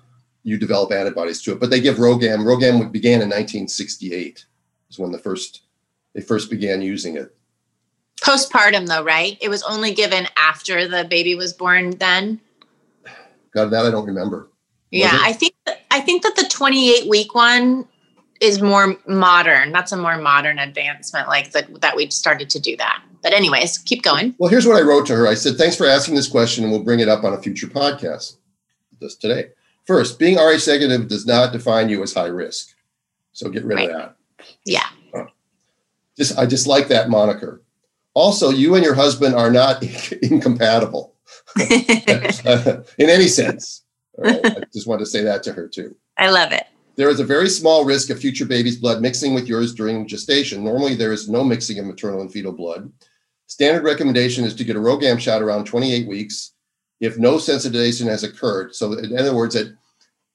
you 0.44 0.58
develop 0.58 0.92
antibodies 0.92 1.42
to 1.44 1.52
it. 1.52 1.60
But 1.60 1.70
they 1.70 1.80
give 1.80 1.98
RhoGAM. 1.98 2.44
RhoGAM 2.44 2.92
began 2.92 3.22
in 3.22 3.30
1968 3.30 4.46
is 4.90 5.00
when 5.00 5.12
the 5.12 5.20
first 5.20 5.62
they 6.14 6.22
first 6.22 6.50
began 6.50 6.82
using 6.82 7.18
it. 7.18 7.36
Postpartum, 8.22 8.88
though, 8.88 9.03
right? 9.03 9.38
It 9.42 9.50
was 9.50 9.62
only 9.64 9.94
given 9.94 10.27
after 10.38 10.88
the 10.88 11.03
baby 11.03 11.36
was 11.36 11.53
born. 11.53 11.92
Then, 11.92 12.40
God, 13.55 13.72
that 13.72 13.85
I 13.85 13.89
don't 13.89 14.05
remember. 14.05 14.50
yeah? 14.91 15.18
I 15.22 15.33
think 15.33 15.55
I 15.89 16.01
think 16.01 16.24
that 16.24 16.35
the 16.35 16.44
28 16.44 17.09
week 17.09 17.33
one 17.33 17.87
is 18.41 18.61
more 18.61 18.98
modern. 19.07 19.72
That's 19.72 19.94
a 19.94 19.98
more 19.98 20.18
modern 20.18 20.59
advancement, 20.59 21.29
like 21.29 21.51
that 21.51 21.81
that 21.81 21.96
we 21.96 22.09
started 22.09 22.50
to 22.51 22.59
do 22.59 22.75
that. 22.77 23.01
But 23.24 23.33
anyways, 23.33 23.79
keep 23.79 24.03
going. 24.03 24.35
Well, 24.37 24.50
here's 24.50 24.68
what 24.68 24.77
I 24.77 24.81
wrote 24.81 25.07
to 25.07 25.15
her. 25.15 25.25
I 25.25 25.33
said, 25.33 25.55
thanks 25.55 25.75
for 25.75 25.87
asking 25.87 26.15
this 26.15 26.27
question, 26.27 26.63
and 26.63 26.72
we'll 26.72 26.83
bring 26.83 27.00
it 27.00 27.07
up 27.07 27.24
on 27.24 27.33
a 27.33 27.41
future 27.41 27.68
podcast. 27.68 28.35
Just 29.01 29.22
today. 29.22 29.50
First, 29.87 30.20
being 30.20 30.37
Rh 30.37 30.68
negative 30.68 31.07
does 31.07 31.25
not 31.25 31.53
define 31.53 31.89
you 31.89 32.03
as 32.03 32.13
high 32.13 32.27
risk. 32.27 32.75
So 33.31 33.50
get 33.50 33.63
rid 33.63 33.79
of 33.79 33.96
that. 33.96 34.15
Yeah. 34.65 34.87
Just 36.18 36.37
I 36.37 36.46
just 36.46 36.68
like 36.68 36.89
that 36.89 37.09
moniker. 37.09 37.61
Also, 38.13 38.50
you 38.50 38.75
and 38.75 38.83
your 38.83 38.96
husband 38.96 39.35
are 39.35 39.51
not 39.51 39.81
incompatible 40.22 41.15
in 42.98 43.09
any 43.09 43.27
sense. 43.27 43.83
Right? 44.18 44.40
I 44.46 44.64
just 44.74 44.88
wanted 44.88 45.01
to 45.01 45.09
say 45.09 45.24
that 45.24 45.44
to 45.44 45.53
her 45.53 45.68
too. 45.68 45.96
I 46.18 46.29
love 46.29 46.51
it. 46.51 46.66
There 46.96 47.09
is 47.09 47.20
a 47.20 47.25
very 47.25 47.50
small 47.50 47.83
risk 47.83 48.09
of 48.09 48.20
future 48.20 48.46
baby's 48.46 48.77
blood 48.77 49.01
mixing 49.01 49.33
with 49.33 49.48
yours 49.48 49.74
during 49.74 50.07
gestation. 50.07 50.64
Normally, 50.64 50.96
there 50.96 51.11
is 51.11 51.29
no 51.29 51.44
mixing 51.44 51.77
of 51.77 51.85
maternal 51.85 52.22
and 52.22 52.31
fetal 52.31 52.53
blood. 52.53 52.92
Standard 53.48 53.83
recommendation 53.83 54.46
is 54.46 54.55
to 54.55 54.64
get 54.64 54.77
a 54.77 54.79
RhoGAM 54.79 55.20
shot 55.20 55.42
around 55.42 55.66
28 55.66 56.07
weeks 56.07 56.53
if 57.01 57.18
no 57.18 57.35
sensitization 57.35 58.05
has 58.07 58.24
occurred. 58.24 58.74
So, 58.74 58.94
in 58.94 59.18
other 59.18 59.35
words, 59.35 59.55
at, 59.55 59.68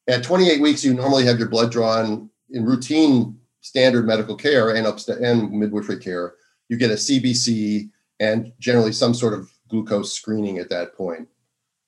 at 0.07 0.23
28 0.23 0.61
weeks, 0.61 0.85
you 0.85 0.93
normally 0.93 1.25
have 1.25 1.39
your 1.39 1.49
blood 1.49 1.73
drawn 1.73 2.29
in 2.51 2.65
routine 2.67 3.39
standard 3.63 4.07
medical 4.07 4.37
care 4.37 4.75
and, 4.75 4.87
upst- 4.87 5.23
and 5.23 5.51
midwifery 5.51 5.99
care. 5.99 6.35
You 6.69 6.77
get 6.77 6.91
a 6.91 6.95
CBC 6.95 7.91
and 8.21 8.53
generally 8.59 8.93
some 8.93 9.15
sort 9.15 9.35
of 9.35 9.51
glucose 9.71 10.13
screening 10.13 10.59
at 10.59 10.69
that 10.71 10.95
point, 10.95 11.29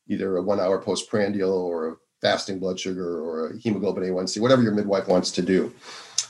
either 0.08 0.36
a 0.36 0.42
one 0.42 0.60
hour 0.60 0.80
postprandial 0.80 1.52
or 1.52 1.88
a 1.88 1.96
fasting 2.20 2.58
blood 2.58 2.78
sugar 2.78 3.20
or 3.20 3.50
a 3.50 3.58
hemoglobin 3.58 4.04
A1C, 4.04 4.40
whatever 4.40 4.62
your 4.62 4.72
midwife 4.72 5.08
wants 5.08 5.30
to 5.32 5.42
do. 5.42 5.74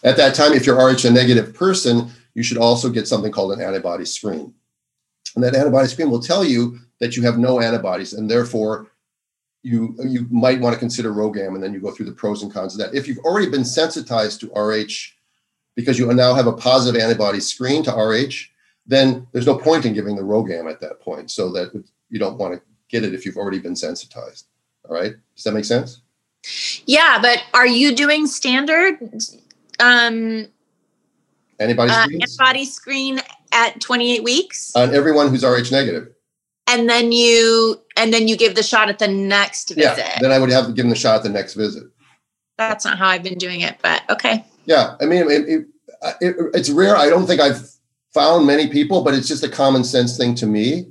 At 0.03 0.17
that 0.17 0.35
time, 0.35 0.53
if 0.53 0.67
you're 0.67 0.77
Rh 0.77 1.05
negative 1.11 1.55
person, 1.55 2.11
you 2.35 2.43
should 2.43 2.59
also 2.59 2.89
get 2.89 3.07
something 3.07 3.31
called 3.31 3.53
an 3.53 3.61
antibody 3.61 4.05
screen. 4.05 4.55
And 5.35 5.45
that 5.45 5.55
antibody 5.55 5.89
screen 5.89 6.11
will 6.11 6.21
tell 6.21 6.45
you 6.45 6.79
that 6.99 7.17
you 7.17 7.23
have 7.23 7.39
no 7.39 7.61
antibodies, 7.61 8.15
and 8.15 8.31
therefore 8.31 8.89
you 9.63 9.95
you 10.05 10.27
might 10.31 10.61
want 10.61 10.75
to 10.75 10.81
consider 10.81 11.13
RhoGAM, 11.13 11.55
and 11.55 11.63
then 11.63 11.73
you 11.73 11.81
go 11.81 11.93
through 11.93 12.07
the 12.07 12.13
pros 12.13 12.43
and 12.43 12.53
cons 12.53 12.75
of 12.75 12.81
that. 12.81 12.97
If 12.97 13.07
you've 13.07 13.19
already 13.19 13.49
been 13.49 13.65
sensitized 13.65 14.41
to 14.41 14.51
Rh 14.55 15.13
because 15.75 15.99
you 15.99 16.13
now 16.13 16.35
have 16.35 16.47
a 16.47 16.53
positive 16.53 17.01
antibody 17.01 17.41
screen 17.41 17.83
to 17.85 17.93
Rh, 17.93 18.52
then 18.87 19.27
there's 19.33 19.47
no 19.47 19.57
point 19.57 19.85
in 19.85 19.95
giving 19.95 20.17
the 20.17 20.23
RhoGAM 20.23 20.71
at 20.71 20.81
that 20.81 21.01
point. 21.01 21.31
So 21.31 21.51
that 21.53 21.73
you 22.09 22.19
don't 22.19 22.39
want 22.39 22.55
to 22.55 22.63
get 22.89 23.05
it 23.05 23.15
if 23.15 23.25
you've 23.25 23.37
already 23.37 23.59
been 23.59 23.77
sensitized. 23.77 24.47
All 24.89 24.95
right. 24.95 25.15
Does 25.35 25.45
that 25.45 25.53
make 25.53 25.65
sense? 25.65 26.01
Yeah, 26.87 27.19
but 27.23 27.43
are 27.55 27.67
you 27.67 27.95
doing 27.95 28.27
standard 28.27 28.99
um, 29.79 30.49
Antibody 31.59 31.93
uh, 31.93 32.07
antibody 32.21 32.65
screen 32.65 33.21
at 33.53 33.81
28 33.81 34.25
weeks, 34.25 34.75
on 34.75 34.95
everyone 34.95 35.29
who's 35.29 35.45
Rh 35.45 35.71
negative. 35.71 36.09
and 36.67 36.89
then 36.89 37.13
you 37.13 37.81
and 37.97 38.13
then 38.13 38.27
you 38.27 38.37
give 38.37 38.55
the 38.57 38.63
shot 38.63 38.89
at 38.89 38.99
the 38.99 39.09
next 39.09 39.69
visit? 39.69 39.99
Yeah. 39.99 40.19
Then 40.21 40.33
I 40.33 40.39
would 40.39 40.51
have 40.51 40.67
to 40.67 40.73
give 40.73 40.85
them 40.85 40.91
the 40.91 40.97
shot 40.97 41.17
at 41.17 41.23
the 41.23 41.29
next 41.29 41.55
visit. 41.55 41.85
That's 42.59 42.85
not 42.85 42.99
how 42.99 43.09
I've 43.09 43.23
been 43.23 43.39
doing 43.39 43.61
it, 43.61 43.77
but 43.83 44.03
okay. 44.11 44.45
Yeah. 44.67 44.97
I 45.01 45.07
mean, 45.07 45.31
it, 45.31 45.49
it, 45.49 45.67
it, 46.21 46.37
it's 46.55 46.71
rare. 46.71 46.97
I 46.97 47.09
don't 47.09 47.27
think 47.27 47.41
I've 47.41 47.71
found 48.15 48.47
many 48.47 48.69
people, 48.69 49.03
but 49.03 49.15
it's 49.15 49.29
just 49.29 49.45
a 49.45 49.49
common 49.49 49.85
sense 49.85 50.17
thing 50.17 50.35
to 50.37 50.47
me. 50.47 50.89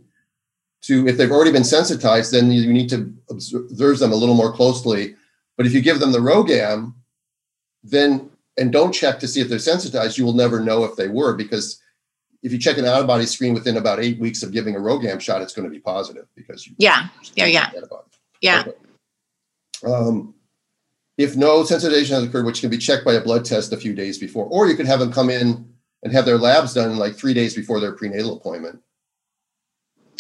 To 0.84 1.08
if 1.08 1.18
they've 1.18 1.32
already 1.32 1.52
been 1.52 1.64
sensitized, 1.64 2.32
then 2.32 2.52
you 2.52 2.74
need 2.74 2.90
to 2.90 3.14
observe 3.30 4.00
them 4.00 4.12
a 4.12 4.16
little 4.16 4.34
more 4.34 4.52
closely. 4.52 5.16
But 5.56 5.68
if 5.68 5.74
you 5.74 5.82
give 5.82 6.00
them 6.00 6.12
the 6.12 6.20
RhoGAM, 6.20 6.94
then 7.84 8.32
and 8.58 8.72
don't 8.72 8.92
check 8.92 9.20
to 9.20 9.28
see 9.28 9.42
if 9.42 9.50
they're 9.50 9.60
sensitized, 9.60 10.18
you 10.18 10.26
will 10.26 10.34
never 10.34 10.60
know 10.60 10.84
if 10.84 10.96
they 10.96 11.08
were 11.08 11.36
because 11.36 11.80
if 12.44 12.52
you 12.52 12.58
check 12.58 12.78
an 12.78 12.86
antibody 12.86 13.26
screen 13.26 13.54
within 13.54 13.78
about 13.78 14.00
eight 14.00 14.20
weeks 14.20 14.42
of 14.42 14.52
giving 14.52 14.76
a 14.76 14.80
RhoGAM 14.80 15.22
shot, 15.22 15.42
it's 15.42 15.54
going 15.54 15.68
to 15.68 15.72
be 15.72 15.80
positive 15.80 16.28
because 16.36 16.66
you 16.66 16.74
Yeah. 16.80 17.08
Yeah, 17.36 17.46
yeah. 17.46 17.72
Yeah. 18.42 18.64
Okay. 18.66 18.74
Um, 19.86 20.34
if 21.18 21.36
no 21.36 21.62
sensitization 21.62 22.10
has 22.10 22.24
occurred, 22.24 22.46
which 22.46 22.62
can 22.62 22.70
be 22.70 22.78
checked 22.78 23.06
by 23.06 23.14
a 23.14 23.22
blood 23.22 23.46
test 23.46 23.74
a 23.74 23.78
few 23.78 23.94
days 23.94 24.18
before, 24.18 24.46
or 24.46 24.68
you 24.68 24.76
could 24.76 24.88
have 24.88 25.00
them 25.00 25.14
come 25.14 25.30
in 25.30 25.71
and 26.04 26.14
have 26.14 26.26
their 26.26 26.38
labs 26.38 26.74
done 26.74 26.98
like 26.98 27.16
three 27.16 27.34
days 27.34 27.56
before 27.56 27.80
their 27.80 27.92
prenatal 27.94 28.38
appointment. 28.38 28.80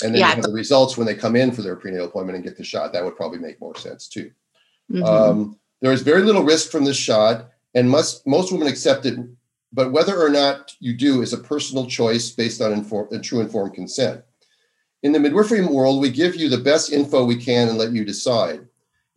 And 0.03 0.13
then 0.13 0.21
Yeah. 0.21 0.35
have 0.35 0.43
the 0.43 0.51
results 0.51 0.97
when 0.97 1.05
they 1.07 1.15
come 1.15 1.35
in 1.35 1.51
for 1.51 1.61
their 1.61 1.75
prenatal 1.75 2.07
appointment 2.07 2.35
and 2.35 2.43
get 2.43 2.57
the 2.57 2.63
shot. 2.63 2.93
That 2.93 3.03
would 3.03 3.15
probably 3.15 3.39
make 3.39 3.61
more 3.61 3.75
sense 3.75 4.07
too. 4.07 4.31
Mhm. 4.91 5.05
Um, 5.05 5.59
there 5.81 5.91
is 5.91 6.01
very 6.01 6.23
little 6.23 6.43
risk 6.43 6.69
from 6.69 6.85
this 6.85 6.97
shot, 6.97 7.51
and 7.73 7.89
must 7.89 8.25
most 8.27 8.51
women 8.51 8.67
accept 8.67 9.05
it. 9.05 9.17
But 9.73 9.91
whether 9.91 10.19
or 10.19 10.29
not 10.29 10.75
you 10.79 10.93
do 10.93 11.21
is 11.21 11.33
a 11.33 11.37
personal 11.37 11.85
choice 11.85 12.29
based 12.29 12.61
on 12.61 12.73
inform, 12.73 13.21
true 13.21 13.39
informed 13.39 13.73
consent. 13.73 14.23
In 15.03 15.13
the 15.13 15.19
midwifery 15.19 15.65
world, 15.65 16.01
we 16.01 16.09
give 16.09 16.35
you 16.35 16.49
the 16.49 16.57
best 16.57 16.91
info 16.91 17.23
we 17.23 17.37
can 17.37 17.69
and 17.69 17.77
let 17.77 17.91
you 17.91 18.03
decide. 18.03 18.67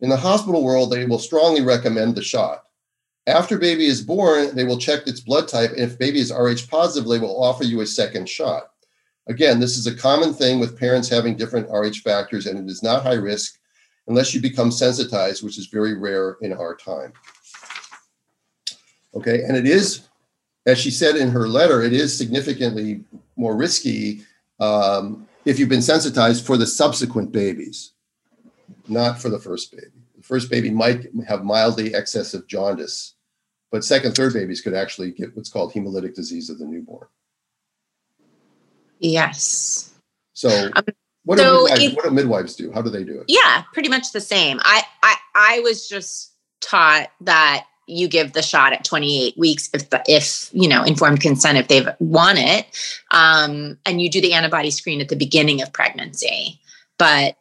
In 0.01 0.09
the 0.09 0.17
hospital 0.17 0.63
world, 0.63 0.91
they 0.91 1.05
will 1.05 1.19
strongly 1.19 1.61
recommend 1.61 2.15
the 2.15 2.23
shot. 2.23 2.63
After 3.27 3.57
baby 3.57 3.85
is 3.85 4.01
born, 4.01 4.55
they 4.55 4.65
will 4.65 4.77
check 4.77 5.07
its 5.07 5.19
blood 5.19 5.47
type. 5.47 5.71
And 5.71 5.79
if 5.79 5.97
baby 5.97 6.19
is 6.19 6.31
Rh 6.31 6.69
positive, 6.69 7.09
they 7.09 7.19
will 7.19 7.43
offer 7.43 7.63
you 7.63 7.81
a 7.81 7.85
second 7.85 8.29
shot. 8.29 8.71
Again, 9.27 9.59
this 9.59 9.77
is 9.77 9.87
a 9.87 9.95
common 9.95 10.33
thing 10.33 10.59
with 10.59 10.77
parents 10.77 11.09
having 11.09 11.35
different 11.35 11.67
Rh 11.71 11.97
factors, 12.03 12.45
and 12.45 12.59
it 12.59 12.69
is 12.69 12.83
not 12.83 13.01
high 13.01 13.13
risk 13.13 13.57
unless 14.07 14.33
you 14.33 14.41
become 14.41 14.69
sensitized, 14.69 15.43
which 15.43 15.57
is 15.57 15.65
very 15.65 15.95
rare 15.95 16.37
in 16.41 16.53
our 16.53 16.75
time. 16.75 17.11
Okay, 19.15 19.43
and 19.43 19.57
it 19.57 19.65
is, 19.65 20.07
as 20.67 20.77
she 20.77 20.91
said 20.91 21.15
in 21.15 21.31
her 21.31 21.47
letter, 21.47 21.81
it 21.81 21.93
is 21.93 22.15
significantly 22.15 23.03
more 23.35 23.55
risky 23.55 24.21
um, 24.59 25.27
if 25.45 25.57
you've 25.57 25.69
been 25.69 25.81
sensitized 25.81 26.45
for 26.45 26.57
the 26.57 26.67
subsequent 26.67 27.31
babies, 27.31 27.93
not 28.87 29.19
for 29.19 29.29
the 29.29 29.39
first 29.39 29.71
baby. 29.71 29.87
The 30.17 30.23
first 30.23 30.51
baby 30.51 30.69
might 30.69 31.07
have 31.27 31.43
mildly 31.43 31.93
excessive 31.93 32.47
jaundice, 32.47 33.14
but 33.75 33.83
second, 33.83 34.15
third 34.15 34.31
babies 34.31 34.61
could 34.61 34.73
actually 34.73 35.11
get 35.11 35.35
what's 35.35 35.49
called 35.49 35.73
hemolytic 35.73 36.15
disease 36.15 36.49
of 36.49 36.59
the 36.59 36.65
newborn. 36.65 37.09
Yes. 38.99 39.93
So, 40.31 40.71
um, 40.77 40.83
what, 41.25 41.39
so 41.39 41.43
do 41.43 41.73
midwives, 41.73 41.83
if, 41.83 41.93
what 41.93 42.05
do 42.05 42.11
midwives 42.11 42.55
do? 42.55 42.71
How 42.71 42.81
do 42.81 42.89
they 42.89 43.03
do 43.03 43.19
it? 43.19 43.25
Yeah, 43.27 43.63
pretty 43.73 43.89
much 43.89 44.13
the 44.13 44.21
same. 44.21 44.61
I, 44.63 44.83
I, 45.03 45.15
I 45.35 45.59
was 45.59 45.89
just 45.89 46.31
taught 46.61 47.09
that 47.19 47.65
you 47.85 48.07
give 48.07 48.31
the 48.31 48.41
shot 48.41 48.71
at 48.71 48.85
28 48.85 49.37
weeks 49.37 49.69
if 49.73 49.89
if 50.07 50.49
you 50.53 50.69
know 50.69 50.81
informed 50.83 51.19
consent 51.19 51.57
if 51.57 51.67
they 51.67 51.85
want 51.99 52.39
it 52.39 52.65
um, 53.11 53.77
and 53.85 54.01
you 54.01 54.09
do 54.09 54.21
the 54.21 54.31
antibody 54.31 54.71
screen 54.71 55.01
at 55.01 55.09
the 55.09 55.17
beginning 55.17 55.61
of 55.61 55.71
pregnancy 55.73 56.61
but 56.97 57.35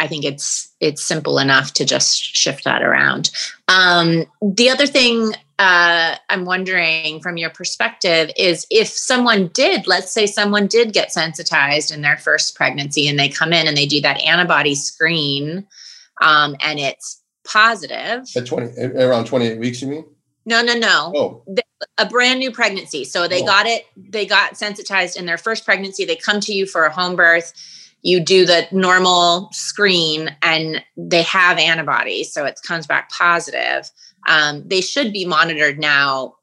i 0.00 0.06
think 0.06 0.24
it's 0.24 0.68
it's 0.80 1.02
simple 1.02 1.38
enough 1.38 1.72
to 1.72 1.84
just 1.84 2.18
shift 2.18 2.64
that 2.64 2.82
around 2.82 3.30
um, 3.68 4.24
the 4.42 4.70
other 4.70 4.86
thing 4.86 5.32
uh, 5.58 6.16
i'm 6.28 6.44
wondering 6.44 7.20
from 7.20 7.36
your 7.36 7.50
perspective 7.50 8.30
is 8.36 8.66
if 8.70 8.88
someone 8.88 9.48
did 9.48 9.86
let's 9.86 10.12
say 10.12 10.26
someone 10.26 10.66
did 10.66 10.92
get 10.92 11.12
sensitized 11.12 11.90
in 11.90 12.02
their 12.02 12.16
first 12.16 12.54
pregnancy 12.54 13.08
and 13.08 13.18
they 13.18 13.28
come 13.28 13.52
in 13.52 13.66
and 13.66 13.76
they 13.76 13.86
do 13.86 14.00
that 14.00 14.20
antibody 14.20 14.74
screen 14.74 15.66
um, 16.20 16.56
and 16.60 16.78
it's 16.78 17.22
positive. 17.44 18.24
At 18.36 18.46
20, 18.46 18.80
around 18.96 19.26
28 19.26 19.58
weeks, 19.58 19.82
you 19.82 19.88
mean? 19.88 20.04
No, 20.46 20.62
no, 20.62 20.74
no. 20.74 21.12
Oh. 21.14 21.44
A 21.98 22.06
brand 22.06 22.38
new 22.38 22.50
pregnancy. 22.50 23.04
So 23.04 23.28
they 23.28 23.42
oh. 23.42 23.46
got 23.46 23.66
it, 23.66 23.84
they 23.96 24.26
got 24.26 24.56
sensitized 24.56 25.16
in 25.16 25.26
their 25.26 25.38
first 25.38 25.64
pregnancy. 25.64 26.04
They 26.04 26.16
come 26.16 26.40
to 26.40 26.52
you 26.52 26.66
for 26.66 26.84
a 26.84 26.92
home 26.92 27.16
birth. 27.16 27.52
You 28.02 28.20
do 28.20 28.46
the 28.46 28.66
normal 28.72 29.48
screen 29.52 30.34
and 30.42 30.82
they 30.96 31.22
have 31.22 31.58
antibodies. 31.58 32.32
So 32.32 32.44
it 32.44 32.60
comes 32.66 32.86
back 32.86 33.10
positive. 33.10 33.90
Um, 34.28 34.66
they 34.66 34.80
should 34.80 35.12
be 35.12 35.24
monitored 35.24 35.78
now 35.78 36.34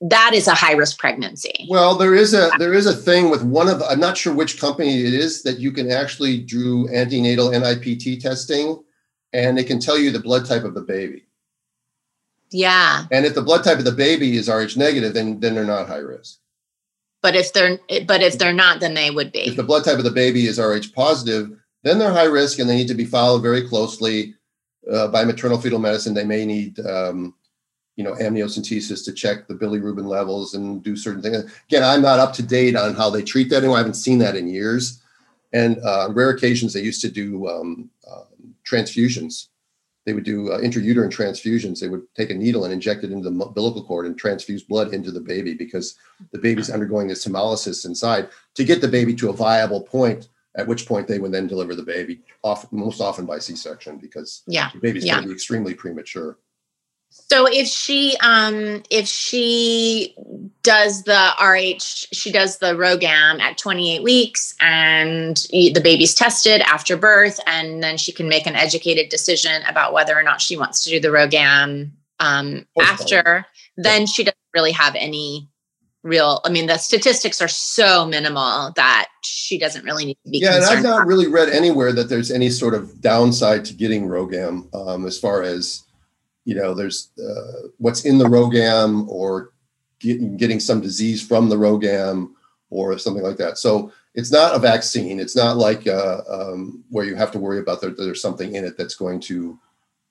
that 0.00 0.32
is 0.34 0.46
a 0.46 0.54
high 0.54 0.72
risk 0.72 0.98
pregnancy. 0.98 1.66
Well, 1.68 1.96
there 1.96 2.14
is 2.14 2.34
a 2.34 2.50
there 2.58 2.74
is 2.74 2.86
a 2.86 2.94
thing 2.94 3.30
with 3.30 3.42
one 3.42 3.68
of 3.68 3.82
I'm 3.82 4.00
not 4.00 4.16
sure 4.16 4.34
which 4.34 4.60
company 4.60 5.00
it 5.00 5.14
is 5.14 5.42
that 5.42 5.58
you 5.58 5.72
can 5.72 5.90
actually 5.90 6.38
do 6.38 6.88
antenatal 6.92 7.50
NIPT 7.50 8.20
testing 8.20 8.82
and 9.32 9.56
they 9.56 9.64
can 9.64 9.80
tell 9.80 9.98
you 9.98 10.10
the 10.10 10.20
blood 10.20 10.46
type 10.46 10.64
of 10.64 10.74
the 10.74 10.82
baby. 10.82 11.24
Yeah. 12.50 13.06
And 13.10 13.26
if 13.26 13.34
the 13.34 13.42
blood 13.42 13.64
type 13.64 13.78
of 13.78 13.84
the 13.84 13.92
baby 13.92 14.36
is 14.36 14.48
Rh 14.48 14.76
negative, 14.76 15.14
then 15.14 15.40
then 15.40 15.54
they're 15.54 15.64
not 15.64 15.88
high 15.88 15.96
risk. 15.96 16.38
But 17.24 17.36
if 17.36 17.54
they're 17.54 17.78
but 18.06 18.22
if 18.22 18.36
they're 18.36 18.52
not, 18.52 18.80
then 18.80 18.92
they 18.92 19.10
would 19.10 19.32
be. 19.32 19.48
If 19.48 19.56
the 19.56 19.62
blood 19.62 19.82
type 19.82 19.96
of 19.96 20.04
the 20.04 20.10
baby 20.10 20.46
is 20.46 20.60
Rh 20.60 20.92
positive, 20.94 21.58
then 21.82 21.98
they're 21.98 22.12
high 22.12 22.24
risk 22.24 22.58
and 22.58 22.68
they 22.68 22.76
need 22.76 22.88
to 22.88 22.94
be 22.94 23.06
followed 23.06 23.38
very 23.38 23.66
closely 23.66 24.34
uh, 24.92 25.08
by 25.08 25.24
maternal 25.24 25.58
fetal 25.58 25.78
medicine. 25.78 26.12
They 26.12 26.26
may 26.26 26.44
need 26.44 26.78
um, 26.80 27.34
you 27.96 28.04
know 28.04 28.12
amniocentesis 28.12 29.06
to 29.06 29.12
check 29.14 29.48
the 29.48 29.54
bilirubin 29.54 30.04
levels 30.04 30.52
and 30.52 30.82
do 30.82 30.96
certain 30.96 31.22
things. 31.22 31.50
Again, 31.70 31.82
I'm 31.82 32.02
not 32.02 32.18
up 32.18 32.34
to 32.34 32.42
date 32.42 32.76
on 32.76 32.94
how 32.94 33.08
they 33.08 33.22
treat 33.22 33.48
that 33.48 33.56
anymore. 33.56 33.76
I 33.76 33.78
haven't 33.78 33.94
seen 33.94 34.18
that 34.18 34.36
in 34.36 34.46
years. 34.46 35.00
And 35.54 35.78
uh, 35.82 36.04
on 36.04 36.12
rare 36.12 36.28
occasions, 36.28 36.74
they 36.74 36.82
used 36.82 37.00
to 37.00 37.10
do 37.10 37.48
um, 37.48 37.88
uh, 38.06 38.24
transfusions. 38.70 39.48
They 40.04 40.12
would 40.12 40.24
do 40.24 40.50
uh, 40.52 40.60
intrauterine 40.60 41.10
transfusions. 41.10 41.80
They 41.80 41.88
would 41.88 42.02
take 42.14 42.30
a 42.30 42.34
needle 42.34 42.64
and 42.64 42.72
inject 42.72 43.04
it 43.04 43.12
into 43.12 43.30
the 43.30 43.44
umbilical 43.44 43.84
cord 43.84 44.06
and 44.06 44.18
transfuse 44.18 44.62
blood 44.62 44.92
into 44.92 45.10
the 45.10 45.20
baby 45.20 45.54
because 45.54 45.96
the 46.30 46.38
baby's 46.38 46.70
undergoing 46.70 47.08
this 47.08 47.26
hemolysis 47.26 47.86
inside 47.86 48.28
to 48.54 48.64
get 48.64 48.80
the 48.80 48.88
baby 48.88 49.14
to 49.14 49.30
a 49.30 49.32
viable 49.32 49.80
point. 49.80 50.28
At 50.56 50.68
which 50.68 50.86
point 50.86 51.08
they 51.08 51.18
would 51.18 51.32
then 51.32 51.48
deliver 51.48 51.74
the 51.74 51.82
baby, 51.82 52.20
often, 52.44 52.78
most 52.78 53.00
often 53.00 53.26
by 53.26 53.40
C-section, 53.40 53.98
because 53.98 54.44
yeah. 54.46 54.70
the 54.72 54.78
baby's 54.78 55.04
yeah. 55.04 55.14
going 55.14 55.24
to 55.24 55.28
be 55.30 55.34
extremely 55.34 55.74
premature. 55.74 56.38
So 57.14 57.46
if 57.46 57.68
she 57.68 58.16
um 58.20 58.82
if 58.90 59.06
she 59.06 60.14
does 60.62 61.04
the 61.04 61.30
RH 61.40 62.08
she 62.12 62.32
does 62.32 62.58
the 62.58 62.74
RhoGAM 62.74 63.40
at 63.40 63.56
28 63.56 64.02
weeks 64.02 64.54
and 64.60 65.36
the 65.50 65.80
baby's 65.82 66.14
tested 66.14 66.60
after 66.62 66.96
birth 66.96 67.38
and 67.46 67.82
then 67.82 67.96
she 67.96 68.10
can 68.10 68.28
make 68.28 68.46
an 68.46 68.56
educated 68.56 69.10
decision 69.10 69.62
about 69.68 69.92
whether 69.92 70.18
or 70.18 70.22
not 70.22 70.40
she 70.40 70.56
wants 70.56 70.82
to 70.84 70.90
do 70.90 71.00
the 71.00 71.08
RhoGAM 71.08 71.92
um 72.18 72.66
after 72.80 73.46
then 73.76 74.06
she 74.06 74.24
doesn't 74.24 74.36
really 74.52 74.72
have 74.72 74.94
any 74.96 75.48
real 76.02 76.40
i 76.44 76.50
mean 76.50 76.66
the 76.66 76.76
statistics 76.76 77.40
are 77.40 77.48
so 77.48 78.06
minimal 78.06 78.72
that 78.76 79.08
she 79.22 79.58
doesn't 79.58 79.84
really 79.84 80.04
need 80.04 80.18
to 80.24 80.30
be 80.30 80.38
yeah 80.38 80.56
and 80.56 80.64
i've 80.64 80.82
not 80.82 81.06
really 81.06 81.26
read 81.26 81.48
anywhere 81.48 81.92
that 81.92 82.08
there's 82.08 82.30
any 82.30 82.50
sort 82.50 82.74
of 82.74 83.00
downside 83.00 83.64
to 83.64 83.74
getting 83.74 84.06
RhoGAM 84.06 84.72
um, 84.74 85.06
as 85.06 85.18
far 85.18 85.42
as 85.42 85.84
you 86.44 86.54
know, 86.54 86.74
there's 86.74 87.10
uh, 87.18 87.68
what's 87.78 88.04
in 88.04 88.18
the 88.18 88.24
RhoGAM 88.24 89.08
or 89.08 89.52
get, 89.98 90.36
getting 90.36 90.60
some 90.60 90.80
disease 90.80 91.26
from 91.26 91.48
the 91.48 91.56
RhoGAM 91.56 92.30
or 92.70 92.98
something 92.98 93.22
like 93.22 93.36
that. 93.38 93.58
So 93.58 93.92
it's 94.14 94.30
not 94.30 94.54
a 94.54 94.58
vaccine. 94.58 95.20
It's 95.20 95.36
not 95.36 95.56
like 95.56 95.86
uh, 95.86 96.20
um, 96.28 96.84
where 96.90 97.04
you 97.04 97.14
have 97.14 97.30
to 97.32 97.38
worry 97.38 97.58
about 97.58 97.80
that 97.80 97.96
there's 97.96 98.22
something 98.22 98.54
in 98.54 98.64
it 98.64 98.76
that's 98.76 98.94
going 98.94 99.20
to, 99.20 99.58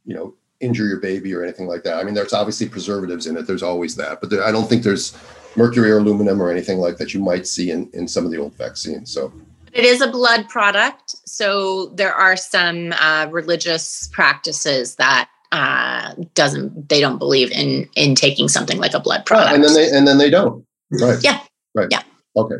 you 0.06 0.16
know, 0.16 0.34
injure 0.60 0.88
your 0.88 1.00
baby 1.00 1.34
or 1.34 1.44
anything 1.44 1.68
like 1.68 1.84
that. 1.84 1.98
I 1.98 2.04
mean, 2.04 2.14
there's 2.14 2.34
obviously 2.34 2.70
preservatives 2.70 3.28
in 3.28 3.38
it. 3.38 3.48
There's 3.48 3.64
always 3.64 3.96
that, 3.98 4.22
but 4.22 4.30
there, 4.30 4.44
I 4.44 4.52
don't 4.52 4.68
think 4.68 4.84
there's 4.84 5.16
mercury 5.56 5.92
or 5.92 6.00
aluminum 6.00 6.42
or 6.42 6.50
anything 6.50 6.80
like 6.80 6.98
that 6.98 7.14
you 7.14 7.20
might 7.20 7.46
see 7.46 7.72
in, 7.72 7.90
in 7.94 8.08
some 8.08 8.26
of 8.26 8.32
the 8.32 8.38
old 8.38 8.56
vaccines. 8.56 9.12
So 9.12 9.32
it 9.74 9.86
is 9.86 10.02
a 10.02 10.08
blood 10.08 10.48
product. 10.50 11.16
So 11.28 11.88
there 11.96 12.14
are 12.14 12.38
some 12.38 12.94
uh, 12.94 13.28
religious 13.30 14.08
practices 14.14 14.96
that 14.96 15.30
uh, 15.54 16.16
doesn't 16.34 16.90
they 16.90 17.00
don't 17.00 17.20
believe 17.20 17.52
in 17.52 17.88
in 17.96 18.16
taking 18.16 18.50
something 18.50 18.80
like 18.80 18.96
a 18.96 19.00
blood 19.00 19.24
product. 19.26 19.54
and 19.54 19.64
then 19.64 19.74
they 19.76 19.90
and 19.90 20.08
then 20.08 20.18
they 20.18 20.30
don't. 20.30 20.66
Right. 20.92 21.24
Yeah. 21.24 21.40
Right. 21.76 21.88
Yeah. 21.92 22.02
Okay. 22.36 22.56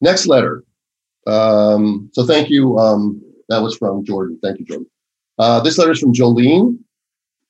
Next 0.00 0.26
letter. 0.26 0.62
Um, 1.26 2.08
so 2.12 2.24
thank 2.24 2.48
you. 2.48 2.78
Um, 2.78 3.20
that 3.48 3.62
was 3.62 3.76
from 3.76 4.04
Jordan. 4.04 4.38
Thank 4.42 4.60
you, 4.60 4.64
Jordan. 4.64 4.86
Uh, 5.38 5.60
this 5.60 5.76
letter 5.76 5.90
is 5.90 5.98
from 5.98 6.12
Jolene, 6.12 6.78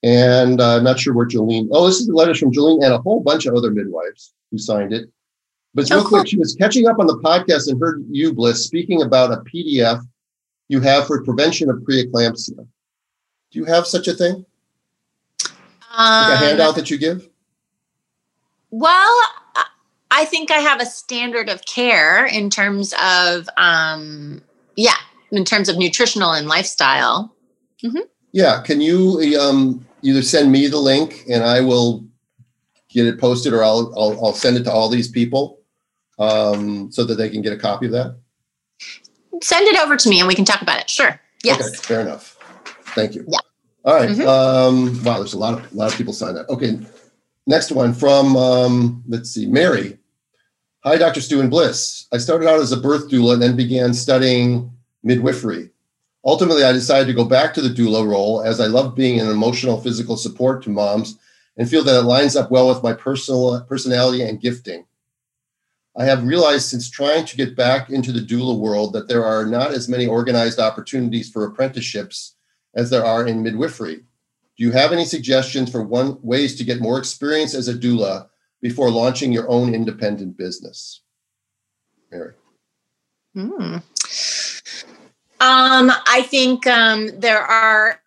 and 0.03 0.61
uh, 0.63 0.77
I'm 0.77 0.85
not 0.85 0.99
sure 0.99 1.13
where 1.13 1.27
Jolene. 1.27 1.69
Oh, 1.73 1.87
this 1.87 2.01
is 2.01 2.07
the 2.07 2.15
letters 2.15 2.39
from 2.39 2.53
Jolene 2.53 2.83
and 2.83 2.95
a 2.95 2.99
whole 2.99 3.21
bunch 3.21 3.45
of 3.45 3.55
other 3.55 3.71
midwives 3.71 4.33
who 4.51 4.57
signed 4.57 4.95
it. 4.95 5.11
But 5.75 5.91
real 5.91 6.01
oh, 6.01 6.09
quick, 6.09 6.27
she 6.27 6.39
was 6.39 6.55
catching 6.55 6.87
up 6.87 6.99
on 6.99 7.07
the 7.07 7.19
podcast 7.19 7.69
and 7.69 7.79
heard 7.79 8.03
you, 8.11 8.33
Bliss, 8.33 8.65
speaking 8.65 9.03
about 9.03 9.31
a 9.31 9.43
PDF 9.43 10.01
you 10.69 10.81
have 10.81 11.07
for 11.07 11.23
prevention 11.23 11.69
of 11.69 11.77
preeclampsia. 11.81 12.57
Do 12.57 13.59
you 13.59 13.67
have 13.67 13.87
such 13.87 14.09
a 14.09 14.15
thing? 14.15 14.47
Um, 15.97 16.31
like 16.31 16.41
a 16.41 16.45
handout 16.45 16.75
that 16.77 16.91
you 16.91 16.99
give? 16.99 17.29
Well, 18.71 19.21
I 20.11 20.25
think 20.25 20.51
I 20.51 20.59
have 20.59 20.81
a 20.81 20.87
standard 20.87 21.49
of 21.49 21.65
care 21.65 22.27
in 22.27 22.51
terms 22.51 22.95
of, 23.03 23.49
um, 23.57 24.43
yeah, 24.77 24.97
in 25.31 25.45
terms 25.45 25.69
of 25.69 25.79
nutritional 25.79 26.33
and 26.33 26.47
lifestyle. 26.49 27.35
Mm-hmm. 27.83 28.01
Yeah. 28.33 28.63
Can 28.63 28.81
you 28.81 29.39
um, 29.41 29.87
either 30.03 30.23
send 30.23 30.53
me 30.53 30.67
the 30.67 30.79
link 30.79 31.25
and 31.31 31.43
I 31.43 31.61
will 31.61 32.05
get 32.89 33.07
it 33.07 33.19
posted 33.19 33.53
or 33.53 33.65
I'll, 33.65 33.93
I'll, 33.97 34.27
I'll 34.27 34.33
send 34.33 34.57
it 34.57 34.65
to 34.65 34.73
all 34.73 34.89
these 34.89 35.09
people 35.09 35.61
um, 36.19 36.93
so 36.93 37.05
that 37.05 37.17
they 37.17 37.29
can 37.29 37.43
get 37.43 37.53
a 37.53 37.59
copy 37.59 37.87
of 37.87 37.93
that? 37.93 38.17
Send 39.43 39.67
it 39.69 39.79
over 39.79 39.97
to 39.97 40.09
me 40.09 40.19
and 40.19 40.29
we 40.29 40.35
can 40.35 40.45
talk 40.45 40.63
about 40.63 40.81
it. 40.81 40.89
Sure. 40.89 41.21
Yes. 41.43 41.61
Okay, 41.61 41.77
fair 41.77 42.01
enough. 42.01 42.37
Thank 42.95 43.15
you. 43.15 43.25
Yeah. 43.29 43.39
All 43.87 43.95
right. 43.95 44.11
mm-hmm. 44.11 44.29
um, 44.29 45.05
wow, 45.05 45.19
there's 45.19 45.35
a 45.35 45.39
lot 45.39 45.55
of 45.55 45.73
a 45.73 45.75
lot 45.77 45.93
of 45.93 45.97
people 45.97 46.13
signed 46.13 46.37
up. 46.37 46.49
Okay, 46.49 46.81
next 47.47 47.71
one 47.71 47.95
from 47.95 48.37
um, 48.37 49.05
let's 49.07 49.31
see, 49.31 49.47
Mary. 49.47 49.97
Hi, 50.83 50.97
Dr. 50.97 51.21
Stu 51.21 51.41
and 51.41 51.51
Bliss. 51.51 52.07
I 52.13 52.19
started 52.19 52.49
out 52.49 52.61
as 52.61 52.73
a 52.73 52.77
birth 52.77 53.09
doula 53.09 53.35
and 53.35 53.43
then 53.43 53.57
began 53.57 53.95
studying 53.95 54.73
midwifery. 55.05 55.71
Ultimately, 56.25 56.65
I 56.65 56.73
decided 56.73 57.07
to 57.07 57.13
go 57.13 57.25
back 57.25 57.55
to 57.55 57.61
the 57.61 57.69
doula 57.69 58.05
role 58.05 58.43
as 58.43 58.61
I 58.61 58.67
love 58.67 58.97
being 58.97 59.21
an 59.21 59.29
emotional, 59.29 59.81
physical 59.81 60.17
support 60.17 60.65
to 60.65 60.71
moms 60.71 61.17
and 61.57 61.71
feel 61.71 61.85
that 61.85 62.01
it 62.01 62.03
lines 62.03 62.35
up 62.35 62.51
well 62.51 62.69
with 62.69 62.83
my 62.83 62.93
personal 62.93 63.61
personality 63.63 64.23
and 64.23 64.41
gifting. 64.41 64.85
I 65.97 66.05
have 66.05 66.25
realized 66.25 66.69
since 66.69 66.91
trying 66.91 67.25
to 67.25 67.37
get 67.37 67.57
back 67.57 67.91
into 67.91 68.11
the 68.11 68.21
doula 68.21 68.59
world 68.59 68.93
that 68.95 69.09
there 69.09 69.25
are 69.25 69.47
not 69.47 69.71
as 69.71 69.89
many 69.89 70.07
organized 70.07 70.59
opportunities 70.59 71.31
for 71.31 71.45
apprenticeships 71.45 72.36
as 72.77 72.91
there 72.91 73.05
are 73.05 73.27
in 73.27 73.43
midwifery. 73.43 73.97
Do 73.97 74.65
you 74.65 74.71
have 74.73 74.93
any 74.93 75.05
suggestions 75.05 75.71
for 75.71 75.83
one 75.83 76.19
ways 76.23 76.55
to 76.57 76.65
get 76.65 76.81
more 76.81 76.99
experience 76.99 77.55
as 77.55 77.69
a 77.69 77.75
doula 77.75 78.29
before 78.63 78.91
launching 78.91 79.33
your 79.33 79.49
own 79.51 79.75
independent 79.75 80.37
business? 80.37 81.01
Mary. 82.11 82.35
Hmm. 83.35 83.79
Um, 85.39 85.93
I 86.07 86.25
think 86.27 86.67
um, 86.67 87.09
there 87.19 87.43
are 87.43 88.01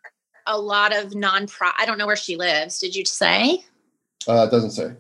a 0.48 0.58
lot 0.58 0.96
of 0.96 1.14
non-profit. 1.14 1.80
I 1.80 1.86
don't 1.86 2.00
know 2.00 2.08
where 2.08 2.16
she 2.16 2.36
lives. 2.36 2.80
Did 2.80 2.96
you 2.96 3.06
say? 3.06 3.64
Uh, 4.28 4.48
it 4.48 4.52
doesn't 4.52 4.72
say. 4.72 4.94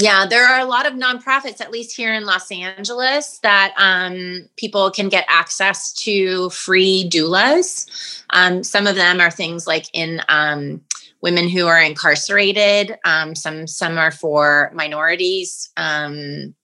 Yeah, 0.00 0.26
there 0.26 0.46
are 0.46 0.60
a 0.60 0.64
lot 0.64 0.86
of 0.86 0.92
nonprofits, 0.92 1.60
at 1.60 1.72
least 1.72 1.96
here 1.96 2.14
in 2.14 2.24
Los 2.24 2.52
Angeles, 2.52 3.40
that 3.40 3.74
um, 3.76 4.48
people 4.56 4.92
can 4.92 5.08
get 5.08 5.24
access 5.28 5.92
to 5.94 6.50
free 6.50 7.10
doulas. 7.10 8.22
Um, 8.30 8.62
some 8.62 8.86
of 8.86 8.94
them 8.94 9.20
are 9.20 9.30
things 9.30 9.66
like 9.66 9.86
in 9.92 10.22
um, 10.28 10.80
women 11.20 11.48
who 11.48 11.66
are 11.66 11.80
incarcerated. 11.80 12.96
Um, 13.04 13.34
some 13.34 13.66
some 13.66 13.98
are 13.98 14.12
for 14.12 14.70
minorities, 14.72 15.70
um, 15.76 16.54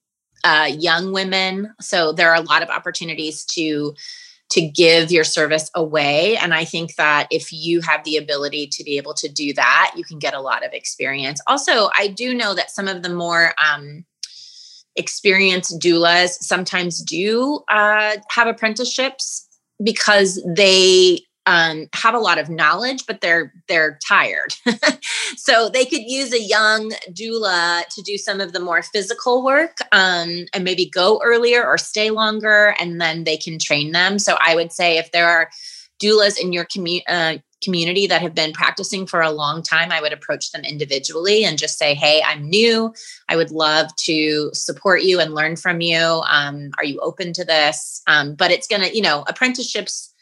uh, 0.45 0.69
young 0.71 1.11
women. 1.11 1.73
So 1.81 2.13
there 2.13 2.29
are 2.29 2.41
a 2.41 2.45
lot 2.45 2.63
of 2.63 2.69
opportunities 2.69 3.43
to 3.47 3.95
to 4.51 4.61
give 4.61 5.11
your 5.11 5.23
service 5.23 5.69
away. 5.73 6.37
And 6.37 6.53
I 6.53 6.65
think 6.65 6.95
that 6.95 7.27
if 7.31 7.51
you 7.51 7.81
have 7.81 8.03
the 8.03 8.17
ability 8.17 8.67
to 8.73 8.83
be 8.83 8.97
able 8.97 9.13
to 9.15 9.27
do 9.27 9.53
that, 9.53 9.93
you 9.95 10.03
can 10.03 10.19
get 10.19 10.33
a 10.33 10.41
lot 10.41 10.65
of 10.65 10.71
experience. 10.71 11.41
Also, 11.47 11.89
I 11.97 12.07
do 12.07 12.33
know 12.33 12.53
that 12.53 12.71
some 12.71 12.87
of 12.87 13.01
the 13.01 13.09
more 13.09 13.53
um, 13.57 14.05
experienced 14.95 15.79
doulas 15.79 16.37
sometimes 16.41 17.03
do 17.03 17.61
uh, 17.69 18.17
have 18.29 18.47
apprenticeships 18.47 19.47
because 19.83 20.41
they 20.55 21.19
um, 21.45 21.87
have 21.93 22.13
a 22.13 22.19
lot 22.19 22.39
of 22.39 22.49
knowledge, 22.49 23.05
but 23.05 23.21
they're 23.21 23.53
they're 23.67 23.99
tired. 24.07 24.55
so 25.37 25.69
they 25.69 25.85
could 25.85 26.01
use 26.01 26.33
a 26.33 26.41
young 26.41 26.91
doula 27.11 27.85
to 27.87 28.01
do 28.01 28.17
some 28.17 28.41
of 28.41 28.53
the 28.53 28.59
more 28.59 28.81
physical 28.81 29.43
work 29.43 29.77
um, 29.91 30.45
and 30.53 30.63
maybe 30.63 30.89
go 30.89 31.21
earlier 31.23 31.65
or 31.65 31.77
stay 31.77 32.09
longer, 32.09 32.75
and 32.79 32.99
then 32.99 33.23
they 33.23 33.37
can 33.37 33.59
train 33.59 33.91
them. 33.91 34.17
So 34.19 34.37
I 34.41 34.55
would 34.55 34.71
say 34.71 34.97
if 34.97 35.11
there 35.11 35.27
are 35.27 35.49
doulas 36.01 36.39
in 36.39 36.51
your 36.51 36.65
commu- 36.65 37.03
uh, 37.07 37.37
community 37.63 38.05
that 38.07 38.21
have 38.21 38.35
been 38.35 38.51
practicing 38.51 39.07
for 39.07 39.21
a 39.21 39.31
long 39.31 39.63
time, 39.63 39.91
I 39.91 40.01
would 40.01 40.13
approach 40.13 40.51
them 40.51 40.63
individually 40.65 41.45
and 41.45 41.57
just 41.57 41.77
say, 41.77 41.93
"Hey, 41.93 42.23
I'm 42.25 42.49
new. 42.49 42.93
I 43.29 43.35
would 43.35 43.51
love 43.51 43.95
to 43.97 44.49
support 44.53 45.03
you 45.03 45.19
and 45.19 45.35
learn 45.35 45.55
from 45.55 45.81
you. 45.81 46.23
Um, 46.27 46.71
are 46.79 46.85
you 46.85 46.99
open 47.01 47.33
to 47.33 47.45
this?" 47.45 48.01
Um, 48.07 48.33
but 48.33 48.51
it's 48.51 48.67
gonna, 48.67 48.87
you 48.87 49.01
know, 49.01 49.23
apprenticeships 49.27 50.14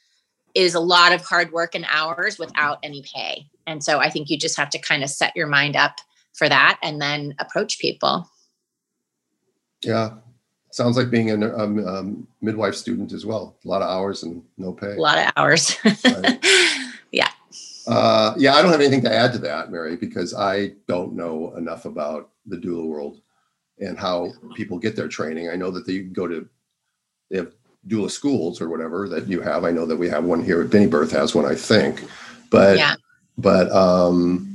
is 0.55 0.75
a 0.75 0.79
lot 0.79 1.13
of 1.13 1.21
hard 1.21 1.51
work 1.51 1.75
and 1.75 1.85
hours 1.89 2.37
without 2.37 2.79
any 2.83 3.03
pay. 3.03 3.47
And 3.65 3.83
so 3.83 3.99
I 3.99 4.09
think 4.09 4.29
you 4.29 4.37
just 4.37 4.57
have 4.57 4.69
to 4.71 4.79
kind 4.79 5.03
of 5.03 5.09
set 5.09 5.35
your 5.35 5.47
mind 5.47 5.75
up 5.75 5.97
for 6.33 6.49
that 6.49 6.79
and 6.83 7.01
then 7.01 7.35
approach 7.39 7.79
people. 7.79 8.29
Yeah. 9.81 10.15
Sounds 10.71 10.97
like 10.97 11.11
being 11.11 11.29
a 11.29 11.55
um, 11.55 11.87
um, 11.87 12.27
midwife 12.41 12.75
student 12.75 13.13
as 13.13 13.25
well. 13.25 13.55
A 13.63 13.67
lot 13.67 13.81
of 13.81 13.89
hours 13.89 14.23
and 14.23 14.43
no 14.57 14.73
pay. 14.73 14.93
A 14.93 15.01
lot 15.01 15.19
of 15.19 15.31
hours. 15.35 15.77
right. 15.83 16.45
Yeah. 17.11 17.29
Uh, 17.85 18.33
yeah, 18.37 18.55
I 18.55 18.63
don't 18.63 18.71
have 18.71 18.81
anything 18.81 19.03
to 19.03 19.13
add 19.13 19.33
to 19.33 19.37
that, 19.39 19.71
Mary, 19.71 19.95
because 19.95 20.33
I 20.33 20.71
don't 20.87 21.13
know 21.13 21.53
enough 21.57 21.85
about 21.85 22.31
the 22.47 22.57
doula 22.57 22.87
world 22.87 23.21
and 23.79 23.99
how 23.99 24.31
people 24.55 24.79
get 24.79 24.95
their 24.95 25.07
training. 25.07 25.49
I 25.49 25.55
know 25.55 25.69
that 25.69 25.85
they 25.85 25.99
go 25.99 26.27
to, 26.27 26.49
they 27.29 27.37
have 27.37 27.53
doula 27.87 28.09
schools 28.09 28.61
or 28.61 28.69
whatever 28.69 29.09
that 29.09 29.27
you 29.27 29.41
have. 29.41 29.65
I 29.65 29.71
know 29.71 29.85
that 29.85 29.97
we 29.97 30.09
have 30.09 30.23
one 30.23 30.43
here. 30.43 30.63
Bini 30.63 30.87
Birth 30.87 31.11
has 31.11 31.35
one, 31.35 31.45
I 31.45 31.55
think, 31.55 32.03
but 32.49 32.77
yeah. 32.77 32.95
but 33.37 33.71
um, 33.71 34.49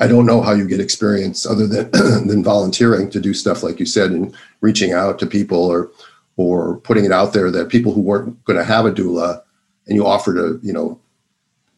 I 0.00 0.06
don't 0.06 0.26
know 0.26 0.40
how 0.40 0.52
you 0.52 0.66
get 0.66 0.80
experience 0.80 1.46
other 1.46 1.66
than 1.66 1.90
than 2.26 2.42
volunteering 2.42 3.10
to 3.10 3.20
do 3.20 3.34
stuff 3.34 3.62
like 3.62 3.78
you 3.78 3.86
said 3.86 4.10
and 4.10 4.34
reaching 4.60 4.92
out 4.92 5.18
to 5.18 5.26
people 5.26 5.64
or 5.64 5.90
or 6.36 6.78
putting 6.78 7.04
it 7.04 7.12
out 7.12 7.32
there 7.32 7.50
that 7.50 7.68
people 7.68 7.92
who 7.92 8.00
weren't 8.00 8.42
going 8.44 8.58
to 8.58 8.64
have 8.64 8.86
a 8.86 8.92
doula 8.92 9.42
and 9.86 9.96
you 9.96 10.06
offer 10.06 10.32
to 10.34 10.58
you 10.62 10.72
know 10.72 10.98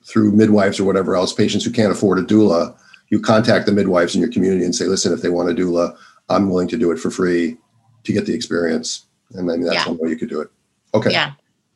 through 0.05 0.33
midwives 0.33 0.79
or 0.79 0.85
whatever 0.85 1.17
else 1.17 1.33
patients 1.33 1.65
who 1.65 1.71
can't 1.71 1.93
afford 1.93 2.19
a 2.19 2.23
doula 2.23 2.77
you 3.09 3.21
contact 3.21 3.67
the 3.67 3.73
midwives 3.73 4.15
in 4.15 4.21
your 4.21 4.31
community 4.31 4.65
and 4.65 4.75
say 4.75 4.87
listen 4.87 5.13
if 5.13 5.23
they 5.23 5.31
want 5.31 5.51
a 5.51 5.55
doula 5.55 5.97
i'm 6.29 6.49
willing 6.49 6.69
to 6.69 6.79
do 6.79 6.91
it 6.91 6.99
for 6.99 7.11
free 7.11 7.57
to 8.05 8.13
get 8.13 8.27
the 8.27 8.35
experience 8.35 9.07
and 9.35 9.49
then 9.49 9.63
that's 9.63 9.75
yeah. 9.75 9.89
one 9.89 9.99
way 9.99 10.11
you 10.11 10.17
could 10.17 10.29
do 10.29 10.41
it 10.41 10.51
Okay. 10.95 11.11
Yeah. 11.11 11.33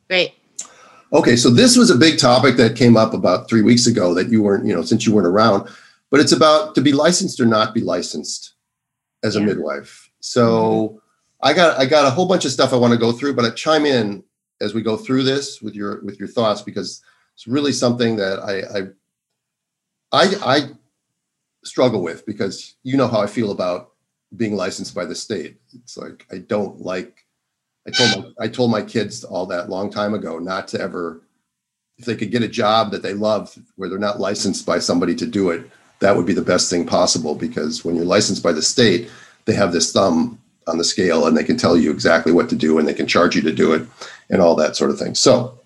Great. 0.07 0.33
Okay, 1.13 1.35
so 1.35 1.49
this 1.49 1.77
was 1.77 1.89
a 1.89 1.95
big 1.95 2.19
topic 2.19 2.57
that 2.57 2.75
came 2.75 2.97
up 2.97 3.13
about 3.13 3.49
three 3.49 3.61
weeks 3.61 3.87
ago 3.87 4.13
that 4.13 4.29
you 4.29 4.41
weren't, 4.43 4.65
you 4.65 4.75
know, 4.75 4.81
since 4.81 5.05
you 5.05 5.13
weren't 5.13 5.27
around, 5.27 5.69
but 6.11 6.19
it's 6.19 6.33
about 6.33 6.75
to 6.75 6.81
be 6.81 6.91
licensed 6.91 7.39
or 7.39 7.45
not 7.45 7.73
be 7.73 7.81
licensed 7.81 8.53
as 9.23 9.35
a 9.35 9.41
midwife. 9.41 10.09
So. 10.19 11.01
I 11.41 11.53
got 11.53 11.79
I 11.79 11.85
got 11.85 12.07
a 12.07 12.09
whole 12.09 12.27
bunch 12.27 12.45
of 12.45 12.51
stuff 12.51 12.73
I 12.73 12.77
want 12.77 12.93
to 12.93 12.99
go 12.99 13.11
through, 13.11 13.35
but 13.35 13.45
I 13.45 13.51
chime 13.51 13.85
in 13.85 14.23
as 14.59 14.73
we 14.73 14.81
go 14.81 14.97
through 14.97 15.23
this 15.23 15.61
with 15.61 15.75
your 15.75 16.01
with 16.03 16.19
your 16.19 16.27
thoughts 16.27 16.61
because 16.61 17.03
it's 17.35 17.47
really 17.47 17.71
something 17.71 18.15
that 18.15 18.39
I 18.39 18.79
I 18.79 18.87
I, 20.11 20.55
I 20.55 20.69
struggle 21.63 22.01
with 22.01 22.25
because 22.25 22.75
you 22.83 22.97
know 22.97 23.07
how 23.07 23.21
I 23.21 23.27
feel 23.27 23.51
about 23.51 23.91
being 24.35 24.55
licensed 24.55 24.95
by 24.95 25.05
the 25.05 25.13
state. 25.13 25.57
It's 25.73 25.95
like 25.97 26.25
I 26.31 26.39
don't 26.39 26.81
like 26.81 27.26
I 27.87 27.91
told 27.91 28.11
my, 28.17 28.45
I 28.45 28.47
told 28.47 28.71
my 28.71 28.81
kids 28.81 29.23
all 29.23 29.45
that 29.47 29.69
long 29.69 29.89
time 29.89 30.13
ago 30.13 30.39
not 30.39 30.67
to 30.69 30.81
ever, 30.81 31.21
if 31.97 32.05
they 32.05 32.15
could 32.15 32.31
get 32.31 32.43
a 32.43 32.47
job 32.47 32.91
that 32.91 33.01
they 33.01 33.13
love 33.13 33.57
where 33.75 33.87
they're 33.87 33.97
not 33.97 34.19
licensed 34.19 34.65
by 34.65 34.79
somebody 34.79 35.15
to 35.15 35.25
do 35.25 35.51
it, 35.51 35.69
that 35.99 36.15
would 36.15 36.25
be 36.25 36.33
the 36.33 36.41
best 36.41 36.69
thing 36.69 36.85
possible 36.85 37.33
because 37.33 37.83
when 37.83 37.95
you're 37.95 38.05
licensed 38.05 38.43
by 38.43 38.51
the 38.51 38.61
state, 38.61 39.09
they 39.45 39.53
have 39.53 39.71
this 39.71 39.91
thumb 39.91 40.39
on 40.67 40.77
the 40.77 40.83
scale 40.83 41.25
and 41.25 41.35
they 41.35 41.43
can 41.43 41.57
tell 41.57 41.77
you 41.77 41.89
exactly 41.91 42.31
what 42.31 42.49
to 42.49 42.55
do 42.55 42.77
and 42.77 42.87
they 42.87 42.93
can 42.93 43.07
charge 43.07 43.35
you 43.35 43.41
to 43.41 43.53
do 43.53 43.73
it 43.73 43.87
and 44.29 44.41
all 44.41 44.55
that 44.55 44.75
sort 44.75 44.91
of 44.91 44.99
thing. 44.99 45.15
So, 45.15 45.57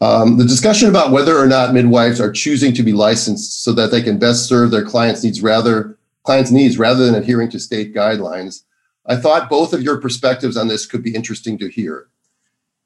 um, 0.00 0.36
the 0.36 0.44
discussion 0.44 0.90
about 0.90 1.10
whether 1.10 1.38
or 1.38 1.46
not 1.46 1.72
midwives 1.72 2.20
are 2.20 2.30
choosing 2.30 2.74
to 2.74 2.82
be 2.82 2.92
licensed 2.92 3.62
so 3.64 3.72
that 3.72 3.90
they 3.90 4.02
can 4.02 4.18
best 4.18 4.46
serve 4.46 4.70
their 4.70 4.84
clients' 4.84 5.22
needs 5.22 5.42
rather 5.42 5.96
clients' 6.24 6.50
needs 6.50 6.76
rather 6.78 7.06
than 7.06 7.14
adhering 7.14 7.48
to 7.50 7.58
state 7.58 7.94
guidelines 7.94 8.62
I 9.06 9.16
thought 9.16 9.48
both 9.48 9.72
of 9.72 9.82
your 9.82 10.00
perspectives 10.00 10.56
on 10.56 10.68
this 10.68 10.86
could 10.86 11.02
be 11.02 11.14
interesting 11.14 11.58
to 11.58 11.68
hear. 11.68 12.08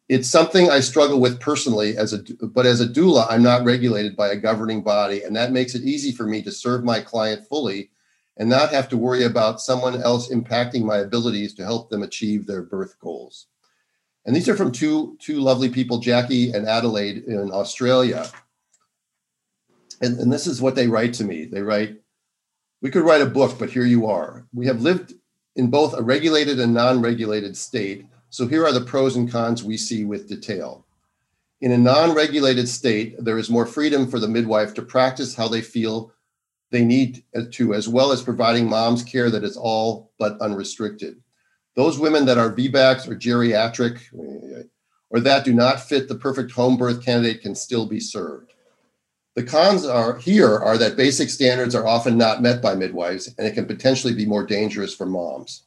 It's 0.08 0.28
something 0.28 0.68
I 0.68 0.80
struggle 0.80 1.20
with 1.20 1.40
personally 1.40 1.96
as 1.96 2.12
a 2.12 2.22
but 2.42 2.66
as 2.66 2.80
a 2.80 2.86
doula 2.86 3.26
I'm 3.30 3.42
not 3.42 3.64
regulated 3.64 4.16
by 4.16 4.28
a 4.28 4.36
governing 4.36 4.82
body 4.82 5.22
and 5.22 5.34
that 5.36 5.52
makes 5.52 5.74
it 5.74 5.82
easy 5.82 6.12
for 6.12 6.24
me 6.24 6.42
to 6.42 6.50
serve 6.52 6.84
my 6.84 7.00
client 7.00 7.46
fully 7.48 7.90
and 8.36 8.48
not 8.48 8.72
have 8.72 8.88
to 8.88 8.96
worry 8.96 9.24
about 9.24 9.60
someone 9.60 10.02
else 10.02 10.28
impacting 10.32 10.82
my 10.82 10.98
abilities 10.98 11.54
to 11.54 11.64
help 11.64 11.90
them 11.90 12.02
achieve 12.02 12.46
their 12.46 12.62
birth 12.62 12.98
goals. 12.98 13.46
And 14.26 14.34
these 14.34 14.48
are 14.48 14.56
from 14.56 14.72
two 14.72 15.16
two 15.20 15.40
lovely 15.40 15.68
people 15.68 15.98
Jackie 15.98 16.50
and 16.50 16.66
Adelaide 16.66 17.24
in 17.24 17.50
Australia. 17.52 18.28
And, 20.00 20.18
and 20.18 20.32
this 20.32 20.46
is 20.46 20.60
what 20.60 20.74
they 20.74 20.88
write 20.88 21.14
to 21.14 21.24
me. 21.24 21.44
They 21.44 21.62
write, 21.62 22.00
we 22.80 22.90
could 22.90 23.04
write 23.04 23.20
a 23.20 23.26
book, 23.26 23.58
but 23.58 23.70
here 23.70 23.84
you 23.84 24.06
are. 24.06 24.46
We 24.52 24.66
have 24.66 24.80
lived 24.80 25.14
in 25.60 25.68
both 25.68 25.92
a 25.92 26.02
regulated 26.02 26.58
and 26.58 26.72
non 26.72 27.02
regulated 27.02 27.54
state. 27.54 28.06
So 28.30 28.46
here 28.46 28.64
are 28.64 28.72
the 28.72 28.80
pros 28.80 29.14
and 29.16 29.30
cons 29.30 29.62
we 29.62 29.76
see 29.76 30.06
with 30.06 30.26
detail. 30.26 30.86
In 31.60 31.70
a 31.72 31.76
non 31.76 32.14
regulated 32.14 32.66
state, 32.66 33.22
there 33.22 33.36
is 33.36 33.50
more 33.50 33.66
freedom 33.66 34.10
for 34.10 34.18
the 34.18 34.26
midwife 34.26 34.72
to 34.74 34.82
practice 34.82 35.34
how 35.34 35.48
they 35.48 35.60
feel 35.60 36.12
they 36.70 36.82
need 36.82 37.22
to, 37.52 37.74
as 37.74 37.86
well 37.88 38.10
as 38.10 38.22
providing 38.22 38.70
mom's 38.70 39.02
care 39.02 39.28
that 39.28 39.44
is 39.44 39.58
all 39.58 40.10
but 40.18 40.40
unrestricted. 40.40 41.20
Those 41.76 41.98
women 41.98 42.24
that 42.24 42.38
are 42.38 42.50
VBACs 42.50 43.06
or 43.06 43.14
geriatric 43.14 44.00
or 45.10 45.20
that 45.20 45.44
do 45.44 45.52
not 45.52 45.82
fit 45.82 46.08
the 46.08 46.14
perfect 46.14 46.52
home 46.52 46.78
birth 46.78 47.04
candidate 47.04 47.42
can 47.42 47.54
still 47.54 47.84
be 47.84 48.00
served. 48.00 48.49
The 49.36 49.44
cons 49.44 49.84
are 49.84 50.18
here 50.18 50.58
are 50.58 50.76
that 50.76 50.96
basic 50.96 51.30
standards 51.30 51.74
are 51.74 51.86
often 51.86 52.18
not 52.18 52.42
met 52.42 52.60
by 52.60 52.74
midwives, 52.74 53.32
and 53.38 53.46
it 53.46 53.54
can 53.54 53.64
potentially 53.64 54.12
be 54.12 54.26
more 54.26 54.44
dangerous 54.44 54.94
for 54.94 55.06
moms. 55.06 55.62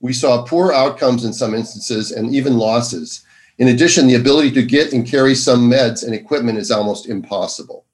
We 0.00 0.12
saw 0.12 0.44
poor 0.44 0.72
outcomes 0.72 1.24
in 1.24 1.32
some 1.32 1.54
instances 1.54 2.12
and 2.12 2.34
even 2.34 2.58
losses. 2.58 3.24
In 3.58 3.68
addition, 3.68 4.06
the 4.06 4.14
ability 4.14 4.52
to 4.52 4.62
get 4.62 4.92
and 4.92 5.06
carry 5.06 5.34
some 5.34 5.68
meds 5.68 6.04
and 6.04 6.14
equipment 6.14 6.58
is 6.58 6.70
almost 6.70 7.08
impossible. 7.08 7.84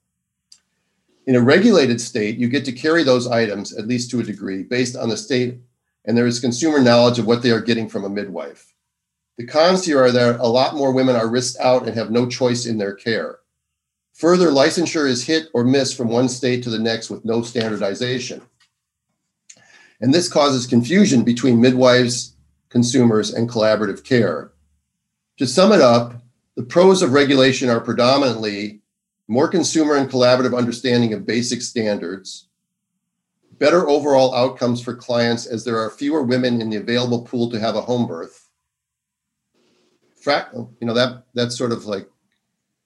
In 1.25 1.35
a 1.35 1.41
regulated 1.41 1.99
state, 1.99 2.37
you 2.37 2.47
get 2.47 2.65
to 2.65 2.71
carry 2.71 3.03
those 3.03 3.27
items, 3.27 3.73
at 3.73 3.87
least 3.87 4.09
to 4.11 4.19
a 4.19 4.23
degree, 4.23 4.63
based 4.63 4.95
on 4.95 5.09
the 5.09 5.17
state, 5.17 5.59
and 6.05 6.17
there 6.17 6.27
is 6.27 6.39
consumer 6.39 6.81
knowledge 6.81 7.19
of 7.19 7.27
what 7.27 7.41
they 7.41 7.51
are 7.51 7.61
getting 7.61 7.89
from 7.89 8.05
a 8.05 8.09
midwife. 8.09 8.73
The 9.37 9.45
cons 9.45 9.85
here 9.85 10.01
are 10.03 10.11
that 10.11 10.39
a 10.39 10.47
lot 10.47 10.75
more 10.75 10.91
women 10.91 11.15
are 11.15 11.29
risked 11.29 11.59
out 11.59 11.87
and 11.87 11.95
have 11.95 12.11
no 12.11 12.27
choice 12.27 12.65
in 12.65 12.77
their 12.77 12.93
care. 12.93 13.38
Further, 14.19 14.49
licensure 14.49 15.07
is 15.07 15.25
hit 15.25 15.47
or 15.53 15.63
miss 15.63 15.93
from 15.93 16.09
one 16.09 16.27
state 16.27 16.61
to 16.63 16.69
the 16.69 16.77
next 16.77 17.09
with 17.09 17.23
no 17.23 17.41
standardization. 17.41 18.41
And 20.01 20.13
this 20.13 20.27
causes 20.27 20.67
confusion 20.67 21.23
between 21.23 21.61
midwives, 21.61 22.35
consumers, 22.67 23.33
and 23.33 23.49
collaborative 23.49 24.03
care. 24.03 24.51
To 25.37 25.47
sum 25.47 25.71
it 25.71 25.79
up, 25.79 26.21
the 26.57 26.63
pros 26.63 27.01
of 27.01 27.13
regulation 27.13 27.69
are 27.69 27.79
predominantly 27.79 28.81
more 29.29 29.47
consumer 29.47 29.95
and 29.95 30.09
collaborative 30.09 30.57
understanding 30.57 31.13
of 31.13 31.25
basic 31.25 31.61
standards, 31.61 32.49
better 33.57 33.87
overall 33.87 34.35
outcomes 34.35 34.81
for 34.81 34.95
clients 34.95 35.45
as 35.45 35.63
there 35.63 35.79
are 35.79 35.89
fewer 35.89 36.23
women 36.23 36.59
in 36.59 36.69
the 36.69 36.75
available 36.75 37.21
pool 37.21 37.49
to 37.51 37.59
have 37.59 37.77
a 37.77 37.81
home 37.81 38.05
birth. 38.05 38.49
Frac- 40.21 40.53
you 40.81 40.87
know 40.87 40.93
that 40.93 41.23
that's 41.33 41.57
sort 41.57 41.71
of 41.71 41.85
like, 41.85 42.09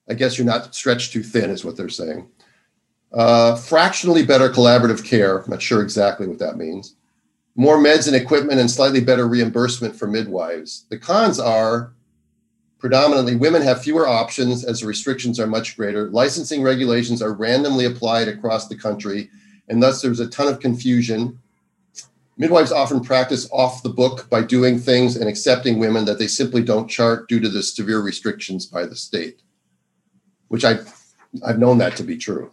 I 0.10 0.14
guess 0.14 0.38
you're 0.38 0.46
not 0.46 0.76
stretched 0.76 1.14
too 1.14 1.24
thin, 1.24 1.50
is 1.50 1.64
what 1.64 1.78
they're 1.78 1.90
saying. 1.90 2.28
Uh, 3.14 3.56
fractionally 3.56 4.26
better 4.26 4.50
collaborative 4.50 5.06
care. 5.06 5.40
I'm 5.40 5.52
not 5.52 5.62
sure 5.62 5.82
exactly 5.82 6.28
what 6.28 6.40
that 6.40 6.58
means. 6.58 6.96
More 7.56 7.78
meds 7.78 8.08
and 8.08 8.16
equipment 8.16 8.60
and 8.60 8.70
slightly 8.70 9.00
better 9.00 9.28
reimbursement 9.28 9.96
for 9.96 10.08
midwives. 10.08 10.86
The 10.90 10.98
cons 10.98 11.40
are 11.40 11.94
predominantly 12.80 13.36
women 13.36 13.62
have 13.62 13.82
fewer 13.82 14.06
options 14.06 14.66
as 14.66 14.82
the 14.82 14.88
restrictions 14.88 15.40
are 15.40 15.48
much 15.48 15.78
greater. 15.78 16.10
Licensing 16.10 16.62
regulations 16.64 17.22
are 17.22 17.32
randomly 17.32 17.86
applied 17.86 18.28
across 18.28 18.68
the 18.68 18.76
country, 18.76 19.30
and 19.70 19.82
thus 19.82 20.02
there's 20.02 20.20
a 20.20 20.28
ton 20.28 20.50
of 20.50 20.60
confusion. 20.60 21.40
Midwives 22.36 22.74
often 22.74 23.00
practice 23.00 23.48
off 23.54 23.84
the 23.84 23.90
book 23.90 24.30
by 24.30 24.42
doing 24.42 24.80
things 24.80 25.16
and 25.16 25.30
accepting 25.30 25.80
women 25.80 26.04
that 26.04 26.20
they 26.20 26.28
simply 26.28 26.62
don't 26.62 26.90
chart 26.90 27.30
due 27.30 27.40
to 27.40 27.48
the 27.48 27.64
severe 27.64 28.02
restrictions 28.02 28.66
by 28.66 28.86
the 28.86 28.98
state, 28.98 29.44
which 30.54 30.64
I, 30.64 30.78
I've 31.44 31.58
known 31.58 31.80
that 31.80 31.96
to 31.96 32.04
be 32.04 32.16
true. 32.16 32.52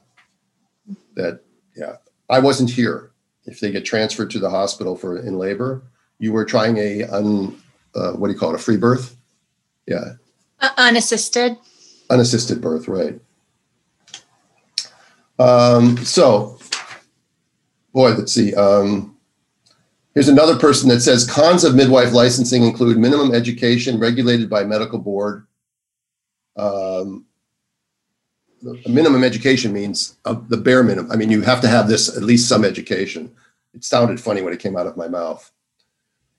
That 1.17 1.43
yeah 1.77 1.97
i 2.31 2.39
wasn't 2.39 2.71
here. 2.71 3.11
If 3.45 3.61
they 3.61 3.71
get 3.71 3.85
transferred 3.85 4.31
to 4.31 4.39
the 4.39 4.49
hospital 4.49 4.97
for 4.97 5.19
in 5.19 5.37
labor 5.37 5.83
you 6.19 6.33
were 6.33 6.47
trying 6.47 6.79
a 6.79 7.03
un 7.05 7.61
uh, 7.95 8.13
what 8.13 8.29
do 8.29 8.33
you 8.33 8.39
call 8.39 8.55
it 8.55 8.55
a 8.55 8.59
free 8.59 8.79
birth? 8.79 9.17
Yeah. 9.87 10.15
Uh, 10.61 10.71
unassisted. 10.79 11.59
Unassisted 12.09 12.63
birth 12.63 12.89
right. 12.89 13.21
Um, 15.39 15.99
so 15.99 16.59
boy 17.93 18.13
let's 18.13 18.33
see 18.33 18.55
um, 18.55 19.15
here's 20.15 20.29
another 20.29 20.57
person 20.59 20.89
that 20.89 21.01
says 21.03 21.31
cons 21.31 21.65
of 21.65 21.75
midwife 21.75 22.15
licensing 22.15 22.63
include 22.63 22.97
minimum 22.97 23.35
education 23.35 24.01
regulated 24.01 24.49
by 24.49 24.65
medical 24.65 24.99
board. 24.99 25.47
Um, 26.57 27.27
minimum 28.87 29.25
education 29.25 29.73
means 29.73 30.17
uh, 30.25 30.37
the 30.49 30.57
bare 30.57 30.83
minimum. 30.83 31.11
I 31.11 31.17
mean, 31.17 31.31
you 31.31 31.43
have 31.43 31.61
to 31.63 31.69
have 31.69 31.89
this 31.89 32.15
at 32.15 32.23
least 32.23 32.49
some 32.49 32.65
education. 32.65 33.33
It 33.75 33.85
sounded 33.85 34.21
funny 34.21 34.43
when 34.43 34.53
it 34.53 34.61
came 34.61 34.77
out 34.77 34.87
of 34.87 34.97
my 34.97 35.09
mouth. 35.09 35.51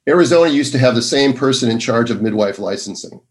Arizona 0.08 0.50
used 0.50 0.72
to 0.74 0.80
have 0.80 0.96
the 0.96 1.02
same 1.02 1.34
person 1.34 1.70
in 1.70 1.80
charge 1.80 2.10
of 2.12 2.22
midwife 2.22 2.60
licensing. 2.60 3.22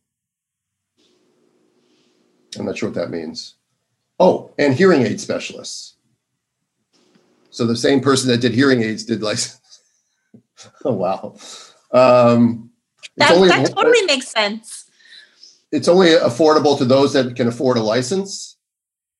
I'm 2.58 2.66
not 2.66 2.78
sure 2.78 2.88
what 2.88 2.96
that 2.96 3.10
means. 3.10 3.54
Oh, 4.18 4.52
and 4.58 4.74
hearing 4.74 5.02
aid 5.02 5.20
specialists. 5.20 5.96
So 7.50 7.66
the 7.66 7.76
same 7.76 8.00
person 8.00 8.28
that 8.30 8.38
did 8.38 8.54
hearing 8.54 8.82
aids 8.82 9.04
did 9.04 9.22
license. 9.22 9.80
oh 10.84 10.92
wow. 10.92 11.36
Um, 11.92 12.70
that, 13.16 13.32
only, 13.32 13.48
that 13.48 13.74
totally 13.74 14.02
makes 14.06 14.28
sense. 14.28 14.88
It's 15.72 15.88
only 15.88 16.08
affordable 16.08 16.78
to 16.78 16.84
those 16.84 17.12
that 17.12 17.34
can 17.36 17.48
afford 17.48 17.76
a 17.76 17.82
license 17.82 18.56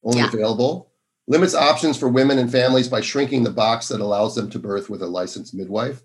only 0.02 0.20
yeah. 0.20 0.28
available. 0.28 0.90
Limits 1.26 1.54
options 1.54 1.96
for 1.96 2.08
women 2.08 2.38
and 2.38 2.50
families 2.50 2.88
by 2.88 3.00
shrinking 3.00 3.44
the 3.44 3.50
box 3.50 3.88
that 3.88 4.00
allows 4.00 4.34
them 4.34 4.50
to 4.50 4.58
birth 4.58 4.90
with 4.90 5.02
a 5.02 5.06
licensed 5.06 5.54
midwife. 5.54 6.02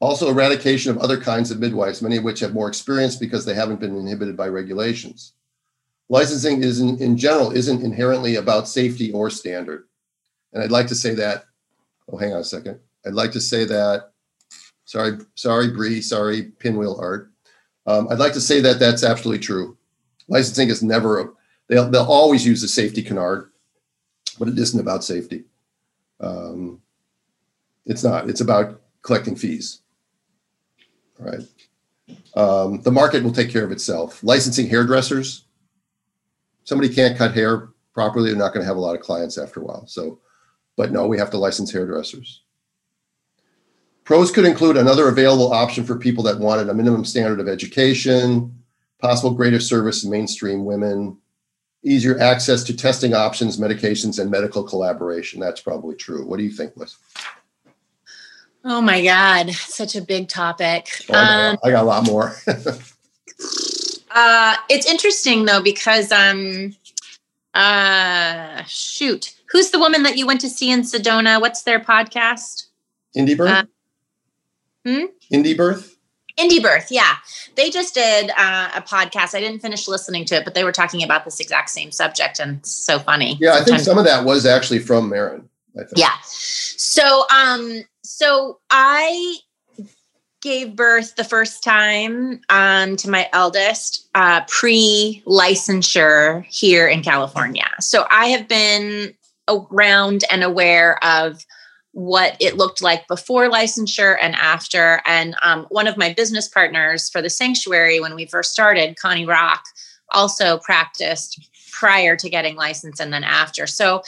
Also, 0.00 0.30
eradication 0.30 0.90
of 0.90 0.98
other 0.98 1.20
kinds 1.20 1.50
of 1.50 1.58
midwives, 1.58 2.02
many 2.02 2.16
of 2.16 2.24
which 2.24 2.40
have 2.40 2.54
more 2.54 2.68
experience 2.68 3.16
because 3.16 3.44
they 3.44 3.54
haven't 3.54 3.80
been 3.80 3.96
inhibited 3.96 4.36
by 4.36 4.48
regulations. 4.48 5.34
Licensing 6.08 6.62
is 6.62 6.80
in, 6.80 6.98
in 6.98 7.16
general 7.16 7.52
isn't 7.52 7.82
inherently 7.82 8.36
about 8.36 8.66
safety 8.66 9.12
or 9.12 9.30
standard. 9.30 9.86
And 10.52 10.62
I'd 10.62 10.72
like 10.72 10.88
to 10.88 10.94
say 10.94 11.14
that, 11.14 11.44
oh, 12.10 12.16
hang 12.16 12.32
on 12.32 12.40
a 12.40 12.44
second. 12.44 12.80
I'd 13.06 13.12
like 13.12 13.32
to 13.32 13.40
say 13.40 13.64
that, 13.66 14.12
sorry, 14.86 15.18
sorry, 15.34 15.70
Bree, 15.70 16.00
sorry, 16.00 16.44
pinwheel 16.58 16.98
art. 17.00 17.30
Um, 17.86 18.08
I'd 18.10 18.18
like 18.18 18.32
to 18.32 18.40
say 18.40 18.60
that 18.60 18.78
that's 18.78 19.04
absolutely 19.04 19.38
true. 19.38 19.76
Licensing 20.28 20.68
is 20.68 20.82
never 20.82 21.34
they'll 21.70 21.88
they'll 21.88 22.02
always 22.04 22.44
use 22.44 22.60
the 22.60 22.68
safety 22.68 23.02
canard, 23.02 23.50
but 24.38 24.48
it 24.48 24.58
isn't 24.58 24.80
about 24.80 25.04
safety. 25.04 25.44
Um, 26.20 26.82
it's 27.86 28.04
not. 28.04 28.28
It's 28.28 28.42
about 28.42 28.82
collecting 29.00 29.36
fees. 29.36 29.80
All 31.18 31.26
right. 31.26 31.40
Um, 32.34 32.82
the 32.82 32.90
market 32.90 33.22
will 33.22 33.32
take 33.32 33.50
care 33.50 33.64
of 33.64 33.72
itself. 33.72 34.22
Licensing 34.22 34.68
hairdressers. 34.68 35.44
Somebody 36.64 36.92
can't 36.92 37.16
cut 37.16 37.32
hair 37.32 37.70
properly, 37.94 38.30
they're 38.30 38.38
not 38.38 38.52
going 38.52 38.62
to 38.62 38.66
have 38.66 38.76
a 38.76 38.80
lot 38.80 38.94
of 38.94 39.00
clients 39.00 39.38
after 39.38 39.60
a 39.60 39.64
while. 39.64 39.86
So, 39.86 40.20
but 40.76 40.92
no, 40.92 41.06
we 41.06 41.18
have 41.18 41.30
to 41.30 41.38
license 41.38 41.72
hairdressers. 41.72 42.42
Pros 44.04 44.30
could 44.30 44.44
include 44.44 44.76
another 44.76 45.08
available 45.08 45.52
option 45.52 45.84
for 45.84 45.96
people 45.96 46.24
that 46.24 46.38
wanted 46.38 46.68
a 46.68 46.74
minimum 46.74 47.04
standard 47.04 47.40
of 47.40 47.48
education, 47.48 48.54
possible 49.00 49.32
greater 49.32 49.60
service 49.60 50.02
to 50.02 50.08
mainstream 50.08 50.64
women, 50.64 51.16
easier 51.82 52.18
access 52.20 52.62
to 52.64 52.76
testing 52.76 53.14
options, 53.14 53.58
medications, 53.58 54.18
and 54.18 54.30
medical 54.30 54.62
collaboration. 54.62 55.40
That's 55.40 55.60
probably 55.60 55.94
true. 55.96 56.26
What 56.26 56.38
do 56.38 56.44
you 56.44 56.50
think, 56.50 56.76
Liz? 56.76 56.96
Oh 58.64 58.82
my 58.82 59.02
God, 59.02 59.50
such 59.52 59.96
a 59.96 60.02
big 60.02 60.28
topic. 60.28 60.88
Oh, 61.08 61.14
um, 61.14 61.58
I 61.64 61.70
got 61.70 61.82
a 61.82 61.86
lot 61.86 62.06
more. 62.06 62.34
uh, 64.10 64.56
it's 64.68 64.86
interesting 64.86 65.46
though 65.46 65.62
because 65.62 66.12
um, 66.12 66.76
uh, 67.54 68.62
shoot, 68.64 69.34
who's 69.50 69.70
the 69.70 69.78
woman 69.78 70.02
that 70.02 70.18
you 70.18 70.26
went 70.26 70.42
to 70.42 70.48
see 70.50 70.70
in 70.70 70.82
Sedona? 70.82 71.40
What's 71.40 71.62
their 71.62 71.80
podcast? 71.80 72.66
Indie 73.16 73.36
Birth. 73.36 73.50
Uh, 73.50 73.64
hmm? 74.84 75.04
Indie 75.32 75.56
Birth. 75.56 75.89
Indie 76.36 76.62
Birth, 76.62 76.88
yeah. 76.90 77.16
They 77.56 77.70
just 77.70 77.94
did 77.94 78.30
uh, 78.30 78.70
a 78.74 78.82
podcast. 78.82 79.34
I 79.34 79.40
didn't 79.40 79.60
finish 79.60 79.88
listening 79.88 80.24
to 80.26 80.36
it, 80.36 80.44
but 80.44 80.54
they 80.54 80.64
were 80.64 80.72
talking 80.72 81.02
about 81.02 81.24
this 81.24 81.40
exact 81.40 81.70
same 81.70 81.90
subject, 81.92 82.38
and 82.38 82.58
it's 82.58 82.70
so 82.70 82.98
funny. 82.98 83.36
Yeah, 83.40 83.52
Sometimes. 83.52 83.70
I 83.70 83.74
think 83.76 83.84
some 83.84 83.98
of 83.98 84.04
that 84.04 84.24
was 84.24 84.46
actually 84.46 84.80
from 84.80 85.10
Maryn. 85.10 85.44
Yeah. 85.96 86.14
So, 86.22 87.24
um, 87.30 87.82
so 88.02 88.58
I 88.70 89.36
gave 90.40 90.74
birth 90.74 91.16
the 91.16 91.24
first 91.24 91.62
time 91.62 92.40
um, 92.48 92.96
to 92.96 93.10
my 93.10 93.28
eldest 93.32 94.08
uh, 94.14 94.42
pre 94.48 95.22
licensure 95.26 96.44
here 96.46 96.88
in 96.88 97.02
California. 97.02 97.68
So 97.80 98.06
I 98.10 98.26
have 98.26 98.48
been 98.48 99.14
around 99.48 100.24
and 100.30 100.42
aware 100.42 101.02
of 101.04 101.44
what 101.92 102.36
it 102.40 102.56
looked 102.56 102.82
like 102.82 103.06
before 103.08 103.50
licensure 103.50 104.16
and 104.20 104.34
after. 104.36 105.00
And 105.06 105.34
um, 105.42 105.66
one 105.70 105.86
of 105.86 105.96
my 105.96 106.12
business 106.12 106.48
partners 106.48 107.10
for 107.10 107.20
the 107.20 107.30
sanctuary, 107.30 108.00
when 108.00 108.14
we 108.14 108.26
first 108.26 108.52
started, 108.52 108.96
Connie 108.96 109.26
Rock, 109.26 109.64
also 110.12 110.58
practiced 110.58 111.50
prior 111.72 112.16
to 112.16 112.30
getting 112.30 112.56
licensed 112.56 113.00
and 113.00 113.12
then 113.12 113.24
after. 113.24 113.66
So 113.66 114.02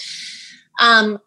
um, 0.81 1.19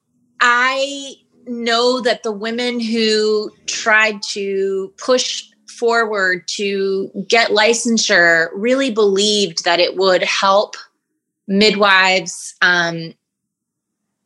I 0.42 1.16
know 1.48 2.02
that 2.02 2.24
the 2.24 2.32
women 2.32 2.80
who 2.80 3.52
tried 3.68 4.22
to 4.32 4.94
push 4.98 5.44
forward 5.68 6.48
to 6.48 7.12
get 7.28 7.52
licensure 7.52 8.50
really 8.54 8.92
believed 8.92 9.66
that 9.66 9.80
it 9.80 9.98
would 9.98 10.24
help 10.24 10.76
midwives 11.48 12.56
um, 12.62 13.14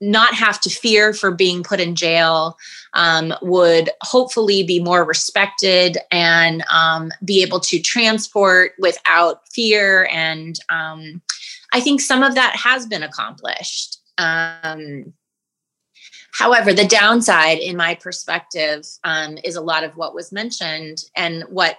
not 0.01 0.33
have 0.33 0.59
to 0.62 0.69
fear 0.69 1.13
for 1.13 1.31
being 1.31 1.63
put 1.63 1.79
in 1.79 1.95
jail, 1.95 2.57
um, 2.93 3.33
would 3.41 3.89
hopefully 4.01 4.63
be 4.63 4.81
more 4.81 5.03
respected 5.03 5.97
and 6.12 6.63
um, 6.71 7.12
be 7.23 7.41
able 7.41 7.59
to 7.59 7.79
transport 7.79 8.73
without 8.79 9.47
fear. 9.51 10.08
And 10.12 10.58
um, 10.69 11.21
I 11.73 11.81
think 11.81 12.02
some 12.02 12.23
of 12.23 12.35
that 12.35 12.56
has 12.56 12.85
been 12.85 13.04
accomplished. 13.04 13.97
Um, 14.17 15.13
however, 16.31 16.73
the 16.73 16.87
downside, 16.87 17.60
in 17.60 17.75
my 17.75 17.95
perspective, 17.95 18.85
um, 19.04 19.37
is 19.43 19.56
a 19.56 19.62
lot 19.62 19.83
of 19.83 19.97
what 19.97 20.15
was 20.15 20.31
mentioned 20.31 21.04
and 21.15 21.43
what 21.50 21.77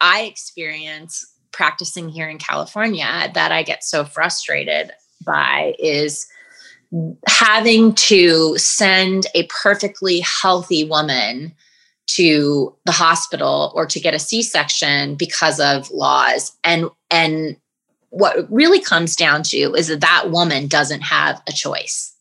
I 0.00 0.22
experience 0.22 1.34
practicing 1.50 2.08
here 2.08 2.28
in 2.28 2.38
California 2.38 3.30
that 3.34 3.50
I 3.50 3.64
get 3.64 3.82
so 3.82 4.04
frustrated 4.04 4.92
by 5.24 5.74
is 5.78 6.28
having 7.26 7.94
to 7.94 8.56
send 8.56 9.26
a 9.34 9.46
perfectly 9.46 10.20
healthy 10.20 10.84
woman 10.84 11.54
to 12.06 12.74
the 12.86 12.92
hospital 12.92 13.72
or 13.74 13.84
to 13.84 14.00
get 14.00 14.14
a 14.14 14.18
c-section 14.18 15.14
because 15.14 15.60
of 15.60 15.90
laws 15.90 16.56
and 16.64 16.88
and 17.10 17.56
what 18.10 18.50
really 18.50 18.80
comes 18.80 19.14
down 19.14 19.42
to 19.42 19.74
is 19.74 19.88
that 19.88 20.00
that 20.00 20.30
woman 20.30 20.66
doesn't 20.66 21.02
have 21.02 21.42
a 21.46 21.52
choice 21.52 22.14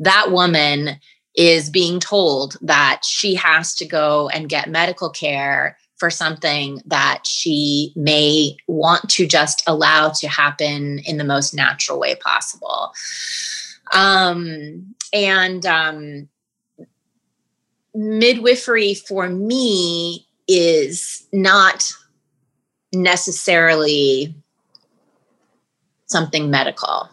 that 0.00 0.32
woman 0.32 0.98
is 1.36 1.70
being 1.70 2.00
told 2.00 2.56
that 2.60 3.02
she 3.04 3.36
has 3.36 3.72
to 3.76 3.86
go 3.86 4.28
and 4.30 4.48
get 4.48 4.68
medical 4.68 5.08
care 5.08 5.78
for 5.98 6.10
something 6.10 6.80
that 6.86 7.26
she 7.26 7.92
may 7.96 8.56
want 8.66 9.08
to 9.10 9.26
just 9.26 9.62
allow 9.66 10.10
to 10.10 10.28
happen 10.28 11.00
in 11.00 11.16
the 11.16 11.24
most 11.24 11.54
natural 11.54 11.98
way 11.98 12.14
possible. 12.14 12.92
Um, 13.92 14.94
and 15.12 15.64
um, 15.66 16.28
midwifery 17.94 18.94
for 18.94 19.28
me 19.28 20.26
is 20.46 21.26
not 21.32 21.92
necessarily 22.92 24.34
something 26.06 26.50
medical. 26.50 27.08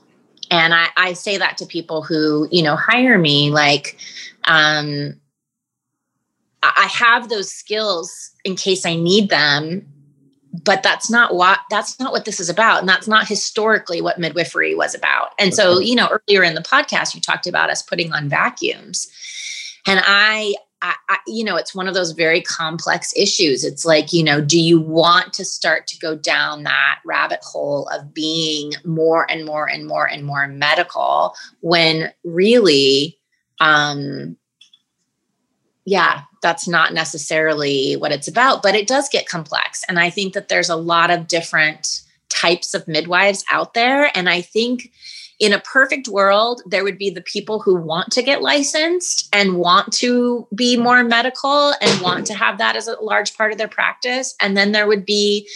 And 0.51 0.73
I, 0.73 0.87
I 0.95 1.13
say 1.13 1.37
that 1.37 1.57
to 1.57 1.65
people 1.65 2.01
who, 2.01 2.47
you 2.51 2.63
know, 2.63 2.75
hire 2.75 3.17
me 3.17 3.51
like, 3.51 3.97
um, 4.45 5.19
I 6.63 6.87
have 6.91 7.29
those 7.29 7.51
skills 7.51 8.31
in 8.43 8.55
case 8.55 8.85
I 8.85 8.95
need 8.95 9.29
them, 9.29 9.85
but 10.63 10.83
that's 10.83 11.09
not 11.09 11.35
what 11.35 11.59
that's 11.69 11.99
not 11.99 12.11
what 12.11 12.25
this 12.25 12.39
is 12.39 12.49
about, 12.49 12.79
and 12.79 12.89
that's 12.89 13.07
not 13.07 13.27
historically 13.27 14.01
what 14.01 14.19
midwifery 14.19 14.75
was 14.75 14.95
about. 14.95 15.31
And 15.39 15.53
so, 15.53 15.79
you 15.79 15.95
know, 15.95 16.07
earlier 16.29 16.43
in 16.43 16.55
the 16.55 16.61
podcast, 16.61 17.15
you 17.15 17.21
talked 17.21 17.47
about 17.47 17.69
us 17.69 17.81
putting 17.81 18.13
on 18.13 18.29
vacuums, 18.29 19.07
and 19.85 20.01
I 20.03 20.55
I, 20.81 20.95
I, 21.09 21.17
you 21.25 21.43
know, 21.43 21.55
it's 21.55 21.73
one 21.73 21.87
of 21.87 21.93
those 21.93 22.11
very 22.11 22.41
complex 22.41 23.11
issues. 23.15 23.63
It's 23.63 23.85
like, 23.85 24.13
you 24.13 24.23
know, 24.23 24.39
do 24.39 24.59
you 24.59 24.79
want 24.79 25.33
to 25.33 25.45
start 25.45 25.87
to 25.87 25.99
go 25.99 26.15
down 26.15 26.63
that 26.63 26.99
rabbit 27.05 27.39
hole 27.41 27.87
of 27.87 28.13
being 28.13 28.73
more 28.83 29.29
and 29.31 29.45
more 29.45 29.67
and 29.67 29.87
more 29.87 30.05
and 30.05 30.25
more 30.25 30.47
medical 30.47 31.33
when 31.61 32.11
really, 32.23 33.17
um, 33.59 34.37
yeah, 35.85 36.21
that's 36.41 36.67
not 36.67 36.93
necessarily 36.93 37.93
what 37.93 38.11
it's 38.11 38.27
about, 38.27 38.63
but 38.63 38.75
it 38.75 38.87
does 38.87 39.07
get 39.09 39.29
complex. 39.29 39.83
And 39.87 39.99
I 39.99 40.09
think 40.09 40.33
that 40.33 40.49
there's 40.49 40.69
a 40.69 40.75
lot 40.75 41.11
of 41.11 41.27
different 41.27 42.01
types 42.29 42.73
of 42.73 42.87
midwives 42.87 43.45
out 43.51 43.73
there. 43.75 44.11
And 44.17 44.27
I 44.27 44.41
think 44.41 44.91
in 45.39 45.53
a 45.53 45.59
perfect 45.59 46.07
world, 46.07 46.61
there 46.65 46.83
would 46.83 46.97
be 46.97 47.09
the 47.09 47.21
people 47.21 47.59
who 47.59 47.75
want 47.75 48.11
to 48.13 48.23
get 48.23 48.41
licensed 48.41 49.27
and 49.33 49.57
want 49.57 49.91
to 49.93 50.47
be 50.55 50.77
more 50.77 51.03
medical 51.03 51.73
and 51.81 52.01
want 52.01 52.25
to 52.27 52.33
have 52.33 52.57
that 52.57 52.75
as 52.75 52.87
a 52.87 52.99
large 53.01 53.35
part 53.35 53.51
of 53.51 53.57
their 53.57 53.67
practice. 53.67 54.33
And 54.41 54.55
then 54.55 54.71
there 54.71 54.87
would 54.87 55.05
be 55.05 55.47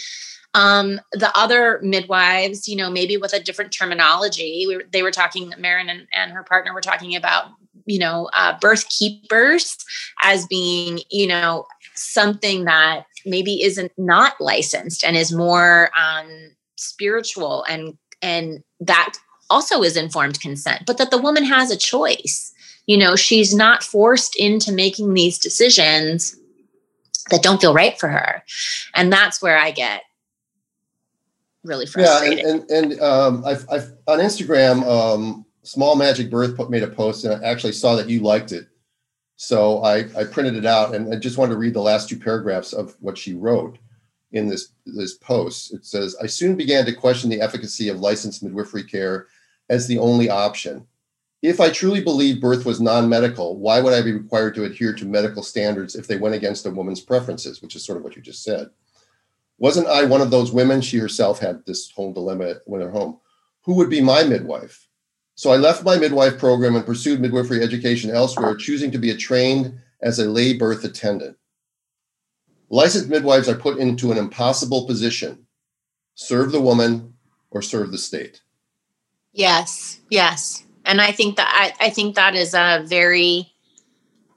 um, 0.54 1.00
the 1.12 1.30
other 1.36 1.80
midwives, 1.82 2.68
you 2.68 2.76
know, 2.76 2.90
maybe 2.90 3.16
with 3.16 3.32
a 3.32 3.40
different 3.40 3.72
terminology. 3.72 4.64
We 4.66 4.76
were, 4.76 4.84
they 4.92 5.02
were 5.02 5.12
talking, 5.12 5.54
Maryn 5.58 5.88
and, 5.88 6.06
and 6.12 6.32
her 6.32 6.42
partner 6.42 6.74
were 6.74 6.80
talking 6.80 7.16
about, 7.16 7.46
you 7.86 7.98
know, 7.98 8.28
uh, 8.32 8.56
birth 8.60 8.88
keepers 8.88 9.76
as 10.22 10.46
being, 10.46 11.00
you 11.10 11.26
know, 11.26 11.66
something 11.94 12.64
that 12.64 13.04
maybe 13.26 13.62
isn't 13.62 13.92
not 13.98 14.40
licensed 14.40 15.04
and 15.04 15.16
is 15.16 15.32
more 15.32 15.90
um, 15.98 16.50
spiritual 16.76 17.64
and 17.68 17.96
and 18.22 18.62
that 18.80 19.14
also 19.48 19.82
is 19.82 19.96
informed 19.96 20.40
consent, 20.40 20.82
but 20.86 20.98
that 20.98 21.10
the 21.10 21.18
woman 21.18 21.44
has 21.44 21.70
a 21.70 21.76
choice. 21.76 22.52
You 22.86 22.98
know, 22.98 23.16
she's 23.16 23.54
not 23.54 23.82
forced 23.82 24.36
into 24.36 24.72
making 24.72 25.14
these 25.14 25.38
decisions 25.38 26.36
that 27.30 27.42
don't 27.42 27.60
feel 27.60 27.74
right 27.74 27.98
for 27.98 28.08
her. 28.08 28.42
And 28.94 29.12
that's 29.12 29.40
where 29.40 29.58
I 29.58 29.70
get 29.70 30.02
really 31.62 31.86
frustrated. 31.86 32.38
Yeah, 32.38 32.50
and, 32.50 32.70
and, 32.70 32.92
and 32.92 33.00
um, 33.00 33.44
I've, 33.44 33.66
I've, 33.70 33.92
on 34.06 34.18
Instagram, 34.18 34.82
um, 34.86 35.44
Small 35.62 35.94
Magic 35.94 36.30
Birth 36.30 36.58
made 36.70 36.82
a 36.82 36.88
post, 36.88 37.24
and 37.24 37.34
I 37.34 37.46
actually 37.46 37.72
saw 37.72 37.96
that 37.96 38.08
you 38.08 38.20
liked 38.20 38.52
it. 38.52 38.68
So 39.36 39.82
I, 39.82 40.06
I 40.18 40.24
printed 40.24 40.56
it 40.56 40.66
out, 40.66 40.94
and 40.94 41.12
I 41.14 41.18
just 41.18 41.38
wanted 41.38 41.52
to 41.52 41.58
read 41.58 41.74
the 41.74 41.80
last 41.80 42.08
two 42.08 42.18
paragraphs 42.18 42.72
of 42.72 42.96
what 43.00 43.18
she 43.18 43.34
wrote 43.34 43.78
in 44.32 44.48
this 44.48 44.72
this 44.86 45.14
post. 45.14 45.72
It 45.72 45.84
says, 45.84 46.16
"I 46.22 46.26
soon 46.26 46.56
began 46.56 46.84
to 46.86 46.92
question 46.92 47.30
the 47.30 47.40
efficacy 47.40 47.88
of 47.88 48.00
licensed 48.00 48.42
midwifery 48.42 48.84
care 48.84 49.26
as 49.70 49.86
the 49.86 49.98
only 49.98 50.28
option. 50.28 50.86
If 51.42 51.58
I 51.58 51.70
truly 51.70 52.02
believe 52.02 52.40
birth 52.40 52.66
was 52.66 52.82
non 52.82 53.08
medical, 53.08 53.56
why 53.56 53.80
would 53.80 53.94
I 53.94 54.02
be 54.02 54.12
required 54.12 54.54
to 54.56 54.64
adhere 54.64 54.92
to 54.94 55.06
medical 55.06 55.42
standards 55.42 55.94
if 55.94 56.06
they 56.06 56.18
went 56.18 56.34
against 56.34 56.66
a 56.66 56.70
woman's 56.70 57.00
preferences, 57.00 57.62
which 57.62 57.74
is 57.76 57.84
sort 57.84 57.96
of 57.96 58.04
what 58.04 58.16
you 58.16 58.20
just 58.20 58.44
said? 58.44 58.68
Wasn't 59.58 59.86
I 59.86 60.04
one 60.04 60.20
of 60.20 60.30
those 60.30 60.52
women? 60.52 60.82
She 60.82 60.98
herself 60.98 61.38
had 61.38 61.64
this 61.64 61.90
whole 61.90 62.12
dilemma 62.12 62.56
when 62.66 62.82
at 62.82 62.90
home. 62.90 63.20
Who 63.62 63.74
would 63.74 63.88
be 63.88 64.02
my 64.02 64.22
midwife? 64.22 64.86
So 65.40 65.52
I 65.52 65.56
left 65.56 65.84
my 65.84 65.96
midwife 65.96 66.38
program 66.38 66.76
and 66.76 66.84
pursued 66.84 67.18
midwifery 67.18 67.62
education 67.62 68.10
elsewhere, 68.10 68.54
choosing 68.54 68.90
to 68.90 68.98
be 68.98 69.16
trained 69.16 69.72
as 70.02 70.18
a 70.18 70.28
lay 70.28 70.52
birth 70.52 70.84
attendant. 70.84 71.38
Licensed 72.68 73.08
midwives 73.08 73.48
are 73.48 73.54
put 73.54 73.78
into 73.78 74.12
an 74.12 74.18
impossible 74.18 74.86
position 74.86 75.46
serve 76.14 76.52
the 76.52 76.60
woman 76.60 77.14
or 77.50 77.62
serve 77.62 77.90
the 77.90 77.96
state. 77.96 78.42
Yes, 79.32 80.00
yes, 80.10 80.62
and 80.84 81.00
I 81.00 81.10
think 81.10 81.36
that 81.36 81.48
I, 81.50 81.86
I 81.86 81.88
think 81.88 82.16
that 82.16 82.34
is 82.34 82.52
a 82.52 82.84
very, 82.86 83.50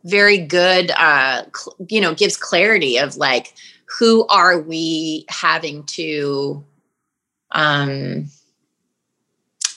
very 0.06 0.38
good. 0.38 0.90
Uh, 0.92 1.44
cl- 1.54 1.76
you 1.90 2.00
know, 2.00 2.16
gives 2.16 2.38
clarity 2.38 2.98
of 2.98 3.18
like 3.18 3.56
who 4.00 4.26
are 4.28 4.58
we 4.62 5.26
having 5.28 5.84
to 5.84 6.64
um 7.52 8.30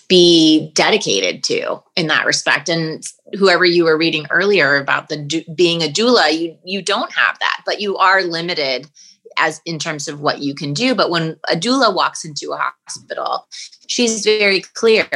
be 0.09 0.71
dedicated 0.75 1.43
to 1.43 1.83
in 1.97 2.07
that 2.07 2.27
respect 2.27 2.69
and 2.69 3.03
whoever 3.39 3.65
you 3.65 3.85
were 3.85 3.99
reading 3.99 4.27
earlier 4.31 4.77
about 4.77 5.09
the 5.09 5.45
being 5.57 5.83
a 5.83 5.89
doula 5.89 6.33
you 6.33 6.57
you 6.65 6.81
don't 6.81 7.13
have 7.13 7.39
that 7.41 7.61
but 7.67 7.81
you 7.81 7.97
are 7.97 8.23
limited 8.23 8.89
as 9.37 9.61
in 9.65 9.79
terms 9.79 10.09
of 10.09 10.21
what 10.21 10.41
you 10.41 10.55
can 10.55 10.73
do. 10.73 10.95
But 10.95 11.11
when 11.11 11.37
a 11.51 11.57
doula 11.57 11.95
walks 11.95 12.25
into 12.25 12.53
a 12.53 12.73
hospital, 12.87 13.47
she's 13.87 14.25
very 14.25 14.61
clear. 14.61 15.07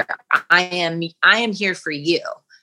I 0.51 0.63
am 0.63 1.03
I 1.23 1.39
am 1.39 1.53
here 1.53 1.75
for 1.75 1.91
you. 1.91 2.21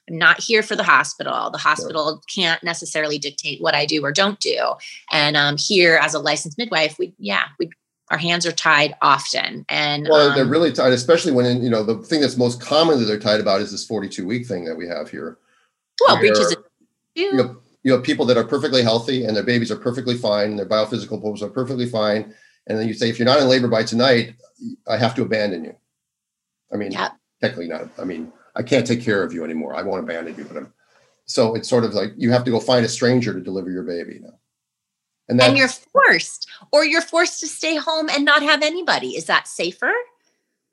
I'm 0.09 0.17
not 0.17 0.39
here 0.39 0.63
for 0.63 0.75
the 0.75 0.83
hospital. 0.83 1.49
The 1.49 1.57
hospital 1.57 2.21
can't 2.33 2.63
necessarily 2.63 3.17
dictate 3.17 3.61
what 3.61 3.75
I 3.75 3.85
do 3.85 4.03
or 4.03 4.13
don't 4.13 4.39
do. 4.39 4.73
And 5.11 5.35
um, 5.35 5.57
here, 5.57 5.99
as 6.01 6.13
a 6.13 6.19
licensed 6.19 6.57
midwife, 6.57 6.97
we 6.97 7.13
yeah 7.17 7.45
we 7.59 7.69
our 8.09 8.17
hands 8.17 8.45
are 8.45 8.51
tied 8.51 8.95
often 9.01 9.65
and 9.69 10.07
well 10.09 10.29
um, 10.29 10.35
they're 10.35 10.45
really 10.45 10.71
tied 10.71 10.93
especially 10.93 11.31
when 11.31 11.61
you 11.61 11.69
know 11.69 11.83
the 11.83 11.97
thing 11.99 12.21
that's 12.21 12.37
most 12.37 12.61
common 12.61 12.99
that 12.99 13.05
they're 13.05 13.19
tied 13.19 13.39
about 13.39 13.61
is 13.61 13.71
this 13.71 13.85
42 13.85 14.25
week 14.25 14.47
thing 14.47 14.65
that 14.65 14.75
we 14.75 14.87
have 14.87 15.09
here 15.09 15.37
well 16.05 16.17
breeches 16.17 16.55
you 17.17 17.33
know, 17.33 17.57
you 17.83 17.93
have 17.93 18.03
people 18.03 18.25
that 18.25 18.37
are 18.37 18.43
perfectly 18.43 18.83
healthy 18.83 19.25
and 19.25 19.35
their 19.35 19.43
babies 19.43 19.71
are 19.71 19.77
perfectly 19.77 20.15
fine 20.15 20.49
and 20.49 20.59
their 20.59 20.65
biophysical 20.65 21.21
pools 21.21 21.41
are 21.41 21.49
perfectly 21.49 21.87
fine. 21.87 22.33
And 22.67 22.77
then 22.77 22.87
you 22.87 22.93
say, 22.93 23.09
if 23.09 23.17
you're 23.17 23.25
not 23.25 23.39
in 23.39 23.47
labor 23.47 23.67
by 23.67 23.83
tonight, 23.83 24.35
I 24.87 24.97
have 24.97 25.15
to 25.15 25.21
abandon 25.21 25.63
you. 25.63 25.75
I 26.71 26.75
mean, 26.75 26.91
yeah. 26.91 27.09
technically 27.41 27.67
not. 27.67 27.89
I 27.97 28.03
mean, 28.03 28.31
I 28.55 28.63
can't 28.63 28.85
take 28.85 29.01
care 29.01 29.23
of 29.23 29.33
you 29.33 29.43
anymore. 29.43 29.73
I 29.73 29.83
won't 29.83 30.03
abandon 30.03 30.35
you, 30.35 30.43
but 30.43 30.57
I'm, 30.57 30.73
so 31.25 31.55
it's 31.55 31.69
sort 31.69 31.85
of 31.85 31.93
like 31.93 32.11
you 32.17 32.31
have 32.31 32.43
to 32.43 32.51
go 32.51 32.59
find 32.59 32.85
a 32.85 32.89
stranger 32.89 33.33
to 33.33 33.41
deliver 33.41 33.71
your 33.71 33.83
baby 33.83 34.19
now. 34.21 34.37
And, 35.29 35.41
and 35.41 35.57
you're 35.57 35.67
forced, 35.67 36.49
or 36.71 36.85
you're 36.85 37.01
forced 37.01 37.39
to 37.41 37.47
stay 37.47 37.75
home 37.75 38.09
and 38.09 38.23
not 38.23 38.43
have 38.43 38.63
anybody. 38.63 39.15
Is 39.17 39.25
that 39.25 39.47
safer? 39.47 39.93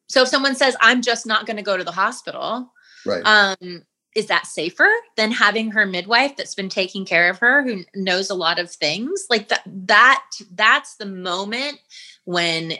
So 0.08 0.22
if 0.22 0.28
someone 0.28 0.54
says, 0.54 0.76
I'm 0.80 1.02
just 1.02 1.26
not 1.26 1.46
going 1.46 1.56
to 1.56 1.62
go 1.62 1.76
to 1.76 1.84
the 1.84 1.92
hospital, 1.92 2.72
right? 3.04 3.22
Um, 3.24 3.84
is 4.14 4.26
that 4.26 4.46
safer 4.46 4.88
than 5.16 5.32
having 5.32 5.72
her 5.72 5.86
midwife 5.86 6.36
that's 6.36 6.54
been 6.54 6.68
taking 6.68 7.04
care 7.04 7.28
of 7.28 7.38
her 7.38 7.64
who 7.64 7.84
knows 7.96 8.30
a 8.30 8.34
lot 8.34 8.60
of 8.60 8.70
things 8.70 9.26
like 9.28 9.48
that 9.48 9.62
that 9.66 10.22
that's 10.52 10.94
the 10.96 11.06
moment 11.06 11.80
when 12.24 12.74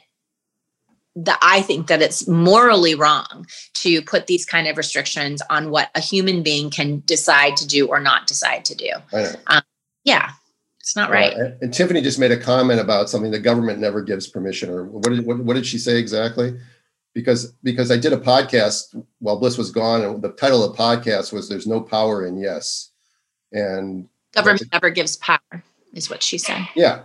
the 1.17 1.37
I 1.43 1.63
think 1.63 1.87
that 1.89 2.03
it's 2.03 2.27
morally 2.27 2.95
wrong 2.95 3.47
to 3.75 4.03
put 4.03 4.27
these 4.27 4.45
kind 4.45 4.67
of 4.67 4.77
restrictions 4.77 5.43
on 5.49 5.71
what 5.71 5.91
a 5.95 6.01
human 6.01 6.43
being 6.43 6.71
can 6.71 7.03
decide 7.07 7.57
to 7.59 7.67
do 7.67 7.87
or 7.87 8.01
not 8.01 8.27
decide 8.27 8.65
to 8.67 8.75
do. 8.75 8.91
Um, 9.47 9.63
yeah, 10.05 10.31
it's 10.85 10.95
not 10.95 11.11
right. 11.11 11.33
Uh, 11.33 11.51
and 11.63 11.73
Tiffany 11.73 12.03
just 12.03 12.19
made 12.19 12.31
a 12.31 12.37
comment 12.37 12.79
about 12.79 13.09
something 13.09 13.31
the 13.31 13.39
government 13.41 13.81
never 13.81 14.03
gives 14.03 14.29
permission, 14.29 14.71
or 14.71 14.85
what 14.85 15.03
did 15.05 15.25
what, 15.27 15.39
what 15.39 15.55
did 15.55 15.67
she 15.67 15.79
say 15.79 15.99
exactly? 15.99 16.57
because 17.15 17.53
because 17.63 17.91
I 17.91 17.97
did 17.97 18.13
a 18.13 18.19
podcast 18.19 19.03
while 19.21 19.39
Bliss 19.39 19.57
was 19.57 19.71
gone, 19.71 20.03
and 20.03 20.21
the 20.21 20.33
title 20.33 20.63
of 20.63 20.77
the 20.77 20.83
podcast 20.83 21.33
was 21.33 21.49
"There's 21.49 21.67
No 21.67 21.81
Power 21.81 22.27
in 22.27 22.37
Yes," 22.37 22.91
and 23.53 24.09
government 24.33 24.69
never 24.73 24.91
gives 24.91 25.17
power, 25.17 25.63
is 25.95 26.11
what 26.11 26.23
she 26.23 26.37
said. 26.37 26.67
Yeah, 26.75 27.03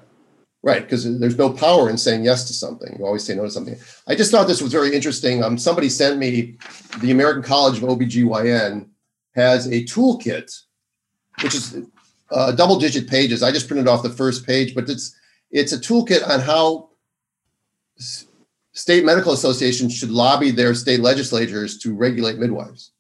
right. 0.64 0.82
Because 0.82 1.20
there's 1.20 1.38
no 1.38 1.52
power 1.52 1.90
in 1.90 1.98
saying 1.98 2.26
yes 2.26 2.46
to 2.46 2.54
something. 2.54 2.98
You 2.98 3.06
always 3.06 3.24
say 3.24 3.36
no 3.36 3.44
to 3.44 3.52
something. 3.52 3.78
I 4.08 4.16
just 4.16 4.32
thought 4.32 4.48
this 4.48 4.62
was 4.62 4.72
very 4.72 4.94
interesting. 4.94 5.44
Um, 5.44 5.58
somebody 5.58 5.90
sent 5.90 6.18
me 6.18 6.58
the 7.00 7.12
American 7.12 7.44
College 7.44 7.78
of 7.78 7.84
OBGYN 7.84 8.88
has 9.36 9.68
a 9.68 9.84
toolkit, 9.84 10.52
which 11.44 11.54
is 11.54 11.78
uh, 12.32 12.52
double-digit 12.52 13.08
pages. 13.08 13.44
I 13.44 13.52
just 13.52 13.68
printed 13.68 13.88
off 13.88 14.04
the 14.04 14.10
first 14.10 14.46
page, 14.46 14.76
but 14.76 14.90
it's 14.90 15.16
it's 15.52 15.74
a 15.74 15.80
toolkit 15.80 16.28
on 16.28 16.40
how 16.40 16.90
state 18.74 19.04
medical 19.04 19.34
associations 19.34 19.96
should 19.96 20.12
lobby 20.12 20.52
their 20.52 20.74
state 20.74 21.00
legislatures 21.00 21.78
to 21.80 21.94
regulate 21.94 22.38
midwives. 22.38 22.92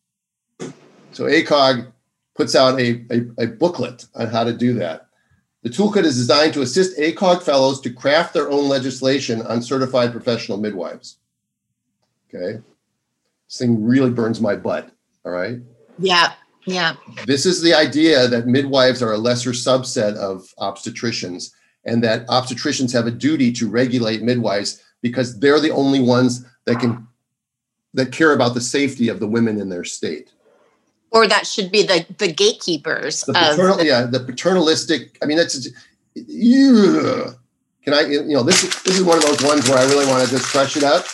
So 1.12 1.26
ACOG 1.26 1.92
puts 2.36 2.56
out 2.56 2.80
a, 2.80 3.06
a, 3.12 3.44
a, 3.44 3.48
booklet 3.48 4.06
on 4.16 4.28
how 4.28 4.44
to 4.44 4.54
do 4.54 4.74
that. 4.76 5.08
The 5.64 5.70
toolkit 5.70 6.06
is 6.06 6.16
designed 6.16 6.54
to 6.54 6.62
assist 6.62 6.98
ACOG 6.98 7.44
fellows 7.44 7.82
to 7.82 7.92
craft 7.92 8.34
their 8.34 8.50
own 8.50 8.70
legislation 8.70 9.42
on 9.42 9.62
certified 9.62 10.12
professional 10.12 10.58
midwives. 10.58 11.18
Okay. 12.34 12.62
This 13.48 13.58
thing 13.58 13.84
really 13.84 14.12
burns 14.12 14.40
my 14.40 14.56
butt. 14.56 14.90
All 15.26 15.32
right. 15.32 15.60
Yeah. 15.98 16.34
Yeah. 16.70 16.96
This 17.26 17.46
is 17.46 17.62
the 17.62 17.74
idea 17.74 18.28
that 18.28 18.46
midwives 18.46 19.02
are 19.02 19.12
a 19.12 19.18
lesser 19.18 19.52
subset 19.52 20.16
of 20.16 20.54
obstetricians 20.60 21.52
and 21.84 22.04
that 22.04 22.28
obstetricians 22.28 22.94
have 22.94 23.08
a 23.08 23.12
duty 23.12 23.52
to 23.54 23.68
regulate 23.68 24.22
midwives 24.22 24.84
because 25.02 25.40
they're 25.40 25.60
the 25.60 25.72
only 25.72 26.00
ones 26.00 26.46
that 26.66 26.80
can 26.80 27.08
that 27.96 28.12
care 28.12 28.34
about 28.34 28.54
the 28.54 28.62
safety 28.62 29.10
of 29.10 29.20
the 29.20 29.28
women 29.28 29.60
in 29.60 29.70
their 29.70 29.84
state. 29.84 30.32
Or 31.12 31.28
that 31.28 31.48
should 31.48 31.72
be 31.72 31.82
the 31.82 32.06
the 32.20 32.32
gatekeepers 32.32 33.24
the 33.24 33.34
paternal, 33.34 33.78
the- 33.78 33.86
yeah 33.86 34.04
the 34.06 34.20
paternalistic 34.20 35.18
i 35.24 35.26
mean 35.26 35.38
that's 35.38 35.68
yeah. 36.14 37.32
can 37.84 37.94
i 37.96 38.02
you 38.02 38.36
know 38.36 38.44
this 38.44 38.64
is 38.64 38.84
this 38.84 39.00
is 39.00 39.04
one 39.04 39.18
of 39.18 39.24
those 39.24 39.42
ones 39.42 39.68
where 39.68 39.80
i 39.80 39.86
really 39.86 40.06
want 40.06 40.24
to 40.24 40.30
just 40.30 40.46
crush 40.46 40.78
it 40.78 40.84
up 40.84 41.06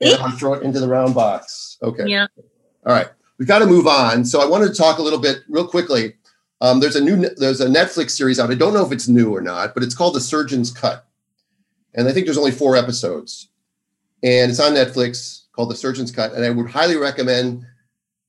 and 0.00 0.34
throw 0.38 0.54
it 0.54 0.62
into 0.62 0.80
the 0.80 0.88
round 0.88 1.14
box. 1.14 1.76
Okay. 1.82 2.04
Yeah. 2.06 2.26
All 2.84 2.92
right 2.92 3.08
we've 3.38 3.48
got 3.48 3.60
to 3.60 3.66
move 3.66 3.86
on 3.86 4.24
so 4.24 4.40
i 4.40 4.46
wanted 4.46 4.68
to 4.68 4.74
talk 4.74 4.98
a 4.98 5.02
little 5.02 5.18
bit 5.18 5.38
real 5.48 5.66
quickly 5.66 6.14
um, 6.60 6.80
there's 6.80 6.96
a 6.96 7.00
new 7.00 7.28
there's 7.36 7.60
a 7.60 7.66
netflix 7.66 8.10
series 8.10 8.40
out 8.40 8.50
i 8.50 8.54
don't 8.54 8.74
know 8.74 8.84
if 8.84 8.92
it's 8.92 9.08
new 9.08 9.34
or 9.34 9.40
not 9.40 9.74
but 9.74 9.82
it's 9.82 9.94
called 9.94 10.14
the 10.14 10.20
surgeon's 10.20 10.70
cut 10.70 11.06
and 11.94 12.08
i 12.08 12.12
think 12.12 12.26
there's 12.26 12.38
only 12.38 12.50
four 12.50 12.76
episodes 12.76 13.48
and 14.22 14.50
it's 14.50 14.60
on 14.60 14.72
netflix 14.72 15.44
called 15.52 15.70
the 15.70 15.76
surgeon's 15.76 16.10
cut 16.10 16.32
and 16.32 16.44
i 16.44 16.50
would 16.50 16.70
highly 16.70 16.96
recommend 16.96 17.64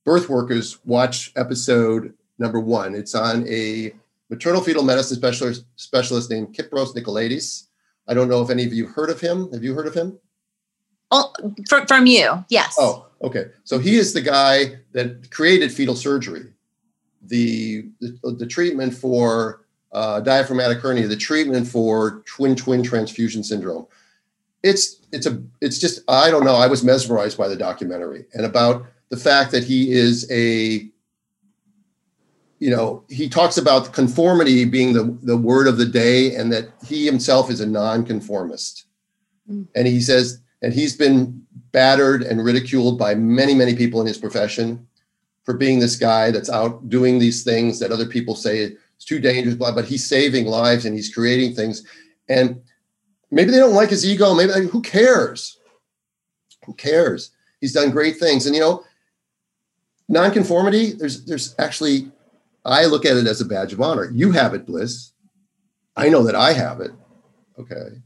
birth 0.04 0.28
workers 0.28 0.78
watch 0.84 1.32
episode 1.36 2.14
number 2.40 2.58
one. 2.58 2.94
It's 2.94 3.14
on 3.14 3.46
a 3.46 3.92
maternal 4.30 4.62
fetal 4.62 4.82
medicine 4.82 5.16
specialist, 5.16 5.64
specialist 5.76 6.30
named 6.30 6.54
Kypros 6.54 6.96
Nicolaides. 6.96 7.66
I 8.08 8.14
don't 8.14 8.28
know 8.28 8.42
if 8.42 8.50
any 8.50 8.64
of 8.64 8.72
you 8.72 8.86
heard 8.86 9.10
of 9.10 9.20
him. 9.20 9.52
Have 9.52 9.62
you 9.62 9.74
heard 9.74 9.86
of 9.86 9.94
him? 9.94 10.18
Oh, 11.12 11.32
from, 11.68 11.86
from 11.86 12.06
you, 12.06 12.44
yes. 12.48 12.74
Oh, 12.78 13.06
okay. 13.22 13.46
So 13.64 13.78
he 13.78 13.96
is 13.96 14.12
the 14.12 14.20
guy 14.20 14.78
that 14.92 15.30
created 15.30 15.72
fetal 15.72 15.96
surgery, 15.96 16.46
the 17.22 17.88
the, 18.00 18.36
the 18.38 18.46
treatment 18.46 18.94
for 18.94 19.64
uh, 19.92 20.20
diaphragmatic 20.20 20.78
hernia, 20.78 21.08
the 21.08 21.16
treatment 21.16 21.66
for 21.66 22.22
twin 22.26 22.56
twin 22.56 22.82
transfusion 22.82 23.42
syndrome. 23.42 23.86
It's 24.62 24.96
it's 25.12 25.26
a 25.26 25.42
it's 25.60 25.78
just 25.78 26.00
I 26.08 26.30
don't 26.30 26.44
know. 26.44 26.56
I 26.56 26.66
was 26.66 26.84
mesmerized 26.84 27.38
by 27.38 27.48
the 27.48 27.56
documentary 27.56 28.26
and 28.34 28.44
about 28.44 28.86
the 29.08 29.16
fact 29.16 29.50
that 29.52 29.64
he 29.64 29.92
is 29.92 30.30
a 30.30 30.88
you 32.60 32.70
know 32.70 33.02
he 33.08 33.28
talks 33.28 33.56
about 33.56 33.92
conformity 33.92 34.64
being 34.64 34.92
the, 34.92 35.18
the 35.22 35.36
word 35.36 35.66
of 35.66 35.78
the 35.78 35.86
day 35.86 36.34
and 36.36 36.52
that 36.52 36.68
he 36.86 37.04
himself 37.04 37.50
is 37.50 37.60
a 37.60 37.66
nonconformist 37.66 38.84
mm. 39.50 39.66
and 39.74 39.86
he 39.86 40.00
says 40.00 40.40
and 40.62 40.72
he's 40.72 40.94
been 40.94 41.42
battered 41.72 42.22
and 42.22 42.44
ridiculed 42.44 42.98
by 42.98 43.14
many 43.14 43.54
many 43.54 43.74
people 43.74 44.00
in 44.00 44.06
his 44.06 44.18
profession 44.18 44.86
for 45.44 45.54
being 45.54 45.78
this 45.78 45.96
guy 45.96 46.30
that's 46.30 46.50
out 46.50 46.88
doing 46.88 47.18
these 47.18 47.42
things 47.42 47.78
that 47.78 47.92
other 47.92 48.06
people 48.06 48.34
say 48.34 48.58
it's 48.58 49.04
too 49.04 49.18
dangerous 49.18 49.56
blah 49.56 49.72
but 49.72 49.84
he's 49.84 50.04
saving 50.04 50.46
lives 50.46 50.84
and 50.84 50.94
he's 50.94 51.12
creating 51.12 51.54
things 51.54 51.84
and 52.28 52.60
maybe 53.30 53.50
they 53.50 53.58
don't 53.58 53.74
like 53.74 53.90
his 53.90 54.04
ego 54.06 54.34
maybe 54.34 54.66
who 54.68 54.82
cares 54.82 55.58
who 56.66 56.74
cares 56.74 57.30
he's 57.60 57.72
done 57.72 57.90
great 57.90 58.18
things 58.18 58.46
and 58.46 58.54
you 58.54 58.60
know 58.60 58.84
nonconformity, 60.10 60.92
there's 60.92 61.24
there's 61.24 61.54
actually 61.58 62.10
I 62.66 62.84
look 62.84 63.06
at 63.06 63.16
it 63.16 63.26
as 63.26 63.40
a 63.40 63.46
badge 63.46 63.72
of 63.72 63.80
honor. 63.80 64.10
You 64.12 64.32
have 64.32 64.52
it, 64.52 64.66
Bliss. 64.66 65.12
I 65.96 66.10
know 66.10 66.22
that 66.24 66.34
I 66.34 66.52
have 66.52 66.80
it. 66.80 66.90
Okay. 67.58 68.02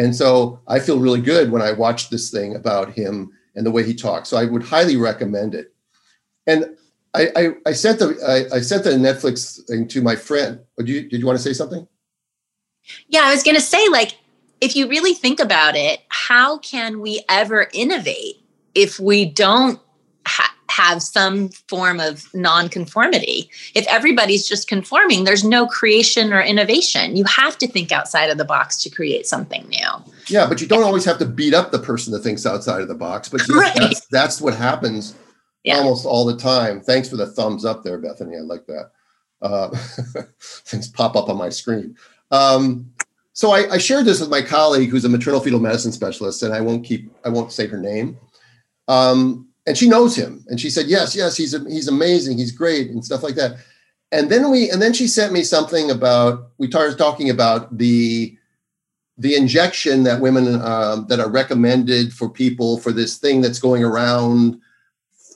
And 0.00 0.16
so 0.16 0.58
I 0.66 0.80
feel 0.80 0.98
really 0.98 1.20
good 1.20 1.52
when 1.52 1.60
I 1.60 1.72
watch 1.72 2.08
this 2.08 2.30
thing 2.30 2.56
about 2.56 2.94
him 2.94 3.32
and 3.54 3.66
the 3.66 3.70
way 3.70 3.84
he 3.84 3.92
talks. 3.92 4.30
So 4.30 4.38
I 4.38 4.46
would 4.46 4.62
highly 4.62 4.96
recommend 4.96 5.54
it. 5.54 5.74
And 6.46 6.74
I, 7.12 7.28
I, 7.36 7.48
I 7.66 7.72
sent 7.72 7.98
the 7.98 8.16
I, 8.26 8.56
I, 8.56 8.60
sent 8.62 8.84
the 8.84 8.92
Netflix 8.92 9.62
thing 9.66 9.86
to 9.88 10.00
my 10.00 10.16
friend. 10.16 10.60
Oh, 10.78 10.82
did 10.82 10.88
you 10.88 11.02
did 11.06 11.20
you 11.20 11.26
want 11.26 11.38
to 11.38 11.42
say 11.42 11.52
something? 11.52 11.86
Yeah, 13.08 13.24
I 13.24 13.34
was 13.34 13.42
going 13.42 13.56
to 13.56 13.60
say 13.60 13.88
like 13.88 14.16
if 14.62 14.74
you 14.74 14.88
really 14.88 15.12
think 15.12 15.38
about 15.38 15.76
it, 15.76 16.00
how 16.08 16.56
can 16.56 17.00
we 17.00 17.22
ever 17.28 17.68
innovate 17.74 18.42
if 18.74 18.98
we 18.98 19.26
don't 19.26 19.80
have 20.70 21.02
some 21.02 21.48
form 21.68 22.00
of 22.00 22.32
nonconformity. 22.32 23.50
If 23.74 23.86
everybody's 23.88 24.48
just 24.48 24.68
conforming, 24.68 25.24
there's 25.24 25.44
no 25.44 25.66
creation 25.66 26.32
or 26.32 26.40
innovation. 26.40 27.16
You 27.16 27.24
have 27.24 27.58
to 27.58 27.68
think 27.68 27.92
outside 27.92 28.30
of 28.30 28.38
the 28.38 28.44
box 28.44 28.82
to 28.84 28.90
create 28.90 29.26
something 29.26 29.66
new. 29.68 29.88
Yeah, 30.28 30.46
but 30.46 30.60
you 30.60 30.66
don't 30.66 30.84
always 30.84 31.04
have 31.04 31.18
to 31.18 31.26
beat 31.26 31.54
up 31.54 31.72
the 31.72 31.78
person 31.78 32.12
that 32.12 32.20
thinks 32.20 32.46
outside 32.46 32.80
of 32.80 32.88
the 32.88 32.94
box. 32.94 33.28
But 33.28 33.40
yes, 33.40 33.50
right. 33.50 33.74
that's, 33.74 34.06
that's 34.06 34.40
what 34.40 34.54
happens 34.54 35.14
yeah. 35.64 35.78
almost 35.78 36.06
all 36.06 36.24
the 36.24 36.36
time. 36.36 36.80
Thanks 36.80 37.08
for 37.08 37.16
the 37.16 37.26
thumbs 37.26 37.64
up 37.64 37.82
there, 37.82 37.98
Bethany. 37.98 38.36
I 38.36 38.40
like 38.40 38.66
that. 38.66 38.92
Uh, 39.42 39.70
things 40.40 40.88
pop 40.88 41.16
up 41.16 41.28
on 41.28 41.36
my 41.36 41.48
screen. 41.48 41.96
Um, 42.30 42.92
so 43.32 43.50
I, 43.50 43.72
I 43.72 43.78
shared 43.78 44.04
this 44.04 44.20
with 44.20 44.30
my 44.30 44.42
colleague, 44.42 44.90
who's 44.90 45.04
a 45.04 45.08
maternal 45.08 45.40
fetal 45.40 45.60
medicine 45.60 45.92
specialist, 45.92 46.42
and 46.42 46.52
I 46.52 46.60
won't 46.60 46.84
keep 46.84 47.10
I 47.24 47.28
won't 47.28 47.52
say 47.52 47.66
her 47.66 47.78
name. 47.78 48.18
Um, 48.86 49.48
and 49.66 49.76
she 49.76 49.88
knows 49.88 50.16
him. 50.16 50.44
And 50.48 50.60
she 50.60 50.70
said 50.70 50.86
yes 50.86 51.14
yes 51.14 51.36
he's 51.36 51.52
he's 51.66 51.88
amazing. 51.88 52.38
He's 52.38 52.52
great 52.52 52.90
and 52.90 53.04
stuff 53.04 53.22
like 53.22 53.34
that. 53.36 53.56
And 54.12 54.30
then 54.30 54.50
we 54.50 54.70
and 54.70 54.82
then 54.82 54.92
she 54.92 55.06
sent 55.06 55.32
me 55.32 55.42
something 55.42 55.90
about 55.90 56.50
we 56.58 56.68
started 56.68 56.98
talking 56.98 57.30
about 57.30 57.76
the 57.76 58.36
the 59.18 59.34
injection 59.34 60.02
that 60.04 60.20
women 60.20 60.60
um, 60.62 61.06
that 61.08 61.20
are 61.20 61.28
recommended 61.28 62.12
for 62.12 62.28
people 62.28 62.78
for 62.78 62.90
this 62.90 63.18
thing 63.18 63.40
that's 63.40 63.58
going 63.58 63.84
around 63.84 64.58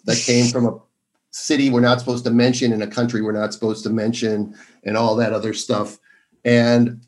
that 0.06 0.16
came 0.16 0.46
from 0.46 0.66
a 0.66 0.78
city 1.30 1.68
we're 1.68 1.80
not 1.80 1.98
supposed 1.98 2.24
to 2.24 2.30
mention 2.30 2.72
in 2.72 2.80
a 2.80 2.86
country 2.86 3.20
we're 3.20 3.32
not 3.32 3.52
supposed 3.52 3.82
to 3.82 3.90
mention 3.90 4.54
and 4.84 4.96
all 4.96 5.14
that 5.16 5.32
other 5.32 5.52
stuff. 5.52 5.98
And 6.44 7.04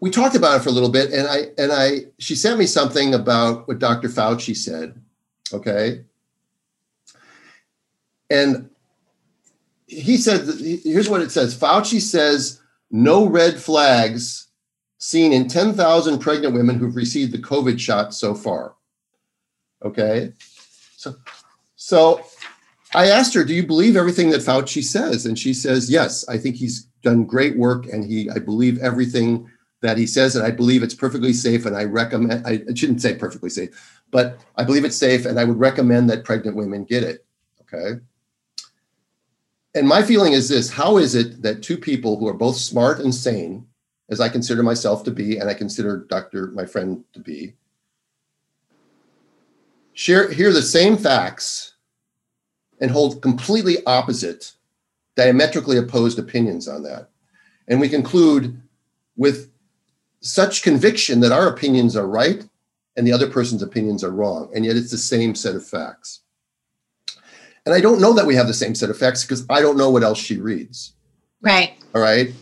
we 0.00 0.10
talked 0.10 0.34
about 0.34 0.60
it 0.60 0.62
for 0.62 0.68
a 0.68 0.72
little 0.72 0.90
bit. 0.90 1.12
And 1.12 1.28
i 1.28 1.46
and 1.58 1.70
i 1.70 2.06
she 2.18 2.34
sent 2.34 2.58
me 2.58 2.66
something 2.66 3.14
about 3.14 3.68
what 3.68 3.78
dr 3.78 4.08
fauci 4.08 4.56
said 4.56 5.00
Okay. 5.52 6.04
And 8.30 8.70
he 9.86 10.16
said, 10.16 10.48
here's 10.82 11.08
what 11.08 11.20
it 11.20 11.30
says 11.30 11.56
Fauci 11.56 12.00
says 12.00 12.60
no 12.90 13.26
red 13.26 13.60
flags 13.60 14.48
seen 14.98 15.32
in 15.32 15.48
10,000 15.48 16.18
pregnant 16.18 16.54
women 16.54 16.78
who've 16.78 16.96
received 16.96 17.32
the 17.32 17.38
COVID 17.38 17.78
shot 17.78 18.14
so 18.14 18.34
far. 18.34 18.74
Okay. 19.84 20.32
So, 20.96 21.14
so 21.76 22.24
I 22.94 23.08
asked 23.08 23.34
her, 23.34 23.44
do 23.44 23.52
you 23.52 23.66
believe 23.66 23.96
everything 23.96 24.30
that 24.30 24.40
Fauci 24.40 24.82
says? 24.82 25.26
And 25.26 25.38
she 25.38 25.52
says, 25.52 25.90
yes, 25.90 26.26
I 26.28 26.38
think 26.38 26.56
he's 26.56 26.84
done 27.02 27.24
great 27.24 27.58
work 27.58 27.86
and 27.86 28.04
he, 28.04 28.30
I 28.30 28.38
believe 28.38 28.78
everything 28.78 29.50
that 29.84 29.98
he 29.98 30.06
says, 30.06 30.34
and 30.34 30.46
I 30.46 30.50
believe 30.50 30.82
it's 30.82 30.94
perfectly 30.94 31.34
safe. 31.34 31.66
And 31.66 31.76
I 31.76 31.84
recommend, 31.84 32.46
I 32.46 32.62
shouldn't 32.74 33.02
say 33.02 33.14
perfectly 33.16 33.50
safe, 33.50 34.00
but 34.10 34.40
I 34.56 34.64
believe 34.64 34.82
it's 34.82 34.96
safe 34.96 35.26
and 35.26 35.38
I 35.38 35.44
would 35.44 35.58
recommend 35.58 36.08
that 36.08 36.24
pregnant 36.24 36.56
women 36.56 36.84
get 36.84 37.02
it. 37.02 37.26
Okay. 37.60 38.00
And 39.74 39.86
my 39.86 40.02
feeling 40.02 40.32
is 40.32 40.48
this 40.48 40.70
how 40.70 40.96
is 40.96 41.14
it 41.14 41.42
that 41.42 41.62
two 41.62 41.76
people 41.76 42.18
who 42.18 42.26
are 42.26 42.32
both 42.32 42.56
smart 42.56 43.00
and 43.00 43.14
sane, 43.14 43.66
as 44.08 44.22
I 44.22 44.30
consider 44.30 44.62
myself 44.62 45.04
to 45.04 45.10
be, 45.10 45.36
and 45.36 45.50
I 45.50 45.54
consider 45.54 46.06
Dr. 46.08 46.46
my 46.52 46.64
friend 46.64 47.04
to 47.12 47.20
be, 47.20 47.52
share 49.92 50.32
hear 50.32 50.50
the 50.50 50.62
same 50.62 50.96
facts 50.96 51.74
and 52.80 52.90
hold 52.90 53.20
completely 53.20 53.84
opposite, 53.84 54.52
diametrically 55.14 55.76
opposed 55.76 56.18
opinions 56.18 56.68
on 56.68 56.82
that. 56.84 57.10
And 57.68 57.78
we 57.78 57.90
conclude 57.90 58.62
with 59.16 59.50
such 60.24 60.62
conviction 60.62 61.20
that 61.20 61.32
our 61.32 61.48
opinions 61.48 61.96
are 61.96 62.06
right 62.06 62.44
and 62.96 63.06
the 63.06 63.12
other 63.12 63.28
person's 63.28 63.62
opinions 63.62 64.02
are 64.02 64.10
wrong. 64.10 64.50
And 64.54 64.64
yet 64.64 64.76
it's 64.76 64.90
the 64.90 64.98
same 64.98 65.34
set 65.34 65.54
of 65.54 65.66
facts. 65.66 66.20
And 67.66 67.74
I 67.74 67.80
don't 67.80 68.00
know 68.00 68.14
that 68.14 68.26
we 68.26 68.34
have 68.34 68.46
the 68.46 68.54
same 68.54 68.74
set 68.74 68.90
of 68.90 68.98
facts 68.98 69.22
because 69.22 69.44
I 69.50 69.60
don't 69.60 69.76
know 69.76 69.90
what 69.90 70.02
else 70.02 70.18
she 70.18 70.38
reads. 70.38 70.94
Right. 71.42 71.74
All 71.94 72.00
right. 72.00 72.32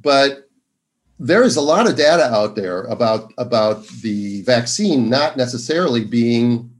But 0.00 0.48
there 1.18 1.42
is 1.42 1.56
a 1.56 1.60
lot 1.60 1.88
of 1.88 1.96
data 1.96 2.24
out 2.24 2.56
there 2.56 2.84
about 2.84 3.32
about 3.38 3.86
the 4.02 4.42
vaccine 4.42 5.08
not 5.08 5.36
necessarily 5.36 6.04
being 6.04 6.70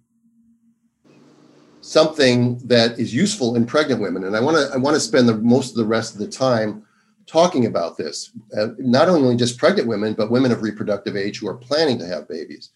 something 1.81 2.59
that 2.59 2.99
is 2.99 3.15
useful 3.15 3.57
in 3.57 3.65
pregnant 3.65 4.03
women 4.03 4.25
and 4.25 4.37
i 4.37 4.41
want 4.41 4.57
to 4.57 4.75
i 4.75 4.77
want 4.77 4.95
to 4.95 5.01
spend 5.01 5.27
the 5.27 5.37
most 5.37 5.71
of 5.71 5.77
the 5.77 5.87
rest 5.87 6.13
of 6.13 6.19
the 6.19 6.29
time 6.29 6.86
talking 7.27 7.67
about 7.67 7.97
this 7.97 8.31
uh, 8.57 8.69
not 8.79 9.09
only 9.09 9.35
just 9.37 9.59
pregnant 9.59 9.89
women 9.89 10.15
but 10.15 10.31
women 10.31 10.53
of 10.53 10.63
reproductive 10.63 11.17
age 11.17 11.39
who 11.39 11.49
are 11.49 11.57
planning 11.57 11.99
to 11.99 12.07
have 12.07 12.29
babies 12.29 12.71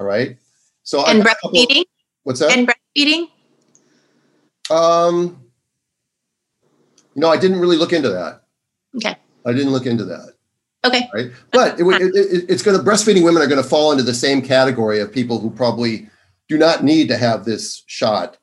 all 0.00 0.06
right. 0.06 0.38
So 0.82 1.04
and 1.06 1.22
breastfeeding. 1.22 1.84
What's 2.24 2.40
that? 2.40 2.56
And 2.56 2.66
breastfeeding. 2.66 3.28
Um, 4.70 5.44
you 7.14 7.20
know, 7.20 7.28
I 7.28 7.36
didn't 7.36 7.60
really 7.60 7.76
look 7.76 7.92
into 7.92 8.08
that. 8.08 8.44
Okay. 8.96 9.14
I 9.44 9.52
didn't 9.52 9.72
look 9.72 9.86
into 9.86 10.04
that. 10.04 10.34
Okay. 10.84 11.08
Right. 11.12 11.30
But 11.52 11.78
it, 11.78 11.84
it, 11.84 12.14
it, 12.14 12.44
it's 12.48 12.62
going 12.62 12.78
to, 12.78 12.82
breastfeeding 12.82 13.24
women 13.24 13.42
are 13.42 13.46
going 13.46 13.62
to 13.62 13.68
fall 13.68 13.92
into 13.92 14.02
the 14.02 14.14
same 14.14 14.40
category 14.40 15.00
of 15.00 15.12
people 15.12 15.38
who 15.38 15.50
probably 15.50 16.08
do 16.48 16.56
not 16.56 16.82
need 16.82 17.08
to 17.08 17.18
have 17.18 17.44
this 17.44 17.82
shot 17.86 18.38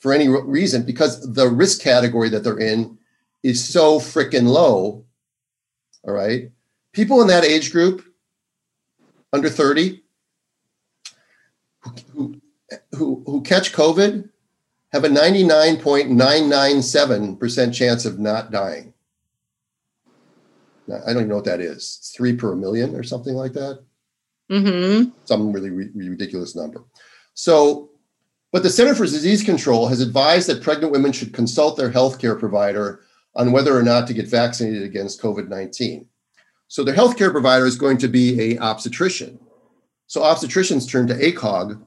for 0.00 0.12
any 0.12 0.28
reason 0.28 0.82
because 0.82 1.32
the 1.32 1.48
risk 1.48 1.80
category 1.80 2.28
that 2.28 2.44
they're 2.44 2.58
in 2.58 2.97
is 3.42 3.64
so 3.64 3.98
freaking 3.98 4.46
low. 4.46 5.04
All 6.06 6.14
right. 6.14 6.50
People 6.92 7.22
in 7.22 7.28
that 7.28 7.44
age 7.44 7.72
group, 7.72 8.04
under 9.32 9.48
30, 9.48 10.02
who, 12.14 12.38
who, 12.92 13.22
who 13.26 13.40
catch 13.42 13.72
COVID 13.72 14.28
have 14.92 15.04
a 15.04 15.08
99.997% 15.08 17.74
chance 17.74 18.04
of 18.04 18.18
not 18.18 18.50
dying. 18.50 18.92
I 20.90 21.12
don't 21.12 21.18
even 21.18 21.28
know 21.28 21.36
what 21.36 21.44
that 21.44 21.60
is. 21.60 21.98
It's 22.00 22.16
three 22.16 22.34
per 22.34 22.56
million 22.56 22.96
or 22.96 23.02
something 23.02 23.34
like 23.34 23.52
that. 23.52 23.84
Mm-hmm. 24.50 25.10
Some 25.26 25.52
really 25.52 25.68
re- 25.70 25.90
ridiculous 25.94 26.56
number. 26.56 26.82
So, 27.34 27.90
but 28.50 28.62
the 28.62 28.70
Center 28.70 28.94
for 28.94 29.04
Disease 29.04 29.42
Control 29.42 29.88
has 29.88 30.00
advised 30.00 30.48
that 30.48 30.62
pregnant 30.62 30.92
women 30.92 31.12
should 31.12 31.34
consult 31.34 31.76
their 31.76 31.90
healthcare 31.90 32.38
provider 32.38 33.02
on 33.34 33.52
whether 33.52 33.76
or 33.76 33.82
not 33.82 34.06
to 34.06 34.14
get 34.14 34.26
vaccinated 34.26 34.82
against 34.82 35.22
COVID 35.22 35.48
19. 35.48 36.06
So, 36.68 36.84
their 36.84 36.94
healthcare 36.94 37.32
provider 37.32 37.66
is 37.66 37.76
going 37.76 37.98
to 37.98 38.08
be 38.08 38.40
a 38.40 38.58
obstetrician. 38.58 39.38
So, 40.06 40.22
obstetricians 40.22 40.90
turn 40.90 41.06
to 41.08 41.14
ACOG 41.14 41.80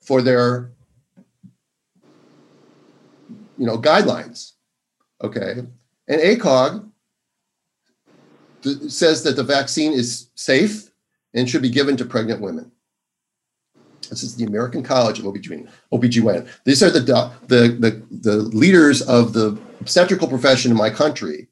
for 0.00 0.22
their 0.22 0.70
you 3.58 3.66
know 3.66 3.78
guidelines 3.78 4.52
okay 5.22 5.62
and 6.08 6.20
acog 6.20 6.88
th- 8.62 8.90
says 8.90 9.22
that 9.22 9.36
the 9.36 9.42
vaccine 9.42 9.92
is 9.92 10.28
safe 10.34 10.90
and 11.34 11.48
should 11.48 11.62
be 11.62 11.70
given 11.70 11.96
to 11.96 12.04
pregnant 12.04 12.40
women 12.40 12.70
this 14.10 14.22
is 14.22 14.36
the 14.36 14.44
american 14.44 14.82
college 14.82 15.18
of 15.18 15.24
OBGYN. 15.24 15.68
OBGYN. 15.92 16.48
these 16.64 16.82
are 16.82 16.90
the, 16.90 17.00
the 17.00 17.68
the 17.78 18.02
the 18.10 18.36
leaders 18.36 19.02
of 19.02 19.32
the 19.32 19.58
obstetrical 19.80 20.28
profession 20.28 20.70
in 20.70 20.76
my 20.76 20.90
country 20.90 21.48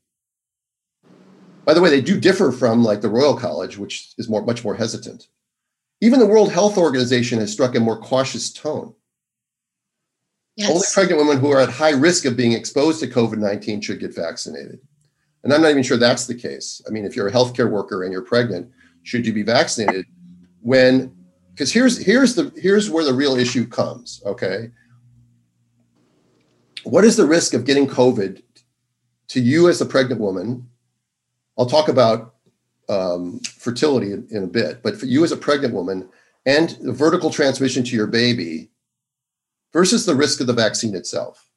by 1.64 1.72
the 1.72 1.80
way 1.80 1.90
they 1.90 2.00
do 2.00 2.20
differ 2.20 2.52
from 2.52 2.82
like 2.82 3.00
the 3.00 3.08
royal 3.08 3.36
college 3.36 3.78
which 3.78 4.12
is 4.18 4.28
more 4.28 4.44
much 4.44 4.64
more 4.64 4.74
hesitant 4.74 5.28
even 6.00 6.18
the 6.18 6.26
world 6.26 6.52
health 6.52 6.76
organization 6.76 7.38
has 7.38 7.52
struck 7.52 7.74
a 7.74 7.80
more 7.80 7.98
cautious 7.98 8.52
tone 8.52 8.94
Yes. 10.56 10.70
Only 10.70 10.86
pregnant 10.92 11.20
women 11.20 11.40
who 11.40 11.50
are 11.50 11.60
at 11.60 11.68
high 11.68 11.90
risk 11.90 12.24
of 12.24 12.36
being 12.36 12.52
exposed 12.52 13.00
to 13.00 13.08
COVID 13.08 13.38
19 13.38 13.80
should 13.80 13.98
get 13.98 14.14
vaccinated. 14.14 14.78
And 15.42 15.52
I'm 15.52 15.60
not 15.60 15.70
even 15.70 15.82
sure 15.82 15.96
that's 15.96 16.26
the 16.26 16.34
case. 16.34 16.80
I 16.86 16.90
mean, 16.90 17.04
if 17.04 17.16
you're 17.16 17.26
a 17.26 17.32
healthcare 17.32 17.70
worker 17.70 18.04
and 18.04 18.12
you're 18.12 18.22
pregnant, 18.22 18.70
should 19.02 19.26
you 19.26 19.32
be 19.32 19.42
vaccinated? 19.42 20.06
When, 20.62 21.14
because 21.50 21.72
here's 21.72 21.98
here's 21.98 22.34
the 22.34 22.52
here's 22.56 22.88
where 22.88 23.04
the 23.04 23.12
real 23.12 23.34
issue 23.34 23.66
comes. 23.66 24.22
Okay, 24.24 24.70
what 26.84 27.04
is 27.04 27.16
the 27.16 27.26
risk 27.26 27.54
of 27.54 27.64
getting 27.64 27.86
COVID 27.86 28.42
to 29.28 29.40
you 29.40 29.68
as 29.68 29.80
a 29.80 29.86
pregnant 29.86 30.20
woman? 30.20 30.68
I'll 31.58 31.66
talk 31.66 31.88
about 31.88 32.34
um, 32.88 33.40
fertility 33.40 34.12
in, 34.12 34.26
in 34.30 34.44
a 34.44 34.46
bit, 34.46 34.82
but 34.82 34.96
for 34.96 35.06
you 35.06 35.24
as 35.24 35.32
a 35.32 35.36
pregnant 35.36 35.74
woman 35.74 36.08
and 36.46 36.70
the 36.80 36.92
vertical 36.92 37.30
transmission 37.30 37.84
to 37.84 37.96
your 37.96 38.06
baby 38.06 38.70
versus 39.72 40.04
the 40.04 40.14
risk 40.14 40.40
of 40.40 40.46
the 40.46 40.52
vaccine 40.52 40.94
itself. 40.94 41.48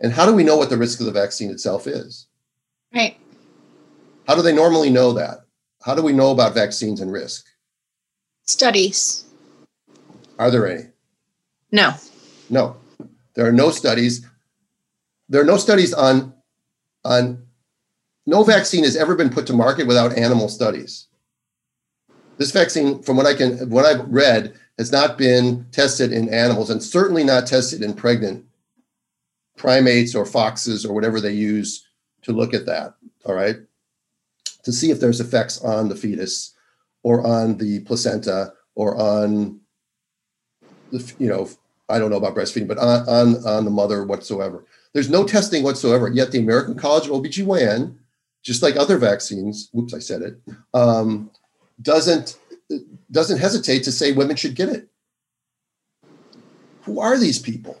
And 0.00 0.12
how 0.12 0.26
do 0.26 0.34
we 0.34 0.44
know 0.44 0.56
what 0.56 0.70
the 0.70 0.76
risk 0.76 1.00
of 1.00 1.06
the 1.06 1.12
vaccine 1.12 1.50
itself 1.50 1.86
is? 1.86 2.26
Right. 2.94 3.18
How 4.26 4.34
do 4.34 4.42
they 4.42 4.54
normally 4.54 4.90
know 4.90 5.12
that? 5.12 5.40
How 5.82 5.94
do 5.94 6.02
we 6.02 6.12
know 6.12 6.30
about 6.30 6.54
vaccines 6.54 7.00
and 7.00 7.12
risk? 7.12 7.46
Studies. 8.44 9.24
Are 10.38 10.50
there 10.50 10.66
any? 10.66 10.88
No. 11.72 11.94
No. 12.48 12.76
There 13.38 13.46
are 13.46 13.52
no 13.52 13.70
studies. 13.70 14.26
There 15.28 15.40
are 15.40 15.46
no 15.46 15.58
studies 15.58 15.94
on 15.94 16.34
on 17.04 17.46
no 18.26 18.42
vaccine 18.42 18.82
has 18.82 18.96
ever 18.96 19.14
been 19.14 19.30
put 19.30 19.46
to 19.46 19.52
market 19.52 19.86
without 19.86 20.18
animal 20.18 20.48
studies. 20.48 21.06
This 22.36 22.50
vaccine, 22.50 23.00
from 23.00 23.16
what 23.16 23.26
I 23.26 23.34
can 23.34 23.70
what 23.70 23.84
I've 23.84 24.08
read, 24.08 24.58
has 24.76 24.90
not 24.90 25.16
been 25.16 25.66
tested 25.70 26.12
in 26.12 26.34
animals 26.34 26.68
and 26.68 26.82
certainly 26.82 27.22
not 27.22 27.46
tested 27.46 27.80
in 27.80 27.94
pregnant 27.94 28.44
primates 29.56 30.16
or 30.16 30.26
foxes 30.26 30.84
or 30.84 30.92
whatever 30.92 31.20
they 31.20 31.32
use 31.32 31.86
to 32.22 32.32
look 32.32 32.52
at 32.52 32.66
that. 32.66 32.94
All 33.24 33.36
right. 33.36 33.58
To 34.64 34.72
see 34.72 34.90
if 34.90 34.98
there's 34.98 35.20
effects 35.20 35.62
on 35.62 35.88
the 35.88 35.94
fetus 35.94 36.56
or 37.04 37.24
on 37.24 37.58
the 37.58 37.80
placenta 37.84 38.52
or 38.74 38.96
on 38.96 39.60
the, 40.90 41.14
you 41.20 41.28
know, 41.28 41.48
I 41.88 41.98
don't 41.98 42.10
know 42.10 42.16
about 42.16 42.34
breastfeeding, 42.34 42.68
but 42.68 42.78
on, 42.78 43.08
on, 43.08 43.46
on 43.46 43.64
the 43.64 43.70
mother 43.70 44.04
whatsoever. 44.04 44.64
There's 44.92 45.10
no 45.10 45.24
testing 45.24 45.62
whatsoever. 45.62 46.08
Yet 46.08 46.32
the 46.32 46.38
American 46.38 46.74
College 46.74 47.06
of 47.06 47.12
OBGYN, 47.12 47.96
just 48.42 48.62
like 48.62 48.76
other 48.76 48.98
vaccines, 48.98 49.68
whoops, 49.72 49.94
I 49.94 49.98
said 49.98 50.22
it, 50.22 50.40
um, 50.74 51.30
doesn't 51.80 52.38
doesn't 53.10 53.38
hesitate 53.38 53.82
to 53.84 53.92
say 53.92 54.12
women 54.12 54.36
should 54.36 54.54
get 54.54 54.68
it. 54.68 54.88
Who 56.82 57.00
are 57.00 57.18
these 57.18 57.38
people? 57.38 57.80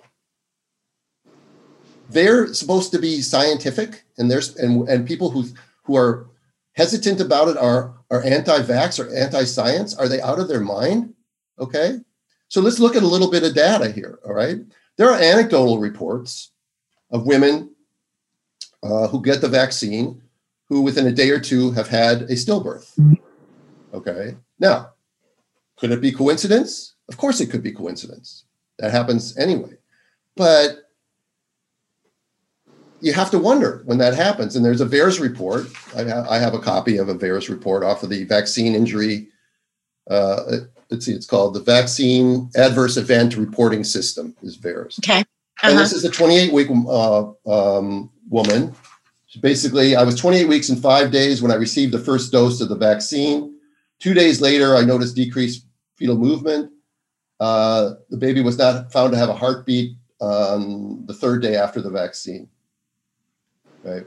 They're 2.08 2.52
supposed 2.54 2.92
to 2.92 2.98
be 2.98 3.20
scientific, 3.20 4.04
and 4.16 4.30
there's 4.30 4.56
and, 4.56 4.88
and 4.88 5.06
people 5.06 5.30
who 5.30 5.44
who 5.84 5.96
are 5.96 6.26
hesitant 6.74 7.20
about 7.20 7.48
it 7.48 7.58
are 7.58 7.94
are 8.10 8.22
anti-vax 8.22 8.98
or 8.98 9.14
anti-science. 9.14 9.94
Are 9.94 10.08
they 10.08 10.20
out 10.20 10.38
of 10.38 10.48
their 10.48 10.60
mind? 10.60 11.12
Okay. 11.58 11.98
So 12.48 12.60
let's 12.60 12.78
look 12.78 12.96
at 12.96 13.02
a 13.02 13.06
little 13.06 13.30
bit 13.30 13.44
of 13.44 13.54
data 13.54 13.90
here. 13.90 14.18
All 14.26 14.34
right. 14.34 14.58
There 14.96 15.10
are 15.10 15.20
anecdotal 15.20 15.78
reports 15.78 16.50
of 17.10 17.26
women 17.26 17.70
uh, 18.82 19.08
who 19.08 19.22
get 19.22 19.40
the 19.40 19.48
vaccine 19.48 20.22
who 20.68 20.82
within 20.82 21.06
a 21.06 21.12
day 21.12 21.30
or 21.30 21.40
two 21.40 21.70
have 21.72 21.88
had 21.88 22.22
a 22.22 22.34
stillbirth. 22.34 22.98
Okay. 23.94 24.36
Now, 24.58 24.90
could 25.76 25.90
it 25.90 26.00
be 26.00 26.12
coincidence? 26.12 26.94
Of 27.08 27.16
course, 27.16 27.40
it 27.40 27.50
could 27.50 27.62
be 27.62 27.72
coincidence. 27.72 28.44
That 28.78 28.92
happens 28.92 29.36
anyway. 29.38 29.78
But 30.36 30.90
you 33.00 33.12
have 33.12 33.30
to 33.30 33.38
wonder 33.38 33.82
when 33.86 33.98
that 33.98 34.14
happens. 34.14 34.56
And 34.56 34.64
there's 34.64 34.80
a 34.80 34.86
VAERS 34.86 35.20
report. 35.20 35.66
I, 35.96 36.04
ha- 36.04 36.26
I 36.28 36.38
have 36.38 36.54
a 36.54 36.58
copy 36.58 36.98
of 36.98 37.08
a 37.08 37.14
VAERS 37.14 37.48
report 37.48 37.82
off 37.82 38.02
of 38.02 38.10
the 38.10 38.24
vaccine 38.24 38.74
injury. 38.74 39.28
Uh, 40.10 40.58
let's 40.90 41.06
see, 41.06 41.12
it's 41.12 41.26
called 41.26 41.54
the 41.54 41.60
Vaccine 41.60 42.50
Adverse 42.56 42.96
Event 42.96 43.36
Reporting 43.36 43.84
System, 43.84 44.34
is 44.42 44.56
VAERS. 44.56 44.98
Okay. 45.00 45.20
Uh-huh. 45.20 45.70
And 45.70 45.78
this 45.78 45.92
is 45.92 46.04
a 46.04 46.10
28 46.10 46.52
week 46.52 46.68
uh, 46.70 47.30
um, 47.46 48.10
woman. 48.28 48.74
Basically, 49.40 49.94
I 49.94 50.02
was 50.02 50.14
28 50.14 50.48
weeks 50.48 50.68
and 50.68 50.80
five 50.80 51.10
days 51.10 51.42
when 51.42 51.52
I 51.52 51.56
received 51.56 51.92
the 51.92 51.98
first 51.98 52.32
dose 52.32 52.60
of 52.60 52.68
the 52.68 52.76
vaccine. 52.76 53.58
Two 53.98 54.14
days 54.14 54.40
later, 54.40 54.74
I 54.74 54.84
noticed 54.84 55.16
decreased 55.16 55.66
fetal 55.96 56.16
movement. 56.16 56.72
Uh, 57.38 57.94
the 58.10 58.16
baby 58.16 58.40
was 58.40 58.58
not 58.58 58.90
found 58.90 59.12
to 59.12 59.18
have 59.18 59.28
a 59.28 59.34
heartbeat 59.34 59.96
on 60.20 61.04
the 61.06 61.14
third 61.14 61.42
day 61.42 61.56
after 61.56 61.80
the 61.80 61.90
vaccine. 61.90 62.48
Right. 63.84 64.06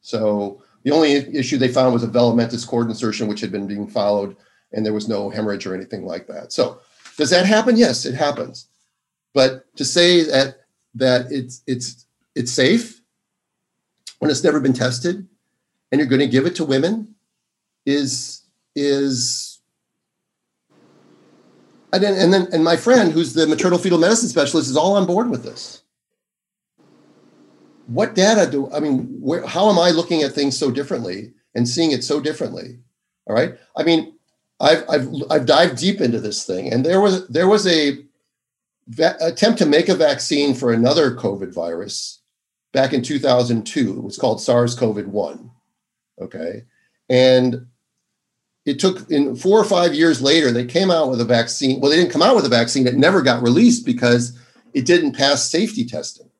So 0.00 0.62
the 0.82 0.90
only 0.90 1.12
issue 1.12 1.58
they 1.58 1.68
found 1.68 1.92
was 1.92 2.02
a 2.02 2.08
velamentous 2.08 2.66
cord 2.66 2.88
insertion, 2.88 3.28
which 3.28 3.40
had 3.40 3.52
been 3.52 3.66
being 3.66 3.86
followed, 3.86 4.36
and 4.74 4.84
there 4.84 4.92
was 4.92 5.08
no 5.08 5.30
hemorrhage 5.30 5.66
or 5.66 5.74
anything 5.74 6.04
like 6.04 6.26
that. 6.26 6.52
So 6.52 6.80
does 7.16 7.30
that 7.30 7.46
happen? 7.46 7.76
Yes, 7.76 8.04
it 8.04 8.14
happens. 8.14 8.68
But 9.32 9.74
to 9.76 9.84
say 9.84 10.22
that 10.24 10.58
that 10.94 11.26
it's 11.30 11.62
it's 11.66 12.06
it's 12.34 12.52
safe 12.52 13.00
when 14.18 14.30
it's 14.30 14.44
never 14.44 14.60
been 14.60 14.72
tested 14.72 15.26
and 15.90 15.98
you're 15.98 16.08
going 16.08 16.20
to 16.20 16.26
give 16.26 16.46
it 16.46 16.56
to 16.56 16.64
women 16.64 17.14
is 17.86 18.42
is 18.74 19.60
and 21.92 22.02
then, 22.02 22.14
and 22.14 22.32
then 22.32 22.48
and 22.52 22.64
my 22.64 22.76
friend 22.76 23.12
who's 23.12 23.34
the 23.34 23.46
maternal 23.46 23.78
fetal 23.78 23.98
medicine 23.98 24.28
specialist 24.28 24.70
is 24.70 24.76
all 24.76 24.96
on 24.96 25.06
board 25.06 25.30
with 25.30 25.44
this 25.44 25.82
what 27.86 28.14
data 28.14 28.50
do 28.50 28.70
i 28.72 28.80
mean 28.80 29.20
where, 29.20 29.46
how 29.46 29.70
am 29.70 29.78
i 29.78 29.90
looking 29.90 30.22
at 30.22 30.32
things 30.32 30.58
so 30.58 30.70
differently 30.70 31.32
and 31.54 31.68
seeing 31.68 31.92
it 31.92 32.02
so 32.02 32.18
differently 32.18 32.78
all 33.26 33.36
right 33.36 33.56
i 33.76 33.82
mean 33.82 34.13
i've 34.60 34.84
i've, 34.88 35.08
I've 35.30 35.46
dived 35.46 35.78
deep 35.78 36.00
into 36.00 36.20
this 36.20 36.44
thing 36.44 36.72
and 36.72 36.84
there 36.84 37.00
was 37.00 37.26
there 37.28 37.48
was 37.48 37.66
a 37.66 37.98
va- 38.88 39.16
attempt 39.20 39.58
to 39.58 39.66
make 39.66 39.88
a 39.88 39.94
vaccine 39.94 40.54
for 40.54 40.72
another 40.72 41.14
covid 41.14 41.52
virus 41.52 42.20
back 42.72 42.92
in 42.92 43.02
2002 43.02 43.98
it 43.98 44.02
was 44.02 44.18
called 44.18 44.40
sars-cov-1 44.40 45.50
okay 46.20 46.64
and 47.08 47.66
it 48.64 48.78
took 48.78 49.10
in 49.10 49.36
four 49.36 49.58
or 49.58 49.64
five 49.64 49.94
years 49.94 50.22
later, 50.22 50.50
they 50.50 50.64
came 50.64 50.90
out 50.90 51.10
with 51.10 51.20
a 51.20 51.24
vaccine. 51.24 51.80
Well, 51.80 51.90
they 51.90 51.98
didn't 51.98 52.12
come 52.12 52.22
out 52.22 52.34
with 52.34 52.46
a 52.46 52.50
vaccine. 52.50 52.86
It 52.86 52.94
never 52.94 53.20
got 53.20 53.42
released 53.42 53.84
because 53.84 54.38
it 54.72 54.86
didn't 54.86 55.12
pass 55.12 55.50
safety 55.50 55.84
testing. 55.84 56.30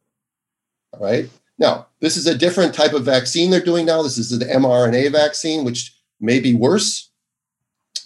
All 0.92 1.00
right. 1.00 1.28
Now, 1.58 1.88
this 2.00 2.16
is 2.16 2.26
a 2.26 2.36
different 2.36 2.74
type 2.74 2.94
of 2.94 3.04
vaccine 3.04 3.50
they're 3.50 3.60
doing 3.60 3.86
now. 3.86 4.02
This 4.02 4.18
is 4.18 4.32
an 4.32 4.40
mRNA 4.48 5.12
vaccine, 5.12 5.64
which 5.64 5.94
may 6.18 6.40
be 6.40 6.54
worse. 6.54 7.10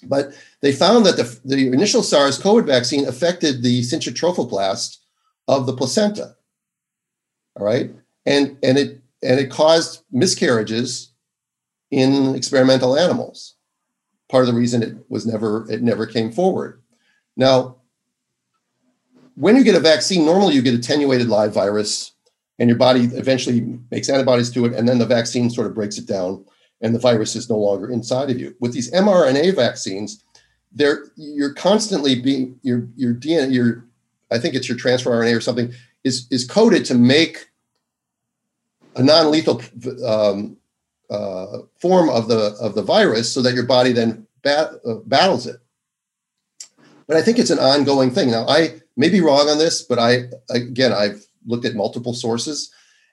But 0.04 0.32
they 0.60 0.72
found 0.72 1.06
that 1.06 1.16
the, 1.16 1.40
the 1.44 1.68
initial 1.68 2.02
SARS 2.02 2.38
CoV 2.38 2.66
vaccine 2.66 3.06
affected 3.06 3.62
the 3.62 3.80
syncytial 3.82 4.14
trophoblast 4.14 4.98
of 5.48 5.66
the 5.66 5.72
placenta. 5.72 6.36
All 7.56 7.66
right. 7.66 7.90
And, 8.26 8.56
and, 8.62 8.78
it, 8.78 9.00
and 9.22 9.40
it 9.40 9.50
caused 9.50 10.04
miscarriages 10.12 11.10
in 11.90 12.34
experimental 12.34 12.96
animals. 12.96 13.54
Part 14.28 14.46
of 14.46 14.54
the 14.54 14.58
reason 14.58 14.82
it 14.82 14.94
was 15.08 15.26
never, 15.26 15.68
it 15.70 15.82
never 15.82 16.06
came 16.06 16.30
forward. 16.30 16.82
Now, 17.36 17.76
when 19.36 19.56
you 19.56 19.64
get 19.64 19.74
a 19.74 19.80
vaccine, 19.80 20.24
normally 20.24 20.54
you 20.54 20.62
get 20.62 20.74
attenuated 20.74 21.28
live 21.28 21.54
virus 21.54 22.12
and 22.58 22.68
your 22.68 22.78
body 22.78 23.04
eventually 23.04 23.78
makes 23.90 24.08
antibodies 24.08 24.50
to 24.50 24.64
it, 24.66 24.74
and 24.74 24.88
then 24.88 24.98
the 24.98 25.06
vaccine 25.06 25.48
sort 25.48 25.68
of 25.68 25.74
breaks 25.74 25.96
it 25.96 26.06
down, 26.06 26.44
and 26.80 26.94
the 26.94 26.98
virus 26.98 27.34
is 27.36 27.50
no 27.50 27.56
longer 27.56 27.90
inside 27.90 28.30
of 28.30 28.40
you. 28.40 28.54
With 28.60 28.72
these 28.72 28.90
mRNA 28.92 29.56
vaccines, 29.56 30.22
they're 30.72 31.06
you're 31.16 31.54
constantly 31.54 32.20
being 32.20 32.58
your 32.62 32.88
your 32.96 33.14
DNA, 33.14 33.52
your 33.52 33.84
I 34.30 34.38
think 34.38 34.54
it's 34.54 34.68
your 34.68 34.78
transfer 34.78 35.10
RNA 35.10 35.36
or 35.36 35.40
something 35.40 35.72
is 36.04 36.26
is 36.30 36.46
coded 36.46 36.84
to 36.86 36.94
make 36.94 37.48
a 38.96 39.02
non-lethal 39.02 39.62
um, 40.04 40.56
uh, 41.10 41.58
form 41.78 42.10
of 42.10 42.28
the 42.28 42.56
of 42.60 42.74
the 42.74 42.82
virus, 42.82 43.32
so 43.32 43.42
that 43.42 43.54
your 43.54 43.66
body 43.66 43.92
then 43.92 44.26
bat, 44.42 44.72
uh, 44.86 44.94
battles 45.06 45.46
it. 45.46 45.56
But 47.06 47.16
I 47.16 47.22
think 47.22 47.38
it's 47.38 47.50
an 47.50 47.58
ongoing 47.58 48.10
thing. 48.10 48.30
Now, 48.30 48.46
I 48.46 48.80
may 48.96 49.08
be 49.08 49.20
wrong 49.20 49.48
on 49.48 49.58
this, 49.58 49.82
but 49.82 49.98
I 49.98 50.24
again 50.50 50.92
I've 50.92 51.24
looked 51.46 51.64
at 51.64 51.74
multiple 51.74 52.12
sources. 52.12 52.70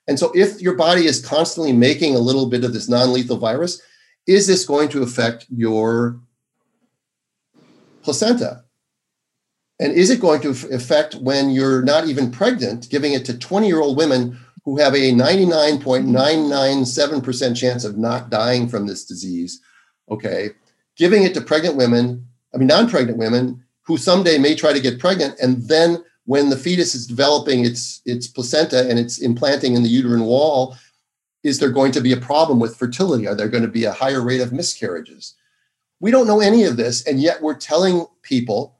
And 0.07 0.19
so, 0.19 0.31
if 0.35 0.61
your 0.61 0.75
body 0.75 1.05
is 1.05 1.25
constantly 1.25 1.73
making 1.73 2.15
a 2.15 2.19
little 2.19 2.47
bit 2.47 2.63
of 2.63 2.73
this 2.73 2.87
non 2.87 3.11
lethal 3.11 3.37
virus, 3.37 3.81
is 4.27 4.45
this 4.47 4.65
going 4.65 4.89
to 4.89 5.03
affect 5.03 5.45
your 5.49 6.19
placenta? 8.03 8.63
And 9.79 9.93
is 9.93 10.09
it 10.09 10.21
going 10.21 10.41
to 10.41 10.49
affect 10.49 11.15
when 11.15 11.49
you're 11.49 11.81
not 11.81 12.07
even 12.07 12.31
pregnant, 12.31 12.89
giving 12.89 13.11
it 13.13 13.25
to 13.25 13.37
20 13.37 13.67
year 13.67 13.81
old 13.81 13.97
women 13.97 14.39
who 14.63 14.77
have 14.77 14.93
a 14.93 15.11
99.997% 15.11 17.57
chance 17.57 17.83
of 17.83 17.97
not 17.97 18.29
dying 18.29 18.69
from 18.69 18.87
this 18.87 19.03
disease? 19.05 19.59
Okay. 20.09 20.51
Giving 20.95 21.23
it 21.23 21.33
to 21.33 21.41
pregnant 21.41 21.75
women, 21.75 22.25
I 22.53 22.57
mean, 22.57 22.67
non 22.67 22.89
pregnant 22.89 23.17
women 23.17 23.61
who 23.81 23.97
someday 23.97 24.37
may 24.37 24.55
try 24.55 24.71
to 24.71 24.79
get 24.79 24.99
pregnant 24.99 25.37
and 25.41 25.67
then 25.67 26.01
when 26.25 26.49
the 26.49 26.57
fetus 26.57 26.93
is 26.93 27.07
developing 27.07 27.65
its 27.65 28.01
its 28.05 28.27
placenta 28.27 28.89
and 28.89 28.99
it's 28.99 29.19
implanting 29.19 29.75
in 29.75 29.83
the 29.83 29.89
uterine 29.89 30.25
wall 30.25 30.75
is 31.43 31.59
there 31.59 31.69
going 31.69 31.91
to 31.91 32.01
be 32.01 32.11
a 32.11 32.17
problem 32.17 32.59
with 32.59 32.75
fertility? 32.75 33.27
Are 33.27 33.35
there 33.35 33.47
going 33.47 33.61
to 33.61 33.69
be 33.69 33.85
a 33.85 33.91
higher 33.91 34.21
rate 34.21 34.41
of 34.41 34.51
miscarriages? 34.51 35.35
We 35.99 36.09
don't 36.09 36.25
know 36.25 36.41
any 36.41 36.63
of 36.63 36.75
this 36.75 37.05
and 37.05 37.21
yet 37.21 37.41
we're 37.41 37.55
telling 37.55 38.07
people 38.23 38.79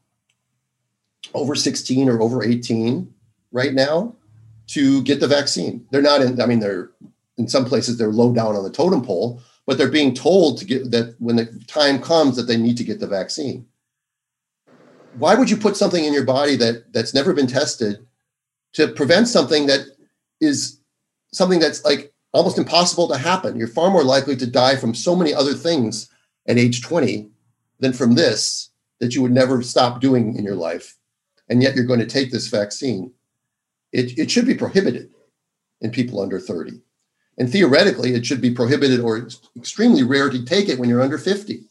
over 1.35 1.53
16 1.53 2.09
or 2.09 2.21
over 2.21 2.43
18 2.43 3.13
right 3.51 3.73
now 3.73 4.15
to 4.67 5.03
get 5.03 5.19
the 5.19 5.27
vaccine. 5.27 5.85
They're 5.91 6.01
not 6.01 6.21
in 6.21 6.41
i 6.41 6.45
mean 6.45 6.59
they're 6.59 6.89
in 7.37 7.47
some 7.47 7.65
places 7.65 7.97
they're 7.97 8.11
low 8.11 8.33
down 8.33 8.55
on 8.55 8.63
the 8.63 8.71
totem 8.71 9.03
pole 9.03 9.41
but 9.67 9.77
they're 9.77 9.89
being 9.89 10.13
told 10.13 10.57
to 10.57 10.65
get 10.65 10.91
that 10.91 11.15
when 11.19 11.35
the 11.35 11.45
time 11.67 12.01
comes 12.01 12.35
that 12.35 12.43
they 12.43 12.57
need 12.57 12.77
to 12.77 12.83
get 12.83 12.99
the 12.99 13.07
vaccine 13.07 13.65
why 15.17 15.35
would 15.35 15.49
you 15.49 15.57
put 15.57 15.77
something 15.77 16.03
in 16.03 16.13
your 16.13 16.23
body 16.23 16.55
that 16.57 16.93
that's 16.93 17.13
never 17.13 17.33
been 17.33 17.47
tested 17.47 18.05
to 18.73 18.87
prevent 18.89 19.27
something 19.27 19.67
that 19.67 19.81
is 20.41 20.79
something 21.31 21.59
that's 21.59 21.83
like 21.83 22.13
almost 22.33 22.57
impossible 22.57 23.07
to 23.07 23.17
happen? 23.17 23.57
You're 23.57 23.67
far 23.67 23.89
more 23.89 24.03
likely 24.03 24.35
to 24.37 24.47
die 24.47 24.75
from 24.75 24.93
so 24.93 25.15
many 25.15 25.33
other 25.33 25.53
things 25.53 26.09
at 26.47 26.57
age 26.57 26.81
20 26.81 27.29
than 27.79 27.93
from 27.93 28.15
this 28.15 28.69
that 28.99 29.15
you 29.15 29.21
would 29.21 29.31
never 29.31 29.61
stop 29.61 30.01
doing 30.01 30.35
in 30.37 30.43
your 30.43 30.55
life. 30.55 30.95
And 31.49 31.61
yet 31.61 31.75
you're 31.75 31.85
going 31.85 31.99
to 31.99 32.05
take 32.05 32.31
this 32.31 32.47
vaccine. 32.47 33.11
It, 33.91 34.17
it 34.17 34.31
should 34.31 34.45
be 34.45 34.55
prohibited 34.55 35.11
in 35.81 35.91
people 35.91 36.21
under 36.21 36.39
30 36.39 36.81
and 37.37 37.51
theoretically 37.51 38.13
it 38.13 38.25
should 38.25 38.41
be 38.41 38.51
prohibited 38.51 38.99
or 38.99 39.27
extremely 39.55 40.03
rare 40.03 40.29
to 40.29 40.43
take 40.43 40.69
it 40.69 40.79
when 40.79 40.89
you're 40.89 41.01
under 41.01 41.17
50 41.17 41.65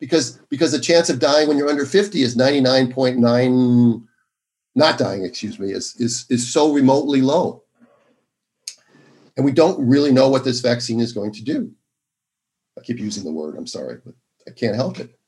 because 0.00 0.38
because 0.50 0.72
the 0.72 0.80
chance 0.80 1.08
of 1.08 1.18
dying 1.18 1.48
when 1.48 1.56
you're 1.56 1.68
under 1.68 1.86
50 1.86 2.22
is 2.22 2.36
99.9 2.36 4.02
not 4.74 4.98
dying 4.98 5.24
excuse 5.24 5.58
me 5.58 5.72
is 5.72 5.94
is 5.98 6.26
is 6.28 6.52
so 6.52 6.72
remotely 6.72 7.20
low. 7.22 7.62
And 9.36 9.44
we 9.44 9.52
don't 9.52 9.86
really 9.86 10.12
know 10.12 10.28
what 10.28 10.44
this 10.44 10.60
vaccine 10.60 11.00
is 11.00 11.12
going 11.12 11.32
to 11.32 11.44
do. 11.44 11.70
I 12.78 12.82
keep 12.82 12.98
using 12.98 13.24
the 13.24 13.32
word 13.32 13.56
i'm 13.56 13.66
sorry 13.66 13.98
but 14.04 14.14
i 14.46 14.50
can't 14.50 14.76
help 14.76 14.98
it. 15.00 15.18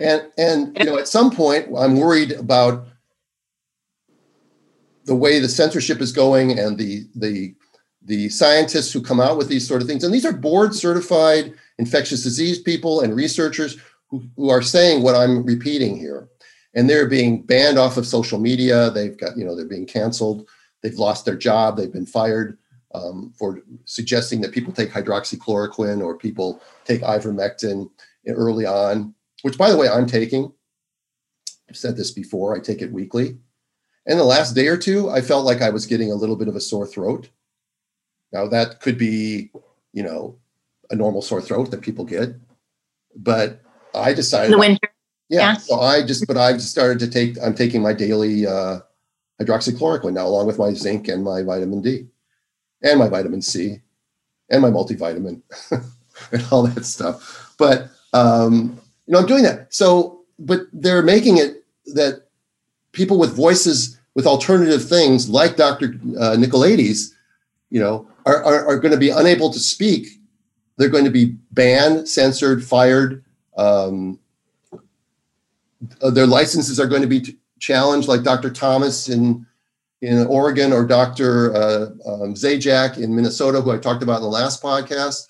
And 0.00 0.22
and 0.38 0.76
you 0.78 0.84
know 0.84 0.98
at 0.98 1.08
some 1.08 1.30
point 1.30 1.68
i'm 1.76 1.96
worried 1.96 2.32
about 2.32 2.86
the 5.04 5.14
way 5.14 5.38
the 5.38 5.48
censorship 5.48 6.00
is 6.00 6.12
going 6.12 6.58
and 6.58 6.78
the 6.78 7.06
the 7.14 7.54
the 8.02 8.28
scientists 8.30 8.92
who 8.92 9.02
come 9.02 9.20
out 9.20 9.36
with 9.36 9.48
these 9.48 9.66
sort 9.68 9.82
of 9.82 9.88
things. 9.88 10.02
And 10.02 10.14
these 10.14 10.24
are 10.24 10.32
board 10.32 10.74
certified 10.74 11.52
infectious 11.78 12.22
disease 12.22 12.58
people 12.58 13.02
and 13.02 13.14
researchers 13.14 13.76
who, 14.10 14.50
are 14.50 14.62
saying 14.62 15.02
what 15.02 15.14
I'm 15.14 15.44
repeating 15.44 15.96
here. 15.96 16.28
And 16.74 16.88
they're 16.88 17.08
being 17.08 17.42
banned 17.42 17.78
off 17.78 17.96
of 17.96 18.06
social 18.06 18.38
media. 18.38 18.90
They've 18.90 19.16
got, 19.16 19.36
you 19.36 19.44
know, 19.44 19.56
they're 19.56 19.66
being 19.66 19.86
canceled. 19.86 20.48
They've 20.82 20.94
lost 20.94 21.24
their 21.24 21.36
job. 21.36 21.76
They've 21.76 21.92
been 21.92 22.06
fired 22.06 22.58
um, 22.94 23.32
for 23.38 23.60
suggesting 23.84 24.40
that 24.42 24.52
people 24.52 24.72
take 24.72 24.90
hydroxychloroquine 24.90 26.02
or 26.02 26.16
people 26.16 26.62
take 26.84 27.02
ivermectin 27.02 27.90
early 28.28 28.66
on, 28.66 29.14
which, 29.42 29.58
by 29.58 29.70
the 29.70 29.76
way, 29.76 29.88
I'm 29.88 30.06
taking. 30.06 30.52
I've 31.68 31.76
said 31.76 31.96
this 31.96 32.10
before. 32.10 32.56
I 32.56 32.60
take 32.60 32.82
it 32.82 32.92
weekly. 32.92 33.38
And 34.06 34.18
the 34.18 34.24
last 34.24 34.54
day 34.54 34.68
or 34.68 34.76
two, 34.76 35.10
I 35.10 35.20
felt 35.20 35.44
like 35.44 35.60
I 35.60 35.70
was 35.70 35.86
getting 35.86 36.10
a 36.10 36.14
little 36.14 36.36
bit 36.36 36.48
of 36.48 36.56
a 36.56 36.60
sore 36.60 36.86
throat. 36.86 37.28
Now, 38.32 38.46
that 38.48 38.80
could 38.80 38.96
be, 38.96 39.50
you 39.92 40.02
know, 40.02 40.38
a 40.90 40.96
normal 40.96 41.22
sore 41.22 41.42
throat 41.42 41.70
that 41.70 41.82
people 41.82 42.04
get. 42.04 42.34
But 43.16 43.60
I 43.94 44.12
decided 44.12 44.52
the 44.52 44.58
winter. 44.58 44.88
Yeah, 45.28 45.40
yeah. 45.40 45.54
So 45.56 45.80
I 45.80 46.04
just, 46.04 46.26
but 46.26 46.36
I've 46.36 46.62
started 46.62 46.98
to 47.00 47.08
take. 47.08 47.36
I'm 47.42 47.54
taking 47.54 47.82
my 47.82 47.92
daily 47.92 48.46
uh, 48.46 48.80
hydroxychloroquine 49.40 50.14
now, 50.14 50.26
along 50.26 50.46
with 50.46 50.58
my 50.58 50.72
zinc 50.72 51.08
and 51.08 51.22
my 51.22 51.42
vitamin 51.42 51.82
D, 51.82 52.06
and 52.82 52.98
my 52.98 53.08
vitamin 53.08 53.42
C, 53.42 53.80
and 54.50 54.62
my 54.62 54.70
multivitamin, 54.70 55.42
and 56.32 56.46
all 56.50 56.62
that 56.62 56.84
stuff. 56.84 57.54
But 57.58 57.88
um, 58.12 58.80
you 59.06 59.12
know, 59.12 59.20
I'm 59.20 59.26
doing 59.26 59.42
that. 59.42 59.72
So, 59.72 60.22
but 60.38 60.62
they're 60.72 61.02
making 61.02 61.38
it 61.38 61.64
that 61.94 62.28
people 62.92 63.18
with 63.18 63.34
voices 63.34 63.98
with 64.14 64.26
alternative 64.26 64.88
things, 64.88 65.28
like 65.28 65.56
Dr. 65.56 65.94
Uh, 66.18 66.34
Nicolaides, 66.36 67.12
you 67.70 67.78
know, 67.78 68.08
are, 68.26 68.42
are, 68.42 68.66
are 68.66 68.78
going 68.78 68.90
to 68.90 68.98
be 68.98 69.10
unable 69.10 69.52
to 69.52 69.60
speak. 69.60 70.08
They're 70.76 70.88
going 70.88 71.04
to 71.04 71.10
be 71.10 71.36
banned, 71.52 72.08
censored, 72.08 72.64
fired, 72.64 73.24
um, 73.58 74.18
uh, 76.00 76.10
their 76.10 76.26
licenses 76.26 76.80
are 76.80 76.86
going 76.86 77.02
to 77.02 77.08
be 77.08 77.36
challenged, 77.58 78.08
like 78.08 78.22
Dr. 78.22 78.50
Thomas 78.50 79.08
in 79.08 79.44
in 80.00 80.26
Oregon 80.28 80.72
or 80.72 80.86
Dr. 80.86 81.54
Uh, 81.54 81.86
um, 82.06 82.34
Zajac 82.34 82.98
in 82.98 83.16
Minnesota, 83.16 83.60
who 83.60 83.72
I 83.72 83.78
talked 83.78 84.04
about 84.04 84.18
in 84.18 84.22
the 84.22 84.28
last 84.28 84.62
podcast. 84.62 85.26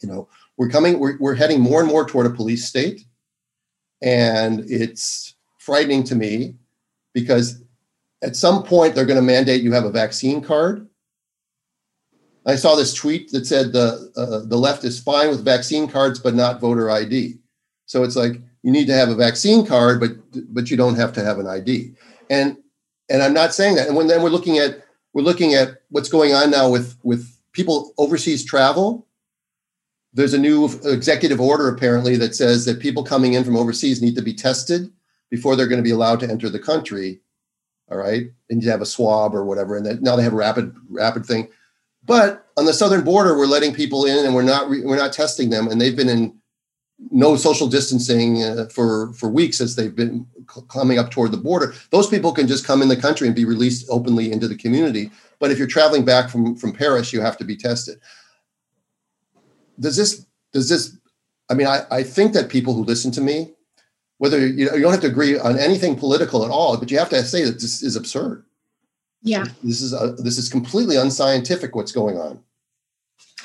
You 0.00 0.08
know, 0.08 0.28
we're 0.56 0.68
coming, 0.68 0.98
we're, 0.98 1.16
we're 1.18 1.36
heading 1.36 1.60
more 1.60 1.80
and 1.80 1.88
more 1.88 2.04
toward 2.04 2.26
a 2.26 2.30
police 2.30 2.66
state, 2.66 3.04
and 4.02 4.64
it's 4.68 5.36
frightening 5.58 6.02
to 6.04 6.16
me 6.16 6.56
because 7.12 7.62
at 8.22 8.34
some 8.34 8.64
point 8.64 8.94
they're 8.94 9.06
going 9.06 9.20
to 9.20 9.22
mandate 9.22 9.62
you 9.62 9.72
have 9.72 9.84
a 9.84 9.90
vaccine 9.90 10.40
card 10.40 10.88
I 12.46 12.56
saw 12.56 12.74
this 12.74 12.92
tweet 12.92 13.30
that 13.30 13.46
said 13.46 13.72
the 13.72 14.12
uh, 14.16 14.46
the 14.46 14.56
left 14.56 14.84
is 14.84 15.00
fine 15.00 15.30
with 15.30 15.44
vaccine 15.44 15.88
cards, 15.88 16.18
but 16.18 16.34
not 16.34 16.60
voter 16.60 16.90
ID. 16.90 17.38
So 17.86 18.02
it's 18.02 18.16
like 18.16 18.34
you 18.62 18.70
need 18.70 18.86
to 18.86 18.94
have 18.94 19.08
a 19.08 19.14
vaccine 19.14 19.66
card, 19.66 20.00
but 20.00 20.12
but 20.52 20.70
you 20.70 20.76
don't 20.76 20.96
have 20.96 21.12
to 21.14 21.24
have 21.24 21.38
an 21.38 21.46
ID. 21.46 21.94
And 22.28 22.56
and 23.08 23.22
I'm 23.22 23.34
not 23.34 23.54
saying 23.54 23.76
that. 23.76 23.88
And 23.88 23.96
when 23.96 24.08
then 24.08 24.22
we're 24.22 24.30
looking 24.30 24.58
at 24.58 24.84
we're 25.14 25.22
looking 25.22 25.54
at 25.54 25.82
what's 25.90 26.08
going 26.08 26.34
on 26.34 26.50
now 26.50 26.70
with 26.70 26.96
with 27.02 27.30
people 27.52 27.94
overseas 27.98 28.44
travel. 28.44 29.06
There's 30.12 30.34
a 30.34 30.38
new 30.38 30.66
executive 30.84 31.40
order 31.40 31.68
apparently 31.68 32.16
that 32.16 32.36
says 32.36 32.66
that 32.66 32.78
people 32.78 33.02
coming 33.02 33.32
in 33.32 33.42
from 33.42 33.56
overseas 33.56 34.00
need 34.00 34.14
to 34.14 34.22
be 34.22 34.34
tested 34.34 34.92
before 35.28 35.56
they're 35.56 35.66
going 35.66 35.82
to 35.82 35.82
be 35.82 35.90
allowed 35.90 36.20
to 36.20 36.30
enter 36.30 36.48
the 36.48 36.58
country. 36.58 37.20
All 37.90 37.98
right, 37.98 38.30
and 38.48 38.62
you 38.62 38.70
have 38.70 38.80
a 38.80 38.86
swab 38.86 39.34
or 39.34 39.44
whatever, 39.44 39.76
and 39.76 39.84
then 39.84 40.02
now 40.02 40.16
they 40.16 40.22
have 40.22 40.32
a 40.32 40.36
rapid 40.36 40.74
rapid 40.88 41.26
thing 41.26 41.48
but 42.06 42.46
on 42.56 42.66
the 42.66 42.72
southern 42.72 43.02
border, 43.02 43.36
we're 43.36 43.46
letting 43.46 43.74
people 43.74 44.04
in, 44.04 44.24
and 44.24 44.34
we're 44.34 44.42
not 44.42 44.68
we're 44.68 44.96
not 44.96 45.12
testing 45.12 45.50
them, 45.50 45.68
and 45.68 45.80
they've 45.80 45.96
been 45.96 46.08
in 46.08 46.38
no 47.10 47.36
social 47.36 47.66
distancing 47.66 48.42
uh, 48.42 48.66
for 48.66 49.12
for 49.14 49.28
weeks 49.28 49.60
as 49.60 49.76
they've 49.76 49.96
been 49.96 50.26
coming 50.68 50.98
up 50.98 51.10
toward 51.10 51.32
the 51.32 51.36
border. 51.36 51.74
Those 51.90 52.08
people 52.08 52.32
can 52.32 52.46
just 52.46 52.66
come 52.66 52.82
in 52.82 52.88
the 52.88 52.96
country 52.96 53.26
and 53.26 53.34
be 53.34 53.44
released 53.44 53.86
openly 53.90 54.30
into 54.30 54.48
the 54.48 54.56
community. 54.56 55.10
But 55.38 55.50
if 55.50 55.58
you're 55.58 55.66
traveling 55.66 56.04
back 56.04 56.30
from 56.30 56.56
from 56.56 56.72
Paris, 56.72 57.12
you 57.12 57.20
have 57.20 57.36
to 57.38 57.44
be 57.44 57.56
tested. 57.56 57.98
Does 59.80 59.96
this 59.96 60.26
does 60.52 60.68
this? 60.68 60.96
I 61.50 61.54
mean, 61.54 61.66
I, 61.66 61.84
I 61.90 62.02
think 62.02 62.32
that 62.32 62.48
people 62.48 62.74
who 62.74 62.84
listen 62.84 63.10
to 63.12 63.20
me, 63.20 63.52
whether 64.18 64.38
you 64.38 64.70
you 64.72 64.80
don't 64.80 64.92
have 64.92 65.00
to 65.02 65.08
agree 65.08 65.38
on 65.38 65.58
anything 65.58 65.96
political 65.96 66.44
at 66.44 66.50
all, 66.50 66.76
but 66.76 66.90
you 66.90 66.98
have 66.98 67.10
to 67.10 67.22
say 67.24 67.44
that 67.44 67.60
this 67.60 67.82
is 67.82 67.96
absurd. 67.96 68.44
Yeah, 69.24 69.46
this 69.64 69.80
is 69.80 69.90
this 70.22 70.38
is 70.38 70.48
completely 70.48 70.96
unscientific. 70.96 71.74
What's 71.74 71.92
going 71.92 72.18
on? 72.18 72.40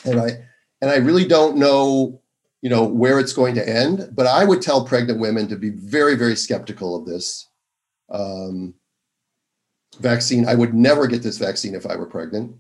And 0.06 0.20
I 0.20 0.44
and 0.82 0.92
I 0.92 0.98
really 0.98 1.26
don't 1.26 1.58
know 1.58 2.22
you 2.62 2.70
know 2.70 2.84
where 2.84 3.20
it's 3.20 3.34
going 3.34 3.56
to 3.56 3.68
end 3.68 4.10
but 4.14 4.28
i 4.28 4.44
would 4.44 4.62
tell 4.62 4.86
pregnant 4.86 5.20
women 5.20 5.48
to 5.48 5.56
be 5.56 5.70
very 5.70 6.16
very 6.16 6.36
skeptical 6.36 6.96
of 6.96 7.06
this 7.06 7.48
um, 8.10 8.74
vaccine 10.00 10.48
i 10.48 10.56
would 10.56 10.74
never 10.74 11.08
get 11.08 11.24
this 11.24 11.38
vaccine 11.38 11.76
if 11.76 11.86
i 11.86 11.96
were 11.96 12.06
pregnant 12.06 12.56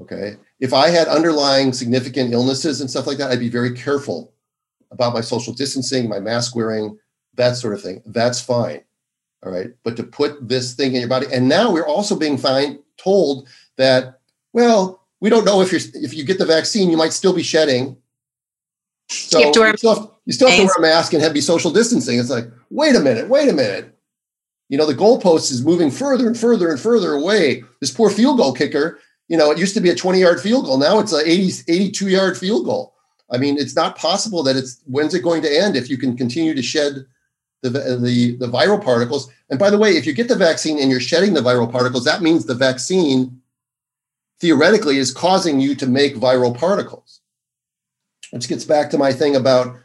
okay 0.00 0.36
if 0.60 0.72
i 0.72 0.88
had 0.88 1.08
underlying 1.08 1.72
significant 1.72 2.32
illnesses 2.32 2.80
and 2.80 2.90
stuff 2.90 3.06
like 3.06 3.18
that 3.18 3.30
i'd 3.30 3.40
be 3.40 3.50
very 3.50 3.72
careful 3.72 4.32
about 4.90 5.14
my 5.14 5.20
social 5.20 5.52
distancing 5.52 6.08
my 6.08 6.20
mask 6.20 6.56
wearing 6.56 6.98
that 7.34 7.56
sort 7.56 7.74
of 7.74 7.82
thing 7.82 8.02
that's 8.06 8.40
fine 8.40 8.82
all 9.44 9.52
right 9.52 9.70
but 9.82 9.96
to 9.96 10.02
put 10.02 10.48
this 10.48 10.74
thing 10.74 10.94
in 10.94 11.00
your 11.00 11.08
body 11.08 11.26
and 11.32 11.48
now 11.48 11.70
we're 11.70 11.86
also 11.86 12.16
being 12.16 12.38
fine 12.38 12.78
told 12.96 13.48
that 13.76 14.20
well 14.52 15.02
we 15.20 15.30
don't 15.30 15.44
know 15.44 15.60
if 15.60 15.72
you're 15.72 15.80
if 15.94 16.14
you 16.14 16.24
get 16.24 16.38
the 16.38 16.46
vaccine 16.46 16.90
you 16.90 16.96
might 16.96 17.12
still 17.12 17.34
be 17.34 17.42
shedding 17.42 17.96
so 19.12 19.38
you, 19.38 19.44
have 19.46 19.54
to 19.54 19.60
wear 19.60 19.70
you, 19.70 19.76
still 19.76 19.94
have, 19.94 20.10
you 20.24 20.32
still 20.32 20.48
have 20.48 20.58
to 20.58 20.64
wear 20.64 20.74
a 20.78 20.80
mask 20.80 21.12
and 21.12 21.22
have 21.22 21.34
be 21.34 21.40
social 21.40 21.70
distancing. 21.70 22.18
It's 22.18 22.30
like, 22.30 22.46
wait 22.70 22.96
a 22.96 23.00
minute, 23.00 23.28
wait 23.28 23.48
a 23.48 23.52
minute. 23.52 23.96
You 24.68 24.78
know, 24.78 24.86
the 24.86 24.94
goalpost 24.94 25.52
is 25.52 25.64
moving 25.64 25.90
further 25.90 26.26
and 26.26 26.38
further 26.38 26.70
and 26.70 26.80
further 26.80 27.12
away. 27.12 27.62
This 27.80 27.90
poor 27.90 28.08
field 28.08 28.38
goal 28.38 28.54
kicker, 28.54 28.98
you 29.28 29.36
know, 29.36 29.50
it 29.50 29.58
used 29.58 29.74
to 29.74 29.80
be 29.80 29.90
a 29.90 29.94
20 29.94 30.18
yard 30.18 30.40
field 30.40 30.64
goal. 30.64 30.78
Now 30.78 30.98
it's 30.98 31.12
a 31.12 31.28
80, 31.28 31.64
82 31.68 32.08
yard 32.08 32.38
field 32.38 32.64
goal. 32.64 32.94
I 33.30 33.38
mean, 33.38 33.58
it's 33.58 33.76
not 33.76 33.96
possible 33.96 34.42
that 34.44 34.56
it's 34.56 34.80
when's 34.86 35.14
it 35.14 35.22
going 35.22 35.42
to 35.42 35.54
end 35.54 35.76
if 35.76 35.90
you 35.90 35.98
can 35.98 36.16
continue 36.16 36.54
to 36.54 36.62
shed 36.62 37.04
the, 37.62 37.70
the, 37.70 38.36
the 38.36 38.48
viral 38.48 38.82
particles. 38.82 39.30
And 39.50 39.58
by 39.58 39.70
the 39.70 39.78
way, 39.78 39.96
if 39.96 40.06
you 40.06 40.12
get 40.12 40.28
the 40.28 40.36
vaccine 40.36 40.78
and 40.78 40.90
you're 40.90 41.00
shedding 41.00 41.34
the 41.34 41.40
viral 41.40 41.70
particles, 41.70 42.04
that 42.04 42.22
means 42.22 42.44
the 42.44 42.54
vaccine 42.54 43.40
theoretically 44.40 44.98
is 44.98 45.12
causing 45.12 45.60
you 45.60 45.74
to 45.76 45.86
make 45.86 46.16
viral 46.16 46.56
particles 46.56 47.20
which 48.32 48.48
gets 48.48 48.64
back 48.64 48.90
to 48.90 48.98
my 48.98 49.12
thing 49.12 49.36
about 49.36 49.76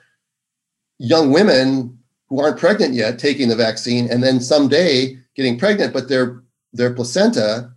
young 0.98 1.32
women 1.32 2.00
who 2.30 2.40
aren't 2.40 2.58
pregnant 2.58 2.94
yet 2.94 3.20
taking 3.20 3.50
the 3.50 3.56
vaccine 3.56 4.10
and 4.10 4.24
then 4.24 4.40
someday 4.40 5.18
getting 5.36 5.60
pregnant, 5.60 5.94
but 5.94 6.10
their 6.10 6.42
their 6.74 6.94
placenta 6.94 7.72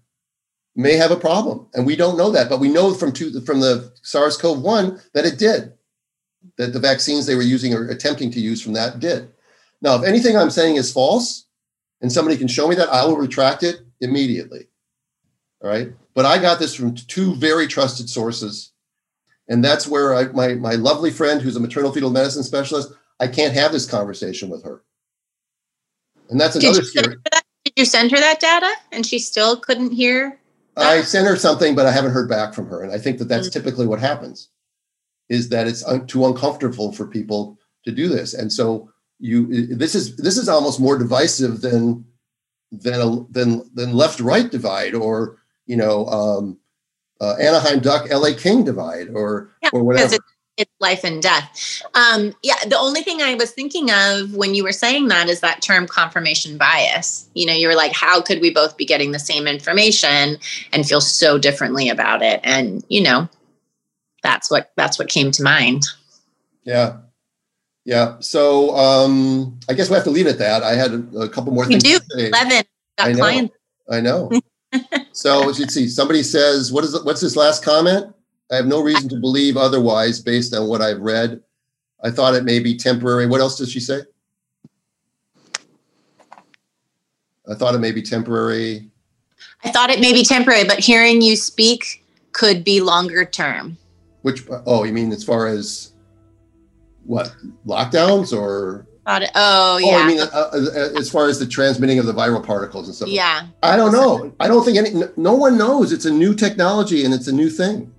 may 0.76 0.94
have 0.94 1.11
a 1.11 1.16
problem, 1.16 1.66
and 1.74 1.84
we 1.84 1.96
don't 1.96 2.16
know 2.16 2.30
that. 2.30 2.48
But 2.48 2.61
we 2.61 2.68
know 2.68 2.94
from 2.94 3.12
two, 3.12 3.40
from 3.40 3.61
the 3.61 3.92
SARS-CoV-1 4.03 5.12
that 5.12 5.26
it 5.26 5.38
did. 5.38 5.72
That 6.57 6.72
the 6.72 6.78
vaccines 6.78 7.26
they 7.26 7.34
were 7.34 7.42
using 7.42 7.74
or 7.74 7.88
attempting 7.88 8.30
to 8.32 8.40
use 8.40 8.62
from 8.62 8.72
that 8.74 9.01
did. 9.01 9.30
Now, 9.83 9.97
if 9.97 10.05
anything 10.05 10.37
I'm 10.37 10.51
saying 10.51 10.76
is 10.76 10.93
false, 10.93 11.47
and 12.01 12.11
somebody 12.11 12.37
can 12.37 12.49
show 12.49 12.68
me 12.68 12.74
that, 12.76 12.89
I 12.89 13.05
will 13.05 13.16
retract 13.16 13.62
it 13.62 13.81
immediately. 14.01 14.68
All 15.62 15.70
right. 15.70 15.93
But 16.14 16.26
I 16.26 16.39
got 16.39 16.59
this 16.59 16.74
from 16.74 16.95
two 16.95 17.35
very 17.35 17.66
trusted 17.66 18.09
sources 18.09 18.72
and 19.51 19.64
that's 19.64 19.87
where 19.87 20.14
I, 20.14 20.26
my, 20.28 20.55
my 20.55 20.74
lovely 20.76 21.11
friend, 21.11 21.43
who's 21.43 21.57
a 21.57 21.61
maternal 21.61 21.93
fetal 21.93 22.09
medicine 22.09 22.45
specialist, 22.45 22.93
I 23.18 23.26
can't 23.26 23.53
have 23.53 23.72
this 23.72 23.85
conversation 23.85 24.49
with 24.49 24.64
her. 24.64 24.83
And 26.31 26.41
that's 26.41 26.55
another 26.55 26.81
Did 26.81 26.87
scary. 26.87 27.16
Did 27.64 27.72
you 27.76 27.85
send 27.85 28.12
her 28.12 28.16
that 28.16 28.39
data 28.39 28.72
and 28.93 29.05
she 29.05 29.18
still 29.18 29.59
couldn't 29.59 29.91
hear? 29.91 30.39
That? 30.76 30.87
I 30.87 31.03
sent 31.03 31.26
her 31.26 31.35
something, 31.35 31.74
but 31.74 31.85
I 31.85 31.91
haven't 31.91 32.12
heard 32.12 32.28
back 32.28 32.55
from 32.55 32.68
her. 32.68 32.83
And 32.83 32.93
I 32.93 32.99
think 32.99 33.18
that 33.18 33.24
that's 33.24 33.49
mm-hmm. 33.49 33.61
typically 33.61 33.89
what 33.89 33.99
happens 33.99 34.49
is 35.28 35.49
that 35.49 35.66
it's 35.66 35.85
un- 35.85 36.07
too 36.07 36.24
uncomfortable 36.26 36.93
for 36.93 37.07
people 37.09 37.59
to 37.85 37.91
do 37.91 38.09
this. 38.09 38.35
And 38.35 38.53
so 38.53 38.93
you, 39.21 39.75
this 39.77 39.95
is, 39.95 40.16
this 40.16 40.37
is 40.37 40.49
almost 40.49 40.81
more 40.81 40.99
divisive 40.99 41.61
than, 41.61 42.05
than, 42.73 43.01
a, 43.01 43.25
than, 43.31 43.71
than 43.75 43.93
left 43.93 44.21
right 44.21 44.51
divide 44.51 44.95
or, 44.95 45.39
you 45.66 45.77
know, 45.77 46.07
um, 46.07 46.59
uh, 47.21 47.35
Anaheim 47.35 47.81
Duck 47.81 48.11
LA 48.11 48.31
King 48.37 48.64
divide 48.64 49.09
or 49.11 49.51
yeah, 49.62 49.71
or 49.73 49.83
whatever. 49.83 50.14
It, 50.14 50.21
it's 50.57 50.71
life 50.79 51.05
and 51.05 51.23
death. 51.23 51.83
Um, 51.95 52.35
yeah, 52.43 52.62
the 52.66 52.79
only 52.79 53.03
thing 53.03 53.23
I 53.23 53.35
was 53.35 53.51
thinking 53.51 53.91
of 53.91 54.35
when 54.35 54.55
you 54.55 54.62
were 54.62 54.73
saying 54.73 55.09
that 55.09 55.29
is 55.29 55.41
that 55.41 55.62
term 55.62 55.87
confirmation 55.87 56.59
bias. 56.59 57.29
You 57.35 57.47
know, 57.47 57.55
you 57.55 57.66
were 57.66 57.75
like, 57.75 57.93
how 57.93 58.21
could 58.21 58.41
we 58.41 58.53
both 58.53 58.77
be 58.77 58.85
getting 58.85 59.12
the 59.12 59.18
same 59.18 59.47
information 59.47 60.39
and 60.73 60.87
feel 60.87 61.01
so 61.01 61.39
differently 61.39 61.89
about 61.89 62.23
it? 62.23 62.41
And 62.43 62.85
you 62.89 63.03
know, 63.03 63.29
that's 64.23 64.51
what 64.51 64.73
that's 64.77 64.99
what 64.99 65.09
came 65.09 65.31
to 65.33 65.43
mind. 65.43 65.85
Yeah. 66.64 66.99
Yeah. 67.91 68.20
So 68.20 68.76
um 68.76 69.59
I 69.68 69.74
guess 69.74 69.91
we 69.91 69.97
have 69.97 70.05
to 70.05 70.11
leave 70.11 70.28
it 70.28 70.30
at 70.30 70.38
that. 70.38 70.62
I 70.62 70.76
had 70.76 70.93
a, 70.93 71.22
a 71.22 71.28
couple 71.28 71.53
more 71.53 71.66
we 71.66 71.80
things. 71.80 71.82
We 71.82 72.22
do. 72.22 72.28
Eleven. 72.28 72.62
Got 72.97 73.09
I 73.09 73.12
know. 73.12 73.18
Clients. 73.18 73.57
I 73.91 74.01
know. 74.01 74.30
so 75.12 75.41
let's 75.41 75.74
see. 75.74 75.88
Somebody 75.88 76.22
says, 76.22 76.70
"What 76.70 76.84
is 76.84 77.03
what's 77.03 77.20
this 77.20 77.34
last 77.34 77.64
comment?" 77.64 78.14
I 78.53 78.55
have 78.55 78.66
no 78.66 78.80
reason 78.80 79.09
to 79.09 79.16
believe 79.16 79.57
otherwise, 79.57 80.20
based 80.20 80.55
on 80.55 80.68
what 80.68 80.80
I've 80.80 81.01
read. 81.01 81.43
I 82.01 82.12
thought 82.12 82.36
it 82.36 82.45
may 82.45 82.61
be 82.61 82.76
temporary. 82.76 83.26
What 83.26 83.41
else 83.41 83.59
does 83.59 83.72
she 83.72 83.80
say? 83.80 84.03
I 87.49 87.55
thought 87.57 87.74
it 87.74 87.80
may 87.80 87.91
be 87.91 88.03
temporary. 88.03 88.88
I 89.64 89.70
thought 89.72 89.91
it 89.91 89.99
may 89.99 90.12
be 90.12 90.22
temporary, 90.22 90.62
but 90.62 90.78
hearing 90.78 91.22
you 91.22 91.34
speak 91.34 92.05
could 92.30 92.62
be 92.62 92.80
longer 92.80 93.24
term. 93.24 93.76
Which? 94.22 94.45
Oh, 94.64 94.84
you 94.84 94.93
mean 94.93 95.11
as 95.11 95.24
far 95.24 95.49
as 95.49 95.91
what 97.05 97.34
lockdowns 97.66 98.36
or? 98.36 98.86
About. 99.03 99.22
Oh, 99.34 99.78
yeah. 99.78 99.86
Oh, 99.88 100.03
I 100.03 100.07
mean, 100.07 100.20
uh, 100.20 100.26
uh, 100.32 100.98
as 100.98 101.11
far 101.11 101.26
as 101.28 101.38
the 101.38 101.46
transmitting 101.46 101.98
of 101.98 102.07
the 102.07 102.12
viral 102.12 102.44
particles 102.44 102.86
and 102.86 102.94
stuff. 102.94 103.09
Yeah. 103.09 103.46
I 103.62 103.76
don't 103.76 103.92
know. 103.92 104.32
I 104.38 104.46
don't 104.46 104.64
think 104.64 104.78
any. 104.78 104.92
No 105.16 105.34
one 105.34 105.59
knows. 105.59 105.92
It's 105.92 106.05
a 106.05 106.11
new 106.11 106.34
technology 106.34 107.05
and 107.05 107.12
it's 107.12 107.26
a 107.26 107.32
new 107.32 107.51
thing. 107.51 107.92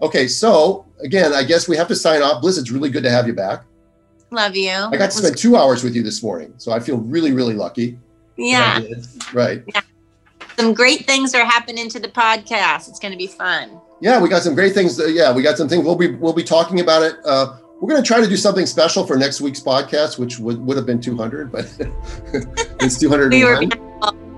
Okay, 0.00 0.28
so 0.28 0.86
again, 1.00 1.32
I 1.32 1.42
guess 1.42 1.66
we 1.66 1.76
have 1.76 1.88
to 1.88 1.96
sign 1.96 2.22
off. 2.22 2.40
Bliss, 2.40 2.58
it's 2.58 2.70
really 2.70 2.90
good 2.90 3.02
to 3.02 3.10
have 3.10 3.26
you 3.26 3.32
back. 3.32 3.64
Love 4.30 4.54
you. 4.54 4.70
I 4.70 4.96
got 4.96 5.10
to 5.10 5.16
spend 5.16 5.36
two 5.36 5.56
hours 5.56 5.82
with 5.82 5.96
you 5.96 6.02
this 6.02 6.22
morning, 6.22 6.52
so 6.58 6.70
I 6.70 6.80
feel 6.80 6.98
really, 6.98 7.32
really 7.32 7.54
lucky. 7.54 7.98
Yeah. 8.36 8.80
Right. 9.32 9.64
Yeah. 9.74 9.80
Some 10.58 10.74
great 10.74 11.06
things 11.06 11.34
are 11.34 11.44
happening 11.44 11.88
to 11.88 11.98
the 11.98 12.08
podcast. 12.08 12.88
It's 12.88 12.98
going 12.98 13.12
to 13.12 13.18
be 13.18 13.26
fun. 13.26 13.80
Yeah, 14.00 14.20
we 14.20 14.28
got 14.28 14.42
some 14.42 14.54
great 14.54 14.74
things. 14.74 15.00
Uh, 15.00 15.06
yeah, 15.06 15.32
we 15.32 15.42
got 15.42 15.56
some 15.56 15.68
things. 15.68 15.84
We'll 15.84 15.96
be 15.96 16.14
we'll 16.14 16.32
be 16.32 16.44
talking 16.44 16.80
about 16.80 17.02
it. 17.02 17.16
Uh, 17.24 17.56
we're 17.80 17.88
going 17.88 18.02
to 18.02 18.06
try 18.06 18.20
to 18.20 18.28
do 18.28 18.36
something 18.36 18.66
special 18.66 19.06
for 19.06 19.16
next 19.16 19.40
week's 19.40 19.60
podcast, 19.60 20.18
which 20.18 20.38
would, 20.38 20.64
would 20.66 20.76
have 20.76 20.86
been 20.86 21.00
200, 21.00 21.52
but 21.52 21.64
it's 22.80 22.98
201. 22.98 23.72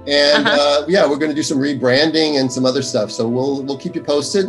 and 0.06 0.46
uh-huh. 0.46 0.82
uh, 0.82 0.84
yeah, 0.88 1.08
we're 1.08 1.16
going 1.16 1.30
to 1.30 1.34
do 1.34 1.42
some 1.42 1.58
rebranding 1.58 2.38
and 2.38 2.52
some 2.52 2.66
other 2.66 2.82
stuff. 2.82 3.10
So 3.10 3.26
we'll 3.26 3.62
we'll 3.62 3.78
keep 3.78 3.94
you 3.94 4.02
posted. 4.02 4.46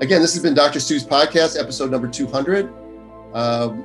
Again, 0.00 0.22
this 0.22 0.32
has 0.32 0.42
been 0.42 0.54
Dr. 0.54 0.80
Stu's 0.80 1.04
podcast, 1.04 1.60
episode 1.60 1.90
number 1.90 2.08
200. 2.08 2.72
Um, 3.34 3.84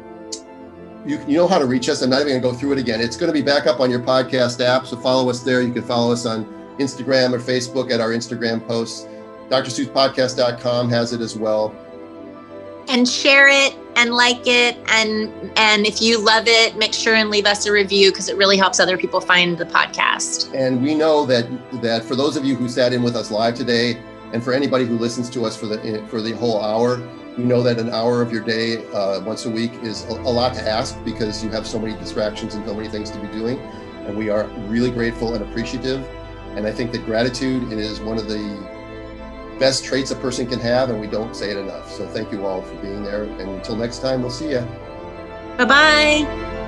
you, 1.05 1.19
you 1.27 1.37
know 1.37 1.47
how 1.47 1.59
to 1.59 1.65
reach 1.65 1.89
us. 1.89 2.01
I'm 2.01 2.09
not 2.09 2.21
even 2.21 2.29
going 2.29 2.41
to 2.41 2.49
go 2.49 2.53
through 2.53 2.73
it 2.73 2.79
again. 2.79 3.01
It's 3.01 3.17
going 3.17 3.27
to 3.27 3.33
be 3.33 3.41
back 3.41 3.67
up 3.67 3.81
on 3.81 3.91
your 3.91 3.99
podcast 3.99 4.63
app. 4.63 4.87
So 4.87 4.97
follow 4.97 5.29
us 5.29 5.41
there. 5.41 5.61
You 5.61 5.73
can 5.73 5.83
follow 5.83 6.13
us 6.13 6.25
on 6.25 6.45
Instagram 6.79 7.33
or 7.33 7.39
Facebook 7.39 7.91
at 7.91 7.99
our 7.99 8.09
Instagram 8.09 8.65
posts. 8.65 9.05
DrStu'sPodcast.com 9.49 10.89
has 10.89 11.13
it 11.13 11.21
as 11.21 11.37
well. 11.37 11.75
And 12.87 13.07
share 13.07 13.47
it 13.47 13.75
and 13.95 14.13
like 14.13 14.45
it. 14.45 14.77
And 14.87 15.31
and 15.57 15.85
if 15.85 16.01
you 16.01 16.23
love 16.23 16.45
it 16.47 16.77
make 16.77 16.93
sure 16.93 17.15
and 17.15 17.29
leave 17.29 17.45
us 17.45 17.65
a 17.65 17.71
review 17.71 18.11
because 18.11 18.29
it 18.29 18.37
really 18.37 18.57
helps 18.57 18.79
other 18.79 18.97
people 18.97 19.21
find 19.21 19.57
the 19.57 19.65
podcast. 19.65 20.53
And 20.53 20.81
we 20.81 20.95
know 20.95 21.25
that 21.25 21.47
that 21.81 22.03
for 22.03 22.15
those 22.15 22.35
of 22.37 22.45
you 22.45 22.55
who 22.55 22.69
sat 22.69 22.93
in 22.93 23.03
with 23.03 23.15
us 23.15 23.31
live 23.31 23.55
today 23.55 24.01
and 24.33 24.43
for 24.43 24.53
anybody 24.53 24.85
who 24.85 24.97
listens 24.97 25.29
to 25.31 25.45
us 25.45 25.55
for 25.55 25.67
the 25.67 26.05
for 26.09 26.21
the 26.21 26.33
whole 26.33 26.61
hour 26.61 27.01
we 27.37 27.43
know 27.43 27.61
that 27.63 27.79
an 27.79 27.89
hour 27.89 28.21
of 28.21 28.31
your 28.31 28.43
day 28.43 28.85
uh, 28.93 29.21
once 29.25 29.45
a 29.45 29.49
week 29.49 29.73
is 29.83 30.05
a, 30.05 30.13
a 30.13 30.31
lot 30.31 30.53
to 30.53 30.67
ask 30.67 30.97
because 31.03 31.43
you 31.43 31.49
have 31.49 31.67
so 31.67 31.77
many 31.77 31.93
distractions 31.99 32.55
and 32.55 32.65
so 32.65 32.73
many 32.73 32.87
things 32.87 33.11
to 33.11 33.19
be 33.19 33.27
doing. 33.27 33.59
And 34.05 34.17
we 34.17 34.29
are 34.29 34.45
really 34.69 34.89
grateful 34.89 35.33
and 35.33 35.43
appreciative. 35.43 36.07
And 36.55 36.65
i 36.65 36.71
think 36.71 36.93
that 36.93 37.05
gratitude 37.05 37.73
is 37.73 37.99
one 37.99 38.17
of 38.17 38.29
the 38.29 38.74
best 39.59 39.85
traits 39.85 40.11
a 40.11 40.15
person 40.15 40.47
can 40.47 40.59
have, 40.59 40.89
and 40.89 40.99
we 40.99 41.07
don't 41.07 41.35
say 41.35 41.51
it 41.51 41.57
enough. 41.57 41.91
So 41.91 42.07
thank 42.07 42.31
you 42.31 42.45
all 42.45 42.61
for 42.61 42.75
being 42.75 43.03
there. 43.03 43.23
And 43.23 43.41
until 43.41 43.75
next 43.75 43.99
time, 43.99 44.21
we'll 44.21 44.31
see 44.31 44.51
you. 44.51 44.67
Bye 45.57 45.65
bye. 45.65 46.61